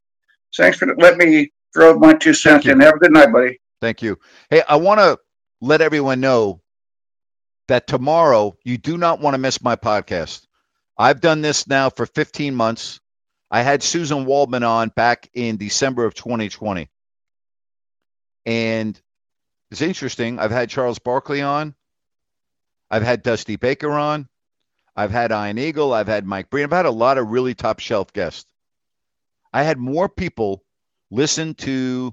thanks 0.57 0.79
for 0.79 0.95
let 0.97 1.17
me 1.19 1.51
throw 1.75 1.99
my 1.99 2.15
two 2.15 2.33
cents 2.35 2.67
in. 2.67 2.81
Have 2.81 2.95
a 2.95 2.99
good 2.99 3.13
night, 3.13 3.33
buddy. 3.33 3.59
Thank 3.81 4.03
you. 4.03 4.19
Hey, 4.51 4.63
I 4.69 4.77
want 4.77 5.01
to 5.01 5.19
let 5.61 5.81
everyone 5.81 6.21
know 6.21 6.61
that 7.71 7.87
tomorrow 7.87 8.57
you 8.65 8.77
do 8.77 8.99
not 8.99 9.21
want 9.21 9.35
to 9.35 9.39
miss 9.39 9.63
my 9.63 9.77
podcast. 9.77 10.45
I've 10.99 11.21
done 11.21 11.41
this 11.41 11.69
now 11.69 11.89
for 11.89 12.05
15 12.05 12.53
months. 12.53 12.99
I 13.49 13.63
had 13.63 13.85
Susan 13.85 14.25
Waldman 14.25 14.65
on 14.65 14.89
back 14.89 15.31
in 15.35 15.57
December 15.57 16.05
of 16.05 16.15
2020. 16.15 16.91
And 18.45 19.01
it's 19.71 19.83
interesting. 19.83 20.41
I've 20.41 20.51
had 20.51 20.69
Charles 20.69 20.99
Barkley 20.99 21.43
on. 21.43 21.77
I've 22.91 23.05
had 23.05 23.23
Dusty 23.23 23.55
Baker 23.55 23.93
on. 23.93 24.29
I've 24.97 25.13
had 25.13 25.31
Ian 25.31 25.59
Eagle. 25.59 25.93
I've 25.93 26.09
had 26.09 26.27
Mike 26.27 26.51
Breen. 26.51 26.65
I've 26.65 26.73
had 26.73 26.87
a 26.87 26.91
lot 26.91 27.19
of 27.19 27.29
really 27.29 27.55
top 27.55 27.79
shelf 27.79 28.13
guests. 28.13 28.53
I 29.53 29.63
had 29.63 29.79
more 29.79 30.09
people 30.09 30.65
listen 31.09 31.55
to 31.55 32.13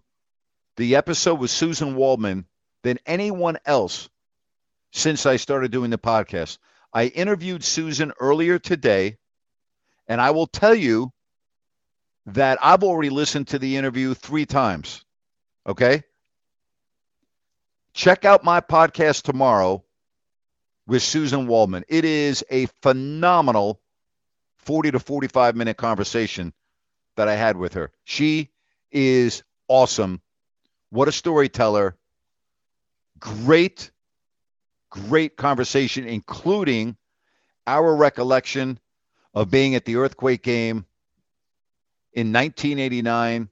the 0.76 0.98
episode 0.98 1.40
with 1.40 1.50
Susan 1.50 1.96
Waldman 1.96 2.46
than 2.84 3.00
anyone 3.08 3.58
else 3.66 4.08
since 4.98 5.26
I 5.26 5.36
started 5.36 5.72
doing 5.72 5.92
the 5.92 5.98
podcast. 5.98 6.58
I 6.92 7.06
interviewed 7.06 7.64
Susan 7.64 8.12
earlier 8.20 8.58
today, 8.58 9.18
and 10.08 10.20
I 10.20 10.32
will 10.32 10.48
tell 10.48 10.74
you 10.74 11.12
that 12.26 12.58
I've 12.62 12.84
already 12.84 13.10
listened 13.10 13.50
to 13.50 13.60
the 13.60 13.78
interview 13.78 14.14
three 14.14 14.46
times. 14.46 15.06
Okay? 15.66 16.04
Check 17.94 18.26
out 18.26 18.44
my 18.44 18.60
podcast 18.60 19.24
tomorrow 19.24 19.84
with 20.88 21.04
Susan 21.04 21.48
Waldman. 21.48 21.84
It 21.88 22.04
is 22.04 22.44
a 22.50 22.66
phenomenal 22.82 23.82
40 24.58 24.92
to 24.92 25.00
45 25.00 25.56
minute 25.56 25.78
conversation 25.78 26.54
that 27.16 27.28
I 27.28 27.36
had 27.36 27.58
with 27.58 27.74
her. 27.74 27.92
She 28.04 28.50
is 28.92 29.44
awesome. 29.68 30.22
What 30.90 31.08
a 31.08 31.12
storyteller. 31.12 31.96
Great, 33.20 33.92
great 34.90 35.38
conversation, 35.38 36.06
including 36.06 36.98
our 37.66 37.96
recollection 37.96 38.80
of 39.34 39.52
being 39.52 39.76
at 39.76 39.86
the 39.86 39.98
earthquake 39.98 40.42
game 40.42 40.86
in 42.14 42.34
1989 42.34 43.50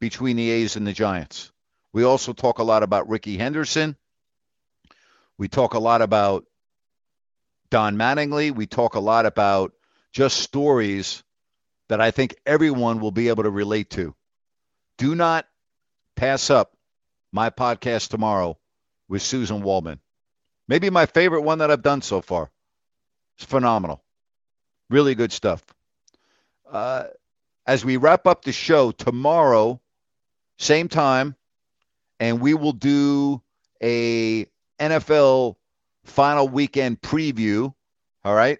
between 0.00 0.36
the 0.36 0.50
A's 0.50 0.76
and 0.76 0.86
the 0.86 0.92
Giants. 0.92 1.52
We 1.92 2.04
also 2.04 2.32
talk 2.32 2.58
a 2.58 2.64
lot 2.64 2.82
about 2.82 3.08
Rickey 3.08 3.36
Henderson. 3.36 3.96
We 5.36 5.48
talk 5.48 5.74
a 5.74 5.78
lot 5.78 6.02
about 6.02 6.44
Don 7.70 7.96
Mattingly. 7.96 8.50
We 8.54 8.66
talk 8.66 8.94
a 8.94 9.00
lot 9.00 9.26
about 9.26 9.72
just 10.12 10.38
stories 10.38 11.22
that 11.88 12.00
I 12.00 12.10
think 12.10 12.34
everyone 12.44 13.00
will 13.00 13.12
be 13.12 13.28
able 13.28 13.44
to 13.44 13.50
relate 13.50 13.90
to. 13.90 14.14
Do 14.96 15.14
not 15.14 15.46
pass 16.16 16.50
up 16.50 16.76
my 17.32 17.50
podcast 17.50 18.08
tomorrow 18.08 18.58
with 19.08 19.22
Susan 19.22 19.62
Waldman. 19.62 20.00
Maybe 20.68 20.90
my 20.90 21.06
favorite 21.06 21.40
one 21.40 21.58
that 21.58 21.70
I've 21.70 21.82
done 21.82 22.02
so 22.02 22.20
far. 22.20 22.50
It's 23.36 23.46
phenomenal. 23.46 24.02
Really 24.90 25.14
good 25.14 25.32
stuff. 25.32 25.62
Uh, 26.70 27.04
as 27.66 27.84
we 27.84 27.96
wrap 27.96 28.26
up 28.26 28.44
the 28.44 28.52
show 28.52 28.92
tomorrow, 28.92 29.80
same 30.58 30.88
time, 30.88 31.34
and 32.20 32.40
we 32.40 32.54
will 32.54 32.72
do 32.72 33.42
a 33.82 34.46
NFL 34.78 35.56
final 36.04 36.48
weekend 36.48 37.00
preview. 37.00 37.72
All 38.24 38.34
right. 38.34 38.58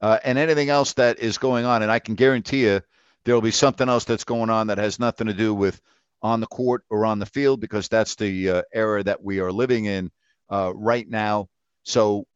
Uh, 0.00 0.18
and 0.22 0.38
anything 0.38 0.68
else 0.68 0.92
that 0.94 1.18
is 1.18 1.38
going 1.38 1.64
on. 1.64 1.82
And 1.82 1.90
I 1.90 1.98
can 1.98 2.14
guarantee 2.14 2.64
you 2.64 2.82
there 3.24 3.34
will 3.34 3.42
be 3.42 3.50
something 3.50 3.88
else 3.88 4.04
that's 4.04 4.24
going 4.24 4.50
on 4.50 4.68
that 4.68 4.78
has 4.78 5.00
nothing 5.00 5.26
to 5.26 5.34
do 5.34 5.52
with 5.52 5.80
on 6.22 6.40
the 6.40 6.46
court 6.46 6.84
or 6.90 7.04
on 7.06 7.18
the 7.18 7.26
field 7.26 7.60
because 7.60 7.88
that's 7.88 8.14
the 8.16 8.50
uh, 8.50 8.62
era 8.72 9.02
that 9.02 9.22
we 9.22 9.40
are 9.40 9.52
living 9.52 9.86
in 9.86 10.10
uh, 10.50 10.72
right 10.74 11.08
now. 11.08 11.48
So 11.82 12.26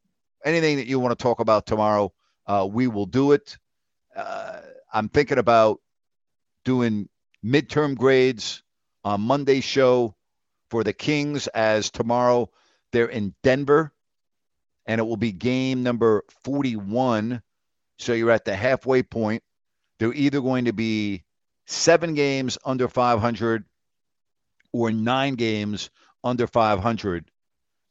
anything 0.45 0.77
that 0.77 0.87
you 0.87 0.99
want 1.01 1.17
to 1.19 1.23
talk 1.23 1.41
about 1.41 1.67
tomorrow, 1.67 2.13
uh, 2.47 2.69
we 2.71 2.87
will 2.87 3.07
do 3.07 3.33
it. 3.33 3.57
Uh, 4.15 4.61
I'm 4.93 5.09
thinking 5.09 5.39
about 5.39 5.81
doing 6.65 7.09
midterm 7.45 7.97
grades 7.97 8.63
on 9.05 9.21
Monday's 9.21 9.65
show 9.65 10.15
for 10.71 10.85
the 10.85 10.93
Kings 10.93 11.49
as 11.49 11.91
tomorrow 11.91 12.51
they're 12.93 13.07
in 13.07 13.35
Denver 13.43 13.93
and 14.87 15.01
it 15.01 15.05
will 15.05 15.17
be 15.17 15.33
game 15.33 15.83
number 15.83 16.25
41. 16.45 17.43
So 17.99 18.13
you're 18.13 18.31
at 18.31 18.45
the 18.45 18.57
halfway 18.57 19.03
point. 19.03 19.43
They're 19.99 20.13
either 20.13 20.41
going 20.41 20.65
to 20.65 20.73
be 20.73 21.25
seven 21.67 22.15
games 22.15 22.59
under 22.65 22.89
500 22.89 23.65
or 24.73 24.91
nine 24.91 25.35
games 25.35 25.91
under 26.25 26.47
500 26.47 27.25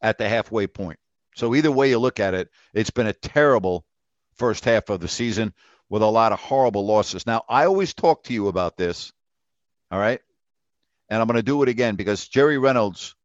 at 0.02 0.18
the 0.18 0.28
halfway 0.28 0.68
point. 0.68 0.99
So 1.36 1.56
either 1.56 1.72
way 1.72 1.89
you 1.89 1.99
look 1.99 2.20
at 2.20 2.34
it, 2.34 2.49
it's 2.74 2.89
been 2.89 3.08
a 3.08 3.14
terrible 3.14 3.86
first 4.36 4.66
half 4.66 4.89
of 4.89 4.99
the 4.99 5.08
season 5.08 5.54
with 5.89 6.02
a 6.02 6.08
lot 6.08 6.32
of 6.32 6.39
horrible 6.39 6.86
losses. 6.86 7.26
Now, 7.26 7.43
I 7.47 7.66
always 7.66 7.93
talk 7.93 8.24
to 8.24 8.34
you 8.34 8.47
about 8.47 8.78
this, 8.78 9.12
all 9.91 9.99
right? 9.99 10.22
And 11.10 11.22
I'm 11.22 11.28
going 11.28 11.36
to 11.36 11.43
do 11.43 11.62
it 11.64 11.70
again 11.70 11.95
because 11.95 12.28
Jerry 12.28 12.58
Reynolds 12.58 13.16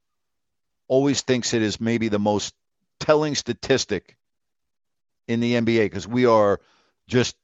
always 0.89 1.23
thinks 1.23 1.55
it 1.55 1.63
is 1.63 1.81
maybe 1.81 2.09
the 2.09 2.19
most 2.19 2.55
telling 2.99 3.35
statistic 3.35 4.17
in 5.29 5.41
the 5.41 5.55
NBA 5.55 5.85
because 5.85 6.07
we 6.07 6.27
are 6.27 6.61
just 7.09 7.37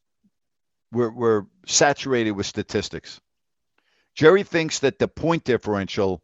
we're 0.93 1.11
we're 1.11 1.45
saturated 1.67 2.33
with 2.33 2.47
statistics. 2.47 3.21
Jerry 4.15 4.43
thinks 4.43 4.81
that 4.81 4.99
the 4.99 5.09
point 5.09 5.45
differential 5.45 6.23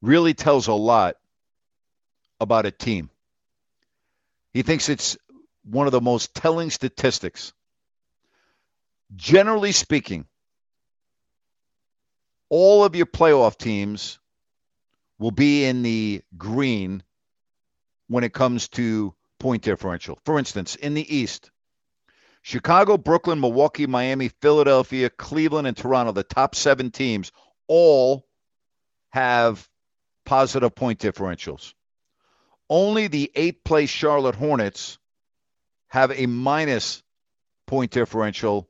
really 0.00 0.34
tells 0.34 0.68
a 0.68 0.74
lot 0.74 1.16
about 2.40 2.66
a 2.66 2.70
team. 2.70 3.10
He 4.52 4.62
thinks 4.62 4.88
it's 4.88 5.16
one 5.64 5.86
of 5.86 5.92
the 5.92 6.00
most 6.00 6.34
telling 6.34 6.70
statistics. 6.70 7.52
Generally 9.16 9.72
speaking, 9.72 10.26
all 12.48 12.84
of 12.84 12.94
your 12.94 13.06
playoff 13.06 13.56
teams 13.56 14.18
will 15.18 15.30
be 15.30 15.64
in 15.64 15.82
the 15.82 16.22
green 16.36 17.02
when 18.08 18.24
it 18.24 18.32
comes 18.32 18.68
to 18.68 19.14
point 19.38 19.62
differential. 19.62 20.18
For 20.24 20.38
instance, 20.38 20.74
in 20.76 20.94
the 20.94 21.16
East, 21.16 21.50
Chicago, 22.42 22.98
Brooklyn, 22.98 23.40
Milwaukee, 23.40 23.86
Miami, 23.86 24.28
Philadelphia, 24.28 25.08
Cleveland, 25.08 25.66
and 25.66 25.76
Toronto, 25.76 26.12
the 26.12 26.22
top 26.22 26.54
seven 26.54 26.90
teams, 26.90 27.32
all 27.66 28.26
have 29.10 29.66
positive 30.26 30.74
point 30.74 30.98
differentials. 30.98 31.72
Only 32.68 33.08
the 33.08 33.30
eighth 33.34 33.64
place 33.64 33.90
Charlotte 33.90 34.34
Hornets 34.34 34.98
have 35.88 36.10
a 36.10 36.26
minus 36.26 37.02
point 37.66 37.90
differential 37.90 38.68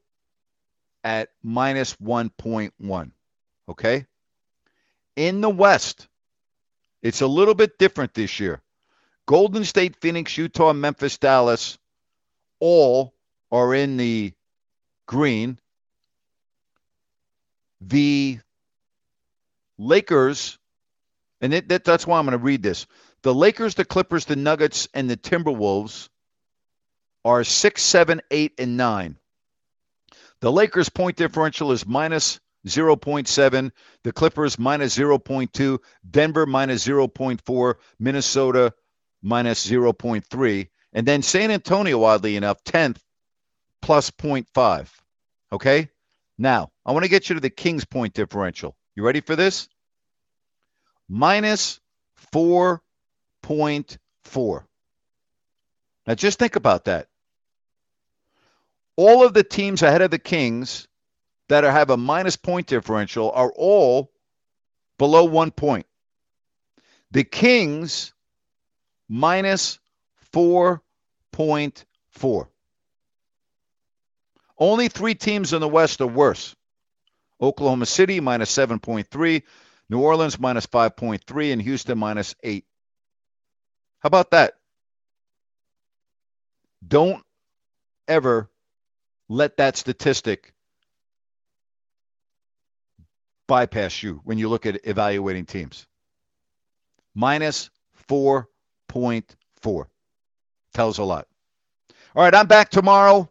at 1.03 1.31
minus 1.43 1.95
1.1. 1.97 3.13
Okay? 3.69 4.07
In 5.17 5.41
the 5.41 5.51
West, 5.51 6.09
it's 7.03 7.21
a 7.21 7.27
little 7.27 7.55
bit 7.55 7.79
different 7.79 8.15
this 8.15 8.41
year. 8.41 8.63
Golden 9.27 9.65
State, 9.65 9.97
Phoenix, 10.01 10.37
Utah, 10.37 10.73
Memphis, 10.73 11.19
Dallas, 11.19 11.79
all 12.59 13.15
are 13.53 13.75
in 13.75 13.97
the 13.97 14.33
green. 15.07 15.59
The 17.81 18.39
Lakers, 19.79 20.59
and 21.41 21.53
it, 21.55 21.69
that, 21.69 21.85
that's 21.85 22.07
why 22.07 22.19
I'm 22.19 22.25
going 22.25 22.39
to 22.39 22.43
read 22.43 22.63
this. 22.63 22.87
The 23.25 23.35
Lakers, 23.35 23.75
the 23.75 23.87
Clippers, 23.87 24.27
the 24.27 24.37
Nuggets, 24.37 24.87
and 24.93 25.09
the 25.09 25.17
Timberwolves 25.17 26.11
are 27.25 27.43
six, 27.43 27.83
seven, 27.83 28.21
eight, 28.31 28.53
and 28.59 28.77
nine. 28.77 29.17
The 30.41 30.53
Lakers' 30.53 30.91
point 30.91 31.17
differential 31.17 31.73
is 31.73 31.87
minus 31.87 32.39
0.7. 32.67 33.71
The 34.03 34.13
Clippers 34.13 34.59
minus 34.59 34.99
0.2. 34.99 35.79
Denver 36.11 36.45
minus 36.45 36.87
0.4. 36.87 37.75
Minnesota 37.99 38.75
minus 39.23 39.67
0.3. 39.67 40.69
And 40.93 41.09
then 41.09 41.23
San 41.23 41.51
Antonio, 41.51 42.05
oddly 42.05 42.37
enough, 42.37 42.63
10th 42.65 42.99
plus 43.81 44.11
0.5. 44.11 44.91
Okay? 45.51 45.89
Now, 46.37 46.73
I 46.85 46.93
want 46.93 47.05
to 47.05 47.11
get 47.11 47.31
you 47.31 47.37
to 47.37 47.41
the 47.41 47.49
Kings 47.49 47.87
point 47.87 48.13
differential. 48.13 48.77
You 48.95 49.03
ready 49.03 49.23
for 49.23 49.35
this? 49.35 49.67
Minus 51.09 51.81
4.4. 53.45 54.65
Now, 56.07 56.15
just 56.15 56.39
think 56.39 56.57
about 56.57 56.85
that. 56.85 57.09
All 58.97 59.25
of 59.25 59.35
the 59.35 59.45
teams 59.45 59.83
ahead 59.83 60.03
of 60.03 60.11
the 60.11 60.19
Kings 60.19 60.87
that 61.49 61.65
are, 61.65 61.73
have 61.73 61.91
a 61.91 61.97
minus 61.97 62.37
point 62.37 62.67
differential 62.67 63.31
are 63.33 63.53
all 63.55 64.13
below 64.99 65.25
one 65.25 65.51
point. 65.51 65.87
The 67.11 67.25
Kings 67.25 68.13
minus 69.09 69.79
4.4. 70.33 72.47
Only 74.57 74.89
three 74.89 75.15
teams 75.15 75.53
in 75.53 75.61
the 75.61 75.69
West 75.69 76.01
are 76.01 76.07
worse 76.07 76.55
Oklahoma 77.41 77.87
City 77.87 78.21
minus 78.21 78.57
7.3, 78.57 79.43
New 79.91 80.01
Orleans 80.01 80.39
minus 80.39 80.67
5.3, 80.67 81.53
and 81.53 81.63
Houston 81.63 81.99
minus 81.99 82.35
8. 82.43 82.65
How 84.05 84.09
about 84.09 84.33
that? 84.33 84.59
Don't 86.87 87.25
ever 88.07 88.51
let 89.31 89.57
that 89.57 89.79
statistic 89.79 90.53
bypass 93.47 94.03
you 94.03 94.21
when 94.25 94.37
you 94.37 94.51
look 94.51 94.67
at 94.67 94.87
evaluating 94.87 95.47
teams. 95.47 95.87
Minus 97.15 97.71
4.4 98.07 99.87
tells 100.75 100.99
a 100.99 101.05
lot. 101.05 101.27
All 102.15 102.25
right, 102.25 102.35
I'm 102.35 102.47
back 102.47 102.69
tomorrow. 102.69 103.31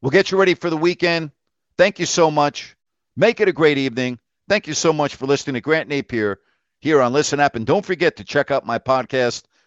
We'll 0.00 0.10
get 0.10 0.32
you 0.32 0.38
ready 0.38 0.54
for 0.54 0.70
the 0.70 0.76
weekend. 0.76 1.30
Thank 1.78 2.00
you 2.00 2.06
so 2.06 2.32
much. 2.32 2.76
Make 3.16 3.38
it 3.38 3.46
a 3.46 3.52
great 3.52 3.78
evening. 3.78 4.18
Thank 4.48 4.66
you 4.66 4.74
so 4.74 4.92
much 4.92 5.14
for 5.14 5.26
listening 5.26 5.54
to 5.54 5.60
Grant 5.60 5.88
Napear 5.88 6.38
here 6.80 7.00
on 7.00 7.12
Listen 7.12 7.38
Up. 7.38 7.54
And 7.54 7.64
don't 7.64 7.86
forget 7.86 8.16
to 8.16 8.24
check 8.24 8.50
out 8.50 8.66
my 8.66 8.80
podcast 8.80 9.44